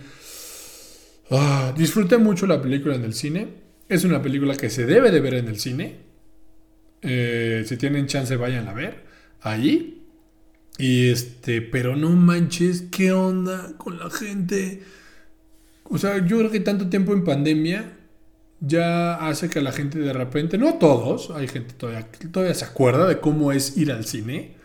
ah, 1.30 1.72
disfruté 1.76 2.18
mucho 2.18 2.46
la 2.46 2.60
película 2.60 2.94
en 2.94 3.04
el 3.04 3.14
cine. 3.14 3.48
Es 3.88 4.04
una 4.04 4.22
película 4.22 4.56
que 4.56 4.70
se 4.70 4.86
debe 4.86 5.10
de 5.10 5.20
ver 5.20 5.34
en 5.34 5.48
el 5.48 5.58
cine. 5.58 5.96
Eh, 7.02 7.64
si 7.66 7.76
tienen 7.76 8.06
chance, 8.06 8.34
vayan 8.36 8.66
a 8.68 8.72
ver. 8.72 9.04
Ahí. 9.40 10.02
Y 10.78 11.08
este, 11.10 11.62
pero 11.62 11.94
no 11.94 12.10
manches, 12.10 12.86
¿qué 12.90 13.12
onda 13.12 13.74
con 13.76 13.98
la 13.98 14.10
gente? 14.10 14.82
O 15.84 15.98
sea, 15.98 16.26
yo 16.26 16.38
creo 16.38 16.50
que 16.50 16.60
tanto 16.60 16.88
tiempo 16.88 17.12
en 17.12 17.24
pandemia 17.24 17.92
ya 18.60 19.14
hace 19.16 19.50
que 19.50 19.60
la 19.60 19.72
gente 19.72 19.98
de 19.98 20.12
repente, 20.12 20.58
no 20.58 20.74
todos, 20.74 21.30
hay 21.30 21.48
gente 21.48 21.74
todavía 21.74 22.08
todavía 22.32 22.54
se 22.54 22.64
acuerda 22.64 23.06
de 23.06 23.20
cómo 23.20 23.52
es 23.52 23.76
ir 23.76 23.92
al 23.92 24.04
cine, 24.04 24.56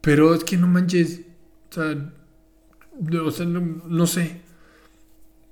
pero 0.00 0.34
es 0.34 0.44
que 0.44 0.56
no 0.56 0.66
manches, 0.66 1.20
o 1.70 1.74
sea, 1.74 1.96
no, 3.00 4.06
sé. 4.06 4.40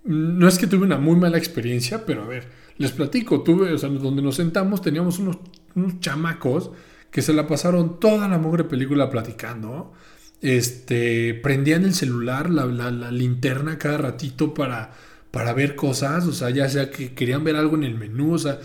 No 0.04 0.48
es 0.48 0.58
que 0.58 0.66
tuve 0.66 0.84
una 0.84 0.98
muy 0.98 1.16
mala 1.16 1.38
experiencia, 1.38 2.04
pero 2.06 2.22
a 2.22 2.26
ver, 2.26 2.48
les 2.78 2.92
platico, 2.92 3.42
tuve, 3.42 3.72
o 3.72 3.78
sea, 3.78 3.88
donde 3.88 4.22
nos 4.22 4.36
sentamos 4.36 4.82
teníamos 4.82 5.18
unos, 5.18 5.38
unos 5.74 6.00
chamacos 6.00 6.70
que 7.10 7.22
se 7.22 7.32
la 7.32 7.46
pasaron 7.46 7.98
toda 8.00 8.28
la 8.28 8.38
mugre 8.38 8.64
película 8.64 9.10
platicando. 9.10 9.92
Este, 10.40 11.34
prendían 11.34 11.84
el 11.84 11.94
celular, 11.94 12.48
la, 12.48 12.64
la, 12.66 13.10
linterna 13.10 13.78
cada 13.78 13.98
ratito 13.98 14.54
para, 14.54 14.94
para 15.30 15.52
ver 15.52 15.76
cosas, 15.76 16.26
o 16.26 16.32
sea, 16.32 16.50
ya 16.50 16.68
sea 16.68 16.90
que 16.90 17.14
querían 17.14 17.44
ver 17.44 17.56
algo 17.56 17.76
en 17.76 17.84
el 17.84 17.94
menú, 17.94 18.34
o 18.34 18.38
sea, 18.38 18.58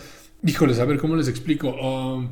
híjoles, 0.44 0.80
a 0.80 0.86
ver 0.86 0.98
cómo 0.98 1.16
les 1.16 1.28
explico. 1.28 1.70
Um, 1.70 2.30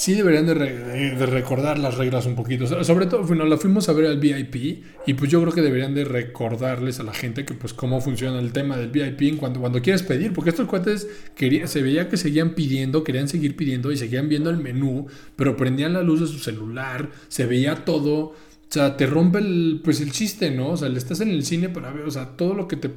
sí 0.00 0.14
deberían 0.14 0.46
de, 0.46 1.26
recordar 1.26 1.78
las 1.78 1.98
reglas 1.98 2.24
un 2.24 2.34
poquito. 2.34 2.66
sobre 2.84 3.04
todo, 3.04 3.22
bueno, 3.24 3.44
la 3.44 3.58
fuimos 3.58 3.90
a 3.90 3.92
ver 3.92 4.06
al 4.06 4.18
VIP 4.18 4.82
y 5.06 5.12
pues 5.12 5.30
yo 5.30 5.42
creo 5.42 5.52
que 5.52 5.60
deberían 5.60 5.94
de 5.94 6.04
recordarles 6.04 7.00
a 7.00 7.02
la 7.02 7.12
gente 7.12 7.44
que 7.44 7.52
pues 7.52 7.74
cómo 7.74 8.00
funciona 8.00 8.38
el 8.38 8.50
tema 8.52 8.78
del 8.78 8.88
VIP 8.88 9.38
cuando, 9.38 9.82
quieres 9.82 10.02
pedir, 10.02 10.32
porque 10.32 10.50
estos 10.50 10.66
cuates 10.68 11.06
quería, 11.34 11.66
se 11.66 11.82
veía 11.82 12.08
que 12.08 12.16
seguían 12.16 12.54
pidiendo, 12.54 13.04
querían 13.04 13.28
seguir 13.28 13.56
pidiendo 13.56 13.92
y 13.92 13.98
seguían 13.98 14.30
viendo 14.30 14.48
el 14.48 14.56
menú, 14.56 15.06
pero 15.36 15.54
prendían 15.54 15.92
la 15.92 16.02
luz 16.02 16.20
de 16.20 16.26
su 16.28 16.38
celular, 16.38 17.10
se 17.28 17.44
veía 17.44 17.84
todo. 17.84 18.16
O 18.70 18.72
sea, 18.72 18.96
te 18.96 19.04
rompe 19.04 19.40
el, 19.40 19.82
pues 19.84 20.00
el 20.00 20.12
chiste, 20.12 20.50
¿no? 20.50 20.70
O 20.70 20.76
sea, 20.78 20.88
le 20.88 20.96
estás 20.96 21.20
en 21.20 21.28
el 21.28 21.44
cine 21.44 21.68
para 21.68 21.92
ver, 21.92 22.04
o 22.04 22.10
sea, 22.10 22.36
todo 22.36 22.54
lo 22.54 22.68
que 22.68 22.76
te 22.76 22.88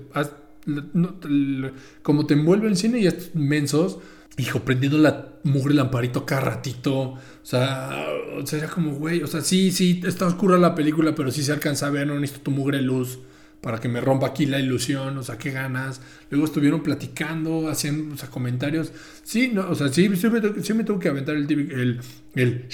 como 2.01 2.25
te 2.25 2.33
envuelve 2.33 2.67
el 2.67 2.77
cine 2.77 2.99
y 2.99 3.07
estos 3.07 3.35
mensos, 3.35 3.99
hijo, 4.37 4.59
prendiendo 4.59 4.97
la 4.97 5.33
mugre 5.43 5.73
lamparito 5.73 6.25
cada 6.25 6.41
ratito. 6.41 6.99
O 7.01 7.19
sea, 7.43 8.05
o 8.41 8.45
sea, 8.45 8.67
como, 8.67 8.93
güey, 8.95 9.23
o 9.23 9.27
sea, 9.27 9.41
sí, 9.41 9.71
sí, 9.71 10.01
está 10.05 10.25
oscura 10.25 10.57
la 10.57 10.75
película, 10.75 11.13
pero 11.15 11.31
sí 11.31 11.43
se 11.43 11.51
alcanza 11.51 11.87
a 11.87 11.91
ver, 11.91 12.07
no 12.07 12.19
necesito 12.19 12.43
tu 12.43 12.51
mugre 12.51 12.81
luz 12.81 13.19
para 13.63 13.79
que 13.79 13.87
me 13.87 14.01
rompa 14.01 14.27
aquí 14.27 14.45
la 14.45 14.59
ilusión, 14.59 15.17
o 15.17 15.23
sea, 15.23 15.37
qué 15.37 15.51
ganas. 15.51 16.01
Luego 16.29 16.45
estuvieron 16.45 16.83
platicando, 16.83 17.69
haciendo 17.69 18.15
comentarios. 18.29 18.91
Sí, 19.23 19.51
no, 19.53 19.69
o 19.69 19.75
sea, 19.75 19.87
sí, 19.87 20.13
sí, 20.17 20.29
me, 20.29 20.41
me 20.41 20.83
tuvo 20.83 20.99
que 20.99 21.07
aventar 21.07 21.37
el, 21.37 21.49
el, 21.49 21.99
el 22.35 22.65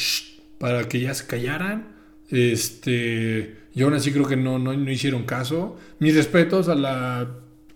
para 0.57 0.89
que 0.89 0.99
ya 0.99 1.13
se 1.13 1.27
callaran. 1.27 1.89
Este, 2.31 3.55
y 3.75 3.83
aún 3.83 3.93
así 3.93 4.11
creo 4.11 4.27
que 4.27 4.35
no, 4.35 4.57
no, 4.57 4.73
no 4.73 4.91
hicieron 4.91 5.25
caso. 5.25 5.77
Mis 5.99 6.15
respetos 6.15 6.69
a 6.69 6.75
la, 6.75 7.27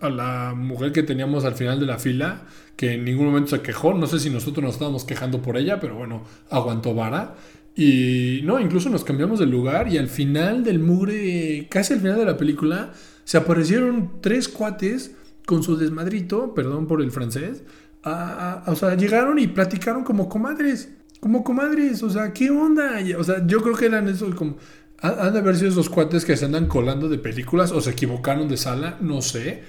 a 0.03 0.09
la 0.09 0.53
mujer 0.55 0.91
que 0.91 1.03
teníamos 1.03 1.45
al 1.45 1.55
final 1.55 1.79
de 1.79 1.85
la 1.85 1.97
fila, 1.97 2.43
que 2.75 2.93
en 2.93 3.05
ningún 3.05 3.27
momento 3.27 3.55
se 3.55 3.61
quejó. 3.61 3.93
No 3.93 4.07
sé 4.07 4.19
si 4.19 4.29
nosotros 4.29 4.63
nos 4.63 4.73
estábamos 4.73 5.05
quejando 5.05 5.41
por 5.41 5.57
ella, 5.57 5.79
pero 5.79 5.95
bueno, 5.95 6.23
aguantó 6.49 6.93
vara. 6.93 7.35
Y 7.75 8.41
no, 8.43 8.59
incluso 8.59 8.89
nos 8.89 9.03
cambiamos 9.03 9.39
de 9.39 9.47
lugar 9.47 9.91
y 9.91 9.97
al 9.97 10.07
final 10.07 10.63
del 10.63 10.79
mugre, 10.79 11.67
casi 11.69 11.93
al 11.93 12.01
final 12.01 12.19
de 12.19 12.25
la 12.25 12.37
película, 12.37 12.91
se 13.23 13.37
aparecieron 13.37 14.21
tres 14.21 14.47
cuates 14.47 15.15
con 15.45 15.63
su 15.63 15.77
desmadrito, 15.77 16.53
perdón 16.53 16.87
por 16.87 17.01
el 17.01 17.11
francés. 17.11 17.63
o 18.03 18.75
sea, 18.75 18.95
llegaron 18.95 19.39
y 19.39 19.47
platicaron 19.47 20.03
como 20.03 20.29
comadres. 20.29 20.89
Como 21.19 21.43
comadres, 21.43 22.03
o 22.03 22.09
sea, 22.09 22.33
¿qué 22.33 22.49
onda? 22.49 22.99
O 23.17 23.23
sea, 23.23 23.45
yo 23.47 23.61
creo 23.61 23.75
que 23.75 23.85
eran 23.85 24.07
esos 24.07 24.35
como... 24.35 24.57
Han 24.99 25.33
de 25.33 25.39
haber 25.39 25.57
sido 25.57 25.69
esos 25.69 25.89
cuates 25.89 26.23
que 26.23 26.37
se 26.37 26.45
andan 26.45 26.67
colando 26.67 27.09
de 27.09 27.17
películas 27.17 27.73
o 27.73 27.81
se 27.81 27.89
equivocaron 27.89 28.47
de 28.47 28.55
sala, 28.55 28.97
no 29.01 29.21
sé. 29.21 29.63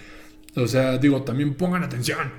O 0.57 0.67
sea, 0.67 0.99
digo, 0.99 1.23
también 1.23 1.55
pongan 1.55 1.83
atención. 1.83 2.33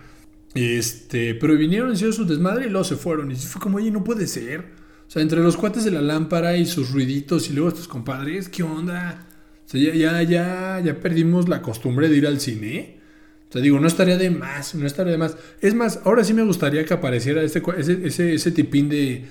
Este, 0.53 1.35
pero 1.35 1.55
vinieron, 1.57 1.93
hicieron 1.93 2.13
su 2.13 2.25
desmadre 2.25 2.67
y 2.67 2.69
luego 2.69 2.85
se 2.85 2.95
fueron. 2.95 3.31
Y 3.31 3.35
fue 3.35 3.61
como, 3.61 3.77
oye, 3.77 3.91
no 3.91 4.03
puede 4.03 4.27
ser. 4.27 4.61
O 5.07 5.11
sea, 5.11 5.21
entre 5.21 5.41
los 5.41 5.57
cuates 5.57 5.83
de 5.83 5.91
la 5.91 6.01
lámpara 6.01 6.55
y 6.57 6.65
sus 6.65 6.91
ruiditos 6.91 7.49
y 7.49 7.53
luego 7.53 7.69
estos 7.69 7.87
compadres, 7.87 8.49
¿qué 8.49 8.63
onda? 8.63 9.27
O 9.65 9.69
sea, 9.69 9.81
ya, 9.81 9.93
ya, 9.93 10.21
ya, 10.23 10.81
ya 10.83 10.99
perdimos 10.99 11.49
la 11.49 11.61
costumbre 11.61 12.09
de 12.09 12.17
ir 12.17 12.25
al 12.25 12.39
cine. 12.39 12.99
O 13.49 13.51
sea, 13.51 13.61
digo, 13.61 13.79
no 13.79 13.87
estaría 13.87 14.17
de 14.17 14.29
más, 14.31 14.75
no 14.75 14.87
estaría 14.87 15.11
de 15.11 15.17
más. 15.17 15.37
Es 15.61 15.75
más, 15.75 15.99
ahora 16.05 16.23
sí 16.23 16.33
me 16.33 16.43
gustaría 16.43 16.85
que 16.85 16.93
apareciera 16.93 17.43
ese, 17.43 17.61
ese, 17.77 18.33
ese 18.33 18.51
tipín 18.51 18.89
de, 18.89 19.25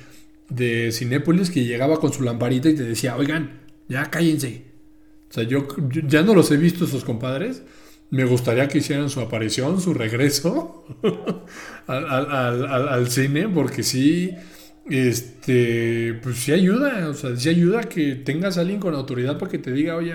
de 0.48 0.92
Cinépolis 0.92 1.50
que 1.50 1.64
llegaba 1.64 1.98
con 1.98 2.12
su 2.12 2.22
lamparita 2.22 2.68
y 2.68 2.74
te 2.74 2.84
decía, 2.84 3.16
oigan, 3.16 3.60
ya 3.88 4.10
cállense. 4.10 4.64
O 5.30 5.34
sea, 5.34 5.42
yo, 5.44 5.66
ya 6.06 6.22
no 6.22 6.34
los 6.34 6.50
he 6.50 6.56
visto 6.56 6.84
esos 6.84 7.04
compadres. 7.04 7.62
Me 8.14 8.24
gustaría 8.24 8.68
que 8.68 8.78
hicieran 8.78 9.10
su 9.10 9.20
aparición, 9.20 9.80
su 9.80 9.92
regreso 9.92 10.86
al, 11.88 12.06
al, 12.06 12.88
al, 12.88 13.10
cine, 13.10 13.48
porque 13.48 13.82
sí, 13.82 14.30
este, 14.88 16.20
pues 16.22 16.36
sí 16.36 16.52
ayuda, 16.52 17.08
o 17.08 17.14
sea, 17.14 17.34
sí 17.34 17.48
ayuda 17.48 17.82
que 17.82 18.14
tengas 18.14 18.56
a 18.56 18.60
alguien 18.60 18.78
con 18.78 18.94
autoridad 18.94 19.36
para 19.36 19.50
que 19.50 19.58
te 19.58 19.72
diga, 19.72 19.96
oye, 19.96 20.14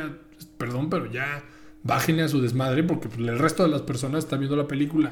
perdón, 0.57 0.89
pero 0.89 1.11
ya 1.11 1.43
bájenle 1.83 2.23
a 2.23 2.29
su 2.29 2.41
desmadre 2.41 2.83
porque 2.83 3.09
pues, 3.09 3.19
el 3.19 3.37
resto 3.37 3.63
de 3.63 3.69
las 3.69 3.81
personas 3.81 4.23
están 4.23 4.39
viendo 4.39 4.55
la 4.55 4.69
película. 4.69 5.11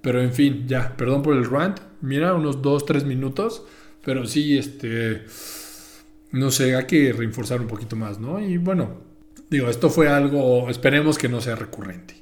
Pero 0.00 0.22
en 0.22 0.32
fin, 0.32 0.64
ya, 0.66 0.96
perdón 0.96 1.20
por 1.20 1.36
el 1.36 1.44
rant, 1.44 1.78
mira, 2.00 2.32
unos 2.32 2.62
2, 2.62 2.86
3 2.86 3.04
minutos, 3.04 3.66
pero 4.02 4.24
sí, 4.24 4.56
este, 4.56 5.26
no 6.32 6.50
sé, 6.50 6.74
hay 6.74 6.86
que 6.86 7.12
reforzar 7.12 7.60
un 7.60 7.68
poquito 7.68 7.96
más, 7.96 8.18
¿no? 8.18 8.40
Y 8.40 8.56
bueno, 8.56 9.03
digo, 9.50 9.68
esto 9.68 9.90
fue 9.90 10.08
algo, 10.08 10.68
esperemos 10.68 11.18
que 11.18 11.28
no 11.28 11.40
sea 11.40 11.56
recurrente. 11.56 12.14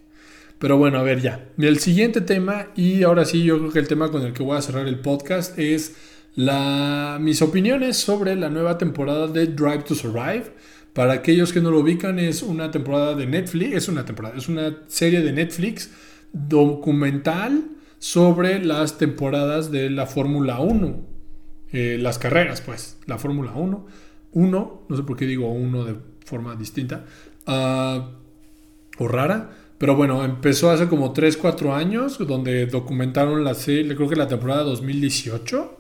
Pero 0.58 0.76
bueno, 0.76 0.98
a 0.98 1.02
ver 1.02 1.20
ya. 1.20 1.48
El 1.58 1.78
siguiente 1.80 2.20
tema, 2.20 2.68
y 2.76 3.02
ahora 3.02 3.24
sí, 3.24 3.42
yo 3.42 3.58
creo 3.58 3.72
que 3.72 3.78
el 3.80 3.88
tema 3.88 4.10
con 4.10 4.22
el 4.22 4.32
que 4.32 4.44
voy 4.44 4.56
a 4.56 4.62
cerrar 4.62 4.86
el 4.86 5.00
podcast 5.00 5.58
es 5.58 5.96
la, 6.36 7.18
mis 7.20 7.42
opiniones 7.42 7.96
sobre 7.96 8.36
la 8.36 8.48
nueva 8.48 8.78
temporada 8.78 9.26
de 9.26 9.46
Drive 9.46 9.82
to 9.82 9.94
Survive. 9.94 10.52
Para 10.92 11.14
aquellos 11.14 11.52
que 11.52 11.60
no 11.60 11.70
lo 11.70 11.80
ubican, 11.80 12.18
es 12.18 12.42
una 12.42 12.70
temporada 12.70 13.14
de 13.14 13.26
Netflix, 13.26 13.74
es 13.74 13.88
una 13.88 14.04
temporada, 14.04 14.36
es 14.36 14.48
una 14.48 14.76
serie 14.86 15.22
de 15.22 15.32
Netflix 15.32 15.90
documental 16.32 17.64
sobre 17.98 18.64
las 18.64 18.98
temporadas 18.98 19.70
de 19.70 19.90
la 19.90 20.06
Fórmula 20.06 20.60
1. 20.60 21.06
Eh, 21.72 21.98
las 22.00 22.18
carreras, 22.18 22.60
pues, 22.60 22.98
la 23.06 23.18
Fórmula 23.18 23.52
1. 23.52 23.86
Uno, 24.32 24.86
no 24.88 24.96
sé 24.96 25.02
por 25.02 25.16
qué 25.16 25.26
digo 25.26 25.50
uno 25.50 25.84
de 25.84 25.96
forma 26.24 26.54
distinta, 26.56 27.04
uh, 27.46 29.02
o 29.02 29.08
rara, 29.08 29.50
pero 29.78 29.96
bueno, 29.96 30.24
empezó 30.24 30.70
hace 30.70 30.88
como 30.88 31.12
3, 31.12 31.36
4 31.36 31.74
años, 31.74 32.18
donde 32.18 32.66
documentaron 32.66 33.44
la 33.44 33.54
serie, 33.54 33.94
creo 33.96 34.08
que 34.08 34.16
la 34.16 34.28
temporada 34.28 34.62
2018 34.62 35.78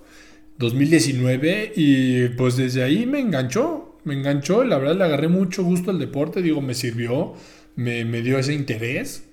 2019 0.58 1.72
y 1.76 2.28
pues 2.30 2.56
desde 2.56 2.82
ahí 2.82 3.06
me 3.06 3.20
enganchó, 3.20 3.96
me 4.04 4.14
enganchó, 4.14 4.64
la 4.64 4.78
verdad 4.78 4.96
le 4.96 5.04
agarré 5.04 5.28
mucho 5.28 5.64
gusto 5.64 5.90
al 5.90 5.98
deporte, 5.98 6.42
digo, 6.42 6.60
me 6.60 6.74
sirvió, 6.74 7.34
me, 7.76 8.04
dio 8.22 8.38
ese 8.38 8.54
interés. 8.54 9.24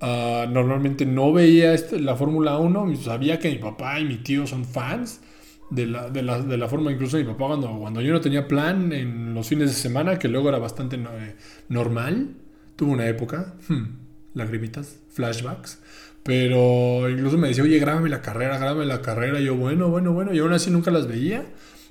Ah, 0.00 0.46
normalmente 0.50 1.06
no 1.06 1.32
veía 1.32 1.72
este, 1.72 1.98
la 1.98 2.16
Fórmula 2.16 2.58
1, 2.58 2.96
sabía 2.96 3.38
que 3.38 3.50
mi 3.50 3.56
papá 3.58 3.98
y 3.98 4.04
mi 4.04 4.16
tío 4.16 4.46
son 4.46 4.64
fans 4.66 5.20
de 5.70 5.86
la, 5.86 6.10
de 6.10 6.22
la, 6.22 6.40
de 6.40 6.56
la 6.56 6.68
forma, 6.68 6.92
incluso 6.92 7.16
mi 7.16 7.24
papá 7.24 7.46
cuando, 7.46 7.78
cuando 7.78 8.00
yo 8.00 8.12
no 8.12 8.20
tenía 8.20 8.46
plan 8.46 8.92
en 8.92 9.34
los 9.34 9.48
fines 9.48 9.68
de 9.70 9.74
semana, 9.74 10.18
que 10.18 10.28
luego 10.28 10.48
era 10.48 10.58
bastante 10.58 10.96
eh, 10.96 11.36
normal, 11.68 12.34
tuvo 12.76 12.92
una 12.92 13.06
época, 13.06 13.54
hmm, 13.68 13.84
lagrimitas, 14.34 15.00
flashbacks, 15.10 15.80
pero 16.26 17.08
incluso 17.08 17.38
me 17.38 17.48
decía, 17.48 17.62
oye, 17.62 17.78
grábame 17.78 18.08
la 18.08 18.20
carrera, 18.20 18.58
grábame 18.58 18.84
la 18.84 19.00
carrera. 19.00 19.38
Yo, 19.38 19.54
bueno, 19.54 19.88
bueno, 19.88 20.12
bueno. 20.12 20.34
Y 20.34 20.40
aún 20.40 20.52
así 20.52 20.72
nunca 20.72 20.90
las 20.90 21.06
veía. 21.06 21.44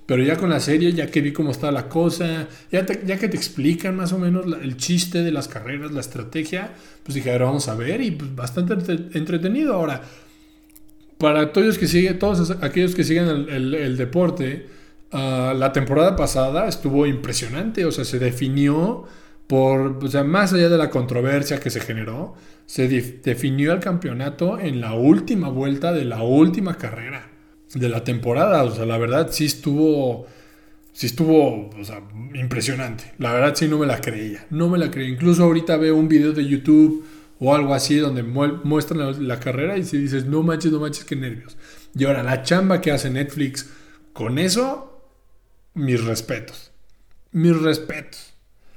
Pero 0.05 0.21
ya 0.23 0.37
con 0.37 0.49
la 0.49 0.59
serie, 0.59 0.91
ya 0.91 1.07
que 1.07 1.21
vi 1.21 1.31
cómo 1.31 1.51
estaba 1.51 1.71
la 1.71 1.87
cosa, 1.89 2.47
ya, 2.69 2.85
ya 2.85 3.17
que 3.17 3.27
te 3.27 3.37
explican 3.37 3.95
más 3.95 4.11
o 4.11 4.19
menos 4.19 4.45
el 4.61 4.77
chiste 4.77 5.23
de 5.23 5.31
las 5.31 5.47
carreras, 5.47 5.91
la 5.93 6.01
estrategia, 6.01 6.73
pues 7.01 7.15
dije, 7.15 7.31
ahora 7.31 7.45
vamos 7.45 7.67
a 7.69 7.75
ver. 7.75 8.01
Y 8.01 8.11
pues 8.11 8.35
bastante 8.35 8.73
entretenido. 9.17 9.73
Ahora, 9.73 10.01
para 11.25 11.51
todos, 11.51 11.79
que 11.79 11.87
siguen, 11.87 12.19
todos 12.19 12.51
aquellos 12.61 12.93
que 12.93 13.03
siguen 13.03 13.47
el, 13.49 13.97
deporte, 13.97 14.67
ah, 15.11 15.55
la 15.57 15.73
temporada 15.73 16.15
pasada 16.15 16.67
estuvo 16.67 17.07
impresionante. 17.07 17.83
O 17.83 17.91
sea, 17.91 18.05
se 18.05 18.19
definió 18.19 19.05
por, 19.47 20.05
o 20.05 20.07
sea, 20.07 20.23
más 20.23 20.53
allá 20.53 20.69
de 20.69 20.77
la 20.77 20.91
controversia 20.91 21.59
que 21.59 21.71
se 21.71 21.79
generó, 21.79 22.35
se 22.67 22.87
definió 22.87 23.73
el 23.73 23.79
campeonato 23.79 24.59
en 24.59 24.81
la 24.81 24.93
última 24.93 25.49
vuelta 25.49 25.93
de 25.93 26.05
la 26.05 26.21
última 26.21 26.77
carrera 26.77 27.31
de 27.73 27.89
la 27.89 28.03
temporada. 28.03 28.63
O 28.63 28.69
sea, 28.69 28.85
la 28.85 28.99
verdad 28.99 29.29
sí 29.31 29.45
estuvo, 29.45 30.27
sí 30.93 31.07
estuvo, 31.07 31.71
impresionante. 32.35 33.13
La 33.17 33.33
verdad 33.33 33.55
sí 33.55 33.67
no 33.67 33.79
me 33.79 33.87
la 33.87 33.99
creía, 33.99 34.45
no 34.51 34.69
me 34.69 34.77
la 34.77 34.91
creía. 34.91 35.09
Incluso 35.09 35.45
ahorita 35.45 35.75
veo 35.77 35.95
un 35.95 36.07
video 36.07 36.33
de 36.33 36.45
YouTube 36.45 37.03
o 37.39 37.53
algo 37.53 37.73
así 37.73 37.97
donde 37.97 38.23
muestran 38.23 39.27
la, 39.27 39.39
carrera 39.39 39.77
y 39.77 39.83
si 39.83 39.97
dices, 39.97 40.25
no 40.25 40.41
manches, 40.43 40.71
no 40.71 40.79
manches, 40.79 41.03
qué 41.03 41.15
nervios. 41.15 41.57
Y 41.93 42.05
ahora, 42.05 42.23
la 42.23 42.43
chamba 42.43 42.81
que 42.81 42.91
hace 42.91 43.09
Netflix 43.09 43.69
con 44.13 44.39
eso, 44.39 45.09
mis 45.73 46.03
respetos. 46.03 46.71
Mis 47.31 47.59
respetos. 47.61 48.33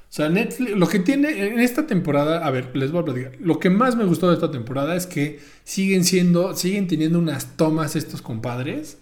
O 0.08 0.12
sea, 0.12 0.28
Netflix, 0.28 0.72
lo 0.76 0.88
que 0.88 0.98
tiene 0.98 1.48
en 1.48 1.60
esta 1.60 1.86
temporada, 1.86 2.44
a 2.44 2.50
ver, 2.50 2.74
les 2.76 2.90
voy 2.90 3.02
a 3.02 3.04
platicar. 3.04 3.32
Lo 3.40 3.60
que 3.60 3.70
más 3.70 3.94
me 3.94 4.04
gustó 4.04 4.28
de 4.28 4.34
esta 4.34 4.50
temporada 4.50 4.96
es 4.96 5.06
que 5.06 5.38
siguen 5.64 6.04
siendo, 6.04 6.56
siguen 6.56 6.88
teniendo 6.88 7.18
unas 7.18 7.56
tomas 7.56 7.94
estos 7.94 8.22
compadres 8.22 8.98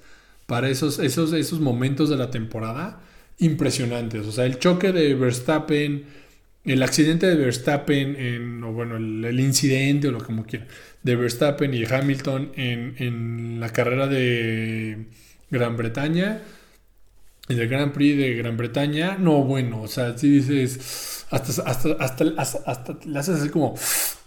para 0.46 0.68
esos, 0.68 0.98
esos, 0.98 1.32
esos 1.32 1.60
momentos 1.60 2.10
de 2.10 2.16
la 2.16 2.30
temporada 2.30 3.00
impresionantes. 3.38 4.26
O 4.26 4.32
sea, 4.32 4.46
el 4.46 4.58
choque 4.58 4.92
de 4.92 5.14
Verstappen, 5.14 6.04
el 6.66 6.82
accidente 6.82 7.26
de 7.26 7.36
Verstappen, 7.36 8.16
en, 8.16 8.64
o 8.64 8.72
bueno, 8.72 8.96
el, 8.96 9.40
incidente 9.40 10.08
o 10.08 10.12
lo 10.12 10.18
como 10.18 10.44
quieran, 10.44 10.68
de 11.02 11.16
Verstappen 11.16 11.72
y 11.72 11.84
Hamilton 11.84 12.52
en, 12.56 12.94
en 12.98 13.60
la 13.60 13.72
carrera 13.72 14.06
de 14.06 15.06
Gran 15.50 15.76
Bretaña 15.76 16.42
en 17.48 17.60
el 17.60 17.68
Grand 17.68 17.92
Prix 17.92 18.18
de 18.18 18.34
Gran 18.34 18.56
Bretaña, 18.56 19.16
no, 19.18 19.44
bueno, 19.44 19.82
o 19.82 19.88
sea, 19.88 20.18
si 20.18 20.28
dices, 20.28 21.26
hasta, 21.30 21.62
hasta, 21.62 21.92
hasta, 22.00 22.58
hasta, 22.66 22.98
le 23.04 23.18
haces 23.18 23.40
así 23.40 23.50
como, 23.50 23.76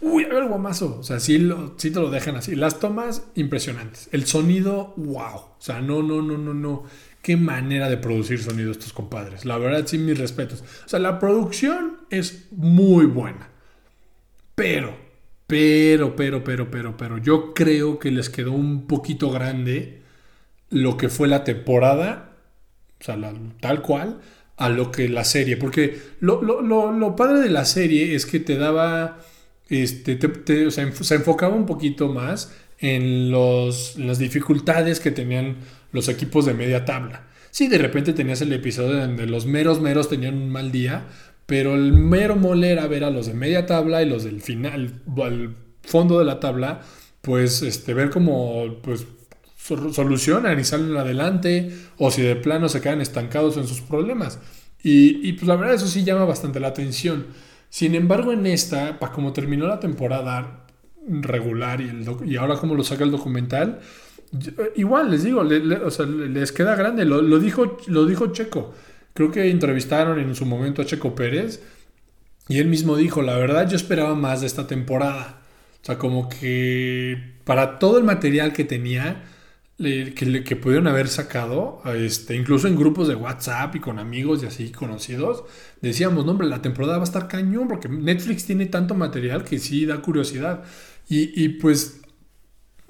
uy, 0.00 0.24
a 0.24 0.28
ver, 0.28 0.46
guamazo, 0.46 0.98
o 1.00 1.02
sea, 1.02 1.20
sí, 1.20 1.38
lo, 1.38 1.74
sí 1.76 1.90
te 1.90 2.00
lo 2.00 2.10
dejan 2.10 2.36
así. 2.36 2.56
Las 2.56 2.78
tomas, 2.80 3.24
impresionantes. 3.34 4.08
El 4.12 4.26
sonido, 4.26 4.94
wow, 4.96 5.36
o 5.36 5.56
sea, 5.58 5.80
no, 5.80 6.02
no, 6.02 6.22
no, 6.22 6.38
no, 6.38 6.54
no. 6.54 6.84
Qué 7.22 7.36
manera 7.36 7.88
de 7.88 7.98
producir 7.98 8.42
sonido 8.42 8.72
estos 8.72 8.92
compadres. 8.92 9.44
La 9.44 9.58
verdad, 9.58 9.86
sí, 9.86 9.98
mis 9.98 10.18
respetos. 10.18 10.62
O 10.86 10.88
sea, 10.88 10.98
la 10.98 11.18
producción 11.18 11.98
es 12.10 12.46
muy 12.50 13.06
buena. 13.06 13.50
Pero, 14.54 14.96
pero, 15.46 16.16
pero, 16.16 16.44
pero, 16.44 16.70
pero, 16.70 16.96
pero, 16.96 17.18
yo 17.18 17.54
creo 17.54 17.98
que 17.98 18.10
les 18.10 18.30
quedó 18.30 18.52
un 18.52 18.86
poquito 18.86 19.30
grande 19.30 20.02
lo 20.70 20.96
que 20.96 21.08
fue 21.08 21.28
la 21.28 21.44
temporada 21.44 22.30
o 23.00 23.04
sea, 23.04 23.18
tal 23.60 23.80
cual, 23.80 24.20
a 24.56 24.68
lo 24.68 24.92
que 24.92 25.08
la 25.08 25.24
serie. 25.24 25.56
Porque 25.56 25.98
lo, 26.20 27.16
padre 27.16 27.40
de 27.40 27.50
la 27.50 27.64
serie 27.64 28.14
es 28.14 28.26
que 28.26 28.40
te 28.40 28.56
daba 28.56 29.18
este, 29.68 30.18
se 30.70 31.14
enfocaba 31.14 31.54
un 31.54 31.66
poquito 31.66 32.08
más 32.08 32.54
en, 32.78 33.30
los, 33.30 33.96
en 33.96 34.06
las 34.06 34.18
dificultades 34.18 35.00
que 35.00 35.10
tenían 35.10 35.56
los 35.92 36.08
equipos 36.08 36.46
de 36.46 36.54
media 36.54 36.84
tabla. 36.84 37.26
Sí, 37.50 37.68
de 37.68 37.78
repente 37.78 38.12
tenías 38.12 38.40
el 38.42 38.52
episodio 38.52 38.96
donde 38.98 39.26
los 39.26 39.46
meros 39.46 39.80
meros 39.80 40.08
tenían 40.08 40.36
un 40.36 40.50
mal 40.50 40.70
día, 40.70 41.06
pero 41.46 41.74
el 41.74 41.92
mero 41.92 42.36
mole 42.36 42.70
era 42.70 42.86
ver 42.86 43.04
a 43.04 43.10
los 43.10 43.26
de 43.26 43.34
media 43.34 43.66
tabla 43.66 44.02
y 44.02 44.08
los 44.08 44.24
del 44.24 44.40
final, 44.40 45.02
al 45.20 45.56
fondo 45.82 46.18
de 46.18 46.24
la 46.24 46.38
tabla, 46.38 46.80
pues 47.22 47.62
este, 47.62 47.92
ver 47.92 48.10
cómo 48.10 48.78
pues, 48.82 49.06
solucionan 49.56 50.58
y 50.60 50.64
salen 50.64 50.96
adelante, 50.96 51.72
o 51.98 52.10
si 52.10 52.22
de 52.22 52.36
plano 52.36 52.68
se 52.68 52.80
quedan 52.80 53.00
estancados 53.00 53.56
en 53.56 53.66
sus 53.66 53.80
problemas. 53.80 54.38
Y, 54.82 55.28
y 55.28 55.32
pues 55.34 55.46
la 55.46 55.56
verdad 55.56 55.74
eso 55.74 55.88
sí 55.88 56.04
llama 56.04 56.24
bastante 56.24 56.60
la 56.60 56.68
atención. 56.68 57.26
Sin 57.68 57.94
embargo, 57.94 58.32
en 58.32 58.46
esta, 58.46 58.98
para 58.98 59.12
como 59.12 59.32
terminó 59.32 59.66
la 59.66 59.80
temporada 59.80 60.66
regular 61.06 61.80
y, 61.80 61.88
el 61.88 62.06
y 62.26 62.36
ahora 62.36 62.56
como 62.56 62.74
lo 62.74 62.84
saca 62.84 63.04
el 63.04 63.10
documental, 63.10 63.80
igual 64.76 65.10
les 65.10 65.24
digo, 65.24 65.42
les 65.42 66.52
queda 66.52 66.76
grande. 66.76 67.04
Lo, 67.04 67.38
dijo, 67.38 67.78
lo 67.86 68.06
dijo 68.06 68.32
Checo. 68.32 68.74
Creo 69.14 69.30
que 69.30 69.50
entrevistaron 69.50 70.18
en 70.18 70.34
su 70.34 70.46
momento 70.46 70.82
a 70.82 70.84
Checo 70.84 71.14
Pérez 71.14 71.62
y 72.48 72.58
él 72.58 72.68
mismo 72.68 72.96
dijo, 72.96 73.22
la 73.22 73.36
verdad 73.36 73.68
yo 73.68 73.76
esperaba 73.76 74.14
más 74.14 74.40
de 74.40 74.46
esta 74.46 74.66
temporada. 74.66 75.42
O 75.82 75.84
sea, 75.84 75.98
como 75.98 76.28
que 76.28 77.34
para 77.44 77.78
todo 77.78 77.98
el 77.98 78.04
material 78.04 78.52
que 78.52 78.64
tenía, 78.64 79.24
que, 79.78 80.44
que 80.44 80.56
pudieron 80.56 80.86
haber 80.86 81.08
sacado, 81.08 81.82
este, 81.96 82.36
incluso 82.36 82.68
en 82.68 82.76
grupos 82.76 83.08
de 83.08 83.14
WhatsApp 83.14 83.76
y 83.76 83.80
con 83.80 83.98
amigos 83.98 84.42
y 84.42 84.46
así 84.46 84.70
conocidos, 84.70 85.44
decíamos, 85.80 86.26
no, 86.26 86.32
hombre, 86.32 86.48
la 86.48 86.60
temporada 86.60 86.98
va 86.98 87.02
a 87.02 87.04
estar 87.04 87.28
cañón 87.28 87.66
porque 87.66 87.88
Netflix 87.88 88.44
tiene 88.44 88.66
tanto 88.66 88.94
material 88.94 89.42
que 89.44 89.58
sí 89.58 89.86
da 89.86 90.02
curiosidad. 90.02 90.64
Y, 91.12 91.48
pues, 91.48 91.99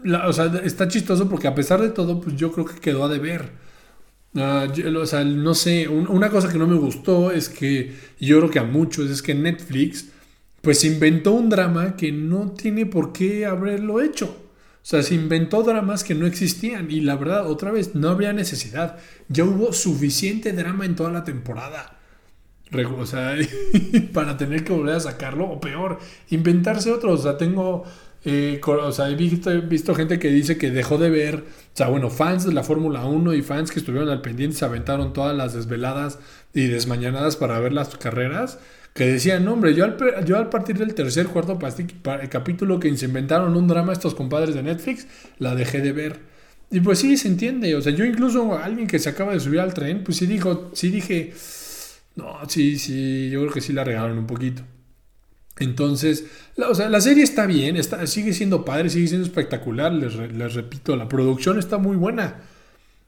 o 0.05 0.32
sea, 0.32 0.46
está 0.64 0.88
chistoso 0.88 1.28
porque 1.28 1.48
a 1.48 1.55
pesar 1.55 1.80
de 1.80 1.90
todo, 1.90 2.20
pues 2.20 2.36
yo 2.36 2.53
creo 2.53 2.66
que 2.66 2.80
quedó 2.80 3.05
a 3.05 3.09
deber. 3.09 3.51
Uh, 4.32 4.96
o 4.96 5.07
sea, 5.07 5.24
no 5.24 5.55
sé, 5.55 5.88
una 5.88 6.30
cosa 6.30 6.51
que 6.51 6.59
no 6.59 6.66
me 6.66 6.76
gustó 6.76 7.32
es 7.32 7.48
que, 7.48 7.94
yo 8.20 8.38
creo 8.38 8.51
que 8.51 8.59
a 8.61 8.64
muchos, 8.64 9.11
es 9.11 9.22
que 9.22 9.34
Netflix, 9.34 10.09
pues 10.61 10.84
inventó 10.84 11.32
un 11.32 11.48
drama 11.48 11.96
que 11.96 12.12
no 12.12 12.53
tiene 12.53 12.86
por 12.86 13.12
qué 13.12 13.46
haberlo 13.46 14.01
hecho. 14.01 14.36
O 14.82 14.86
sea, 14.90 15.03
se 15.03 15.14
inventó 15.14 15.62
dramas 15.62 16.05
que 16.05 16.14
no 16.14 16.26
existían 16.26 16.90
y 16.90 17.01
la 17.01 17.16
verdad, 17.16 17.51
otra 17.51 17.70
vez, 17.70 17.94
no 17.94 18.09
había 18.09 18.32
necesidad. 18.32 18.98
Ya 19.28 19.44
hubo 19.44 19.72
suficiente 19.72 20.53
drama 20.53 20.86
en 20.86 20.96
toda 20.96 21.11
la 21.11 21.24
temporada. 21.24 21.98
O 22.98 23.07
sea, 23.07 23.36
para 24.14 24.36
tener 24.36 24.64
que 24.64 24.72
volver 24.72 24.94
a 24.94 25.01
sacarlo, 25.01 25.44
o 25.51 25.61
peor, 25.61 25.98
inventarse 26.30 26.90
otro. 26.92 27.12
O 27.12 27.18
sea, 27.18 27.36
tengo, 27.36 27.84
eh, 28.25 28.61
o 28.64 28.93
sea, 28.93 29.09
he 29.09 29.14
visto, 29.14 29.95
gente 29.95 30.18
que 30.18 30.29
dice 30.29 30.59
que 30.59 30.71
dejó 30.71 30.99
de 30.99 31.11
ver, 31.11 31.37
o 31.37 31.77
sea, 31.77 31.89
bueno, 31.89 32.11
fans 32.11 32.45
de 32.45 32.53
la 32.53 32.62
Fórmula 32.62 33.05
1 33.07 33.35
y 33.35 33.43
fans 33.43 33.71
que 33.71 33.79
estuvieron 33.79 34.11
al 34.11 34.21
pendiente 34.21 34.57
se 34.57 34.64
aventaron 34.64 35.12
todas 35.12 35.37
las 35.37 35.55
desveladas 35.55 36.18
y 36.53 36.66
desmañanadas 36.66 37.37
para 37.37 37.59
ver 37.61 37.73
las 37.73 37.97
carreras 37.97 38.59
que 38.95 39.07
decían, 39.07 39.47
hombre, 39.49 39.75
yo 39.75 39.85
al, 39.85 39.97
yo 40.27 40.37
al 40.37 40.51
partir 40.51 40.77
del 40.77 40.95
tercer, 40.95 41.29
cuarto 41.29 41.59
capítulo 42.29 42.81
que 42.81 42.95
se 42.97 43.07
inventaron 43.07 43.57
un 43.57 43.68
drama 43.68 43.93
estos 43.93 44.14
compadres 44.14 44.55
de 44.55 44.62
Netflix, 44.62 45.07
la 45.39 45.55
dejé 45.55 45.81
de 45.81 45.93
ver. 45.93 46.21
Y 46.71 46.81
pues 46.81 46.99
sí, 47.01 47.16
se 47.16 47.29
entiende. 47.29 47.75
O 47.75 47.83
sea, 47.83 47.93
yo 47.93 48.05
incluso 48.05 48.57
alguien 48.57 48.87
que 48.87 48.99
se 48.99 49.09
acaba 49.09 49.33
de 49.33 49.41
subir 49.41 49.61
al 49.61 49.75
tren, 49.75 50.05
pues 50.05 50.18
sí 50.18 50.27
dijo, 50.27 50.71
sí 50.75 50.91
dije, 50.91 51.33
no, 52.16 52.39
sí, 52.49 52.79
sí, 52.79 53.31
yo 53.31 53.41
creo 53.43 53.53
que 53.53 53.61
sí 53.61 53.73
la 53.73 53.85
regalaron 53.85 54.18
un 54.18 54.27
poquito. 54.27 54.62
Entonces, 55.61 56.24
la, 56.56 56.68
o 56.68 56.74
sea, 56.74 56.88
la 56.88 57.00
serie 57.00 57.22
está 57.22 57.46
bien, 57.46 57.76
está, 57.76 58.06
sigue 58.06 58.32
siendo 58.32 58.64
padre, 58.64 58.90
sigue 58.90 59.06
siendo 59.06 59.26
espectacular, 59.26 59.92
les, 59.92 60.16
les 60.16 60.54
repito, 60.54 60.96
la 60.96 61.08
producción 61.08 61.58
está 61.58 61.78
muy 61.78 61.96
buena. 61.96 62.42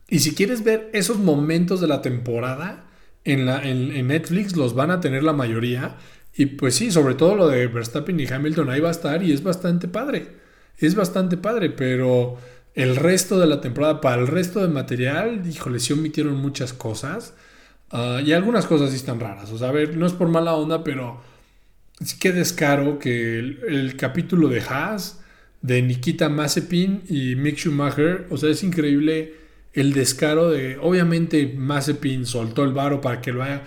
Y 0.09 0.21
si 0.21 0.35
quieres 0.35 0.63
ver 0.63 0.91
esos 0.93 1.19
momentos 1.19 1.81
de 1.81 1.89
la 1.89 2.03
temporada, 2.03 2.85
en, 3.25 3.47
la, 3.47 3.63
en, 3.63 4.07
Netflix 4.07 4.57
los 4.57 4.75
van 4.75 4.91
a 4.91 5.01
tener 5.01 5.23
la 5.23 5.33
mayoría. 5.33 5.97
Y 6.35 6.47
pues 6.47 6.75
sí, 6.75 6.91
sobre 6.91 7.15
todo 7.15 7.35
lo 7.35 7.49
de 7.49 7.67
Verstappen 7.67 8.19
y 8.19 8.27
Hamilton 8.27 8.71
ahí 8.71 8.81
va 8.81 8.89
a 8.89 8.93
estar 8.93 9.23
y 9.23 9.33
es 9.33 9.43
bastante 9.43 9.89
padre. 9.89 10.29
Es 10.79 10.95
bastante 10.95 11.37
padre, 11.37 11.71
pero 11.71 12.37
el 12.75 12.97
resto 12.97 13.39
de 13.39 13.47
la 13.47 13.61
temporada, 13.61 14.01
para 14.01 14.21
el 14.21 14.27
resto 14.27 14.61
del 14.61 14.71
material, 14.71 15.43
híjole, 15.47 15.79
sí 15.79 15.93
omitieron 15.93 16.37
muchas 16.37 16.73
cosas. 16.73 17.35
Ah, 17.91 18.21
y 18.25 18.33
algunas 18.33 18.67
cosas 18.67 18.91
sí 18.91 18.97
están 18.97 19.21
raras. 19.21 19.51
O 19.53 19.59
sea, 19.59 19.69
a 19.69 19.73
ver, 19.73 19.97
no 19.97 20.07
es 20.07 20.13
por 20.13 20.29
mala 20.29 20.55
onda, 20.55 20.83
pero 20.83 21.21
sí 22.05 22.19
que 22.19 22.33
descaro 22.33 22.99
que 22.99 23.39
el, 23.39 23.97
capítulo 23.97 24.49
de 24.49 24.61
Haas, 24.61 25.21
de 25.61 25.83
Nikita 25.83 26.29
Mazepin 26.29 27.03
y 27.09 27.37
Mick 27.37 27.57
Schumacher, 27.57 28.27
o 28.31 28.37
sea, 28.37 28.51
es 28.51 28.63
increíble 28.63 29.35
el 29.73 29.93
descaro 29.93 30.51
de, 30.51 30.77
obviamente 30.79 31.55
Mazepin 31.57 32.27
soltó 32.27 32.65
el 32.65 32.73
varo 32.73 33.01
para 33.01 33.21
que 33.21 33.33
lo 33.33 33.43
haya, 33.43 33.63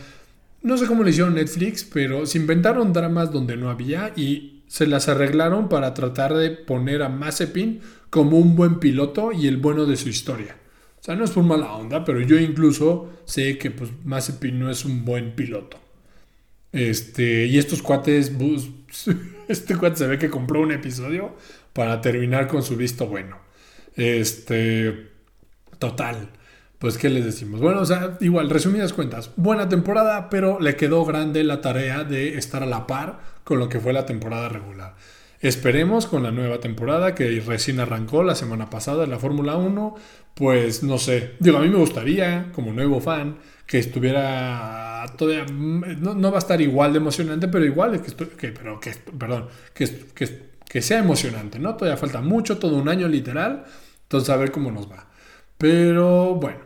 no 0.62 0.78
sé 0.78 0.88
cómo 0.88 1.04
lo 1.04 1.10
hicieron 1.10 1.36
Netflix, 1.36 1.84
pero 1.84 2.26
se 2.26 2.38
inventaron 2.38 2.94
dramas 2.94 3.32
donde 3.32 3.56
no 3.56 3.70
había 3.70 4.12
y 4.16 4.64
se 4.68 4.88
las 4.88 5.08
arreglaron 5.08 5.70
para 5.70 5.94
tratar 5.94 6.34
de 6.34 6.52
poner 6.52 7.02
a 7.04 7.10
Mazepin 7.10 7.82
como 8.10 8.38
un 8.38 8.56
buen 8.56 8.80
piloto 8.80 9.32
y 9.32 9.48
el 9.48 9.58
bueno 9.58 9.86
de 9.86 9.96
su 9.96 10.10
historia. 10.10 10.58
O 11.00 11.04
sea, 11.04 11.16
no 11.16 11.24
es 11.24 11.32
por 11.32 11.44
mala 11.44 11.74
onda, 11.74 12.04
pero 12.04 12.20
yo 12.20 12.40
incluso 12.40 13.14
sé 13.26 13.58
que 13.58 13.70
pues 13.72 13.92
Mazepin 14.04 14.60
no 14.60 14.72
es 14.72 14.86
un 14.86 15.06
buen 15.06 15.36
piloto. 15.36 15.85
Este, 16.76 17.48
y 17.48 17.58
estos 17.58 17.82
cuates, 17.82 18.32
este 19.48 19.76
cuate 19.76 19.98
se 19.98 20.08
ve 20.08 20.20
que 20.20 20.30
compró 20.30 20.62
un 20.62 20.72
episodio 20.72 21.36
para 21.74 22.02
terminar 22.02 22.48
con 22.48 22.62
su 22.62 22.76
visto 22.76 23.08
bueno. 23.08 23.38
Este, 23.96 25.16
Total. 25.80 26.30
Pues, 26.80 26.98
¿qué 26.98 27.10
les 27.10 27.26
decimos? 27.26 27.62
Bueno, 27.62 27.82
o 27.82 27.86
sea, 27.86 28.18
igual, 28.20 28.50
resumidas 28.50 28.94
cuentas, 28.94 29.32
buena 29.38 29.70
temporada, 29.70 30.30
pero 30.30 30.60
le 30.60 30.76
quedó 30.76 31.06
grande 31.06 31.44
la 31.44 31.62
tarea 31.62 32.04
de 32.04 32.38
estar 32.38 32.64
a 32.64 32.66
la 32.66 32.86
par 32.86 33.20
con 33.44 33.60
lo 33.60 33.70
que 33.70 33.80
fue 33.80 33.94
la 33.94 34.06
temporada 34.06 34.50
regular. 34.50 34.96
Esperemos 35.40 36.06
con 36.06 36.24
la 36.24 36.32
nueva 36.32 36.60
temporada 36.60 37.16
que 37.16 37.40
recién 37.46 37.80
arrancó 37.80 38.24
la 38.24 38.36
semana 38.36 38.70
pasada 38.70 39.04
en 39.04 39.12
la 39.12 39.20
Fórmula 39.20 39.58
1, 39.58 39.96
pues 40.34 40.84
no 40.84 40.98
sé, 40.98 41.34
digo, 41.40 41.58
a 41.58 41.62
mí 41.62 41.70
me 41.70 41.78
gustaría, 41.78 42.52
como 42.54 42.74
nuevo 42.74 43.00
fan, 43.00 43.38
que 43.66 43.80
estuviera 43.80 45.06
todavía, 45.18 45.46
no, 45.46 46.32
va 46.32 46.38
a 46.38 46.40
estar 46.40 46.62
igual 46.62 46.94
de 46.94 46.98
emocionante, 46.98 47.48
pero 47.48 47.66
igual, 47.66 48.02
que, 48.02 48.12
que 48.14 48.50
pero 48.50 48.80
que, 48.80 48.92
perdón, 49.18 49.48
que, 49.74 49.88
que, 50.14 50.50
que 50.68 50.82
sea 50.82 51.00
emocionante, 51.00 51.60
¿no? 51.60 51.76
Todavía 51.76 51.98
falta 51.98 52.22
mucho, 52.22 52.58
todo 52.58 52.76
un 52.78 52.90
año 52.90 53.08
literal, 53.08 53.66
entonces 54.04 54.30
a 54.30 54.38
ver 54.38 54.52
cómo 54.52 54.72
nos 54.72 54.90
va. 54.90 55.08
Pero 55.58 56.36
bueno, 56.36 56.60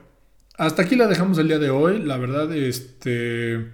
hasta 0.58 0.82
aquí 0.82 0.96
la 0.96 1.08
dejamos 1.08 1.38
el 1.38 1.48
día 1.48 1.60
de 1.60 1.70
hoy. 1.70 2.00
La 2.02 2.18
verdad, 2.18 2.54
este, 2.54 3.70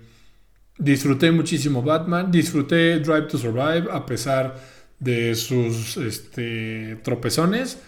disfruté 0.77 1.31
muchísimo 1.31 1.81
Batman, 1.81 2.31
disfruté 2.31 2.99
Drive 2.99 3.27
to 3.27 3.37
Survive 3.37 3.87
a 3.91 4.05
pesar 4.05 4.55
de 4.99 5.35
sus 5.35 5.97
este, 5.97 6.97
tropezones. 7.03 7.79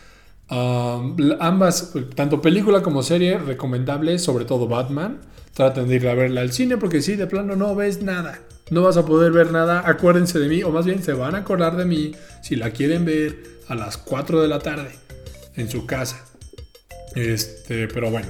Ambas, 0.49 1.93
tanto 2.15 2.41
película 2.41 2.81
como 2.81 3.03
serie, 3.03 3.37
recomendables, 3.37 4.23
sobre 4.23 4.45
todo 4.45 4.67
Batman. 4.67 5.19
Traten 5.53 5.87
de 5.87 5.95
ir 5.95 6.07
a 6.07 6.13
verla 6.13 6.41
al 6.41 6.51
cine 6.51 6.77
porque 6.77 7.01
si 7.01 7.15
de 7.15 7.25
plano 7.27 7.55
no 7.55 7.75
ves 7.75 8.03
nada, 8.03 8.39
no 8.69 8.83
vas 8.83 8.97
a 8.97 9.05
poder 9.05 9.31
ver 9.31 9.51
nada. 9.51 9.83
Acuérdense 9.85 10.39
de 10.39 10.47
mí, 10.47 10.63
o 10.63 10.69
más 10.69 10.85
bien 10.85 11.03
se 11.03 11.13
van 11.13 11.35
a 11.35 11.39
acordar 11.39 11.75
de 11.75 11.85
mí 11.85 12.11
si 12.41 12.55
la 12.55 12.71
quieren 12.71 13.05
ver 13.05 13.43
a 13.67 13.75
las 13.75 13.97
4 13.97 14.41
de 14.41 14.47
la 14.47 14.59
tarde 14.59 14.91
en 15.55 15.69
su 15.69 15.85
casa. 15.85 16.23
Este, 17.15 17.87
pero 17.87 18.11
bueno, 18.11 18.29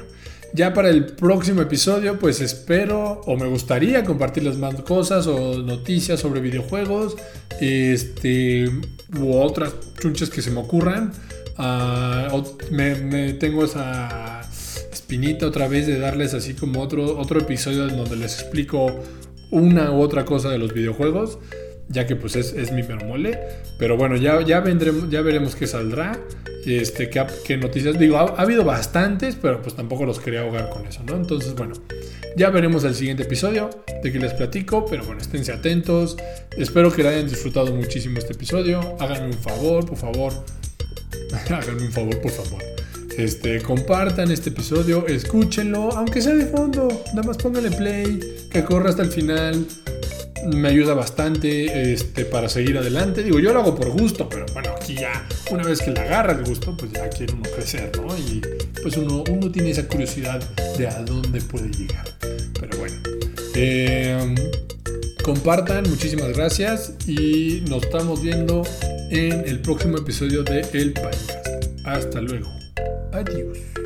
ya 0.53 0.73
para 0.73 0.89
el 0.89 1.05
próximo 1.05 1.61
episodio, 1.61 2.17
pues 2.17 2.39
espero 2.41 3.21
o 3.25 3.35
me 3.35 3.47
gustaría 3.47 4.03
compartirles 4.03 4.57
más 4.57 4.75
cosas 4.81 5.27
o 5.27 5.61
noticias 5.61 6.19
sobre 6.19 6.39
videojuegos, 6.39 7.15
este, 7.59 8.69
u 9.19 9.33
otras 9.33 9.73
chunches 9.99 10.29
que 10.29 10.41
se 10.41 10.51
me 10.51 10.59
ocurran. 10.59 11.11
Ah, 11.57 12.27
me, 12.71 13.33
tengo 13.33 13.65
esa 13.65 14.41
espinita 14.91 15.47
otra 15.47 15.67
vez 15.67 15.87
de 15.87 15.99
darles 15.99 16.33
así 16.33 16.53
como 16.53 16.81
otro, 16.81 17.17
otro 17.17 17.39
episodio 17.39 17.87
en 17.87 17.97
donde 17.97 18.15
les 18.15 18.41
explico 18.41 18.99
una 19.49 19.91
u 19.91 20.01
otra 20.01 20.25
cosa 20.25 20.49
de 20.49 20.57
los 20.57 20.73
videojuegos 20.73 21.39
ya 21.89 22.05
que 22.05 22.15
pues 22.15 22.35
es, 22.35 22.53
es 22.53 22.71
mi 22.71 22.83
mole. 22.83 23.39
Pero 23.79 23.97
bueno, 23.97 24.15
ya, 24.15 24.41
ya, 24.41 24.59
vendremos, 24.59 25.09
ya 25.09 25.21
veremos 25.21 25.55
qué 25.55 25.67
saldrá, 25.67 26.19
este, 26.65 27.09
qué, 27.09 27.25
qué 27.45 27.57
noticias. 27.57 27.97
Digo, 27.97 28.17
ha, 28.17 28.41
habido 28.41 28.63
bastantes, 28.63 29.35
pero 29.41 29.61
pues 29.61 29.75
tampoco 29.75 30.05
los 30.05 30.19
quería 30.19 30.41
ahogar 30.41 30.69
con 30.69 30.85
eso, 30.85 31.03
¿no? 31.03 31.15
Entonces, 31.15 31.55
bueno, 31.55 31.75
ya 32.35 32.49
veremos 32.49 32.83
el 32.83 32.95
siguiente 32.95 33.23
episodio 33.23 33.69
de 34.03 34.11
que 34.11 34.19
les 34.19 34.33
platico, 34.33 34.85
pero 34.85 35.03
bueno, 35.05 35.21
esténse 35.21 35.51
atentos. 35.53 36.17
Espero 36.57 36.91
que 36.91 37.07
hayan 37.07 37.27
disfrutado 37.27 37.73
muchísimo 37.73 38.17
este 38.17 38.33
episodio. 38.33 38.97
Háganme 38.99 39.27
un 39.27 39.33
favor, 39.33 39.85
por 39.85 39.97
favor. 39.97 40.33
Háganme 41.49 41.83
un 41.83 41.91
favor, 41.91 42.21
por 42.21 42.31
favor. 42.31 42.63
Este, 43.17 43.61
compartan 43.61 44.31
este 44.31 44.49
episodio, 44.49 45.07
escúchenlo, 45.07 45.91
aunque 45.93 46.21
sea 46.21 46.35
de 46.35 46.45
fondo, 46.45 46.87
nada 47.15 47.27
más 47.27 47.37
pónganle 47.37 47.71
play, 47.71 48.19
que 48.51 48.63
corra 48.63 48.91
hasta 48.91 49.01
el 49.01 49.11
final 49.11 49.65
me 50.45 50.69
ayuda 50.69 50.93
bastante 50.93 51.93
este, 51.93 52.25
para 52.25 52.49
seguir 52.49 52.77
adelante. 52.77 53.23
Digo, 53.23 53.39
yo 53.39 53.53
lo 53.53 53.61
hago 53.61 53.75
por 53.75 53.89
gusto, 53.89 54.29
pero 54.29 54.45
bueno, 54.53 54.71
aquí 54.75 54.95
ya, 54.95 55.27
una 55.51 55.63
vez 55.63 55.81
que 55.81 55.91
le 55.91 55.99
agarra 55.99 56.33
el 56.33 56.43
gusto, 56.45 56.75
pues 56.77 56.91
ya 56.91 57.09
quiere 57.09 57.33
uno 57.33 57.43
crecer, 57.43 57.91
¿no? 57.97 58.17
Y 58.17 58.41
pues 58.81 58.97
uno, 58.97 59.23
uno 59.29 59.51
tiene 59.51 59.71
esa 59.71 59.87
curiosidad 59.87 60.41
de 60.77 60.87
a 60.87 61.01
dónde 61.01 61.41
puede 61.41 61.69
llegar. 61.69 62.05
Pero 62.59 62.77
bueno, 62.77 62.95
eh, 63.55 64.35
compartan, 65.27 65.83
muchísimas 65.89 66.29
gracias 66.37 66.93
y 67.05 67.61
nos 67.67 67.83
estamos 67.83 68.21
viendo 68.21 68.63
en 69.11 69.45
el 69.45 69.59
próximo 69.59 69.97
episodio 69.97 70.41
de 70.41 70.61
El 70.71 70.93
Podcast. 70.93 71.31
Hasta 71.83 72.21
luego. 72.21 72.49
Adiós. 73.11 73.76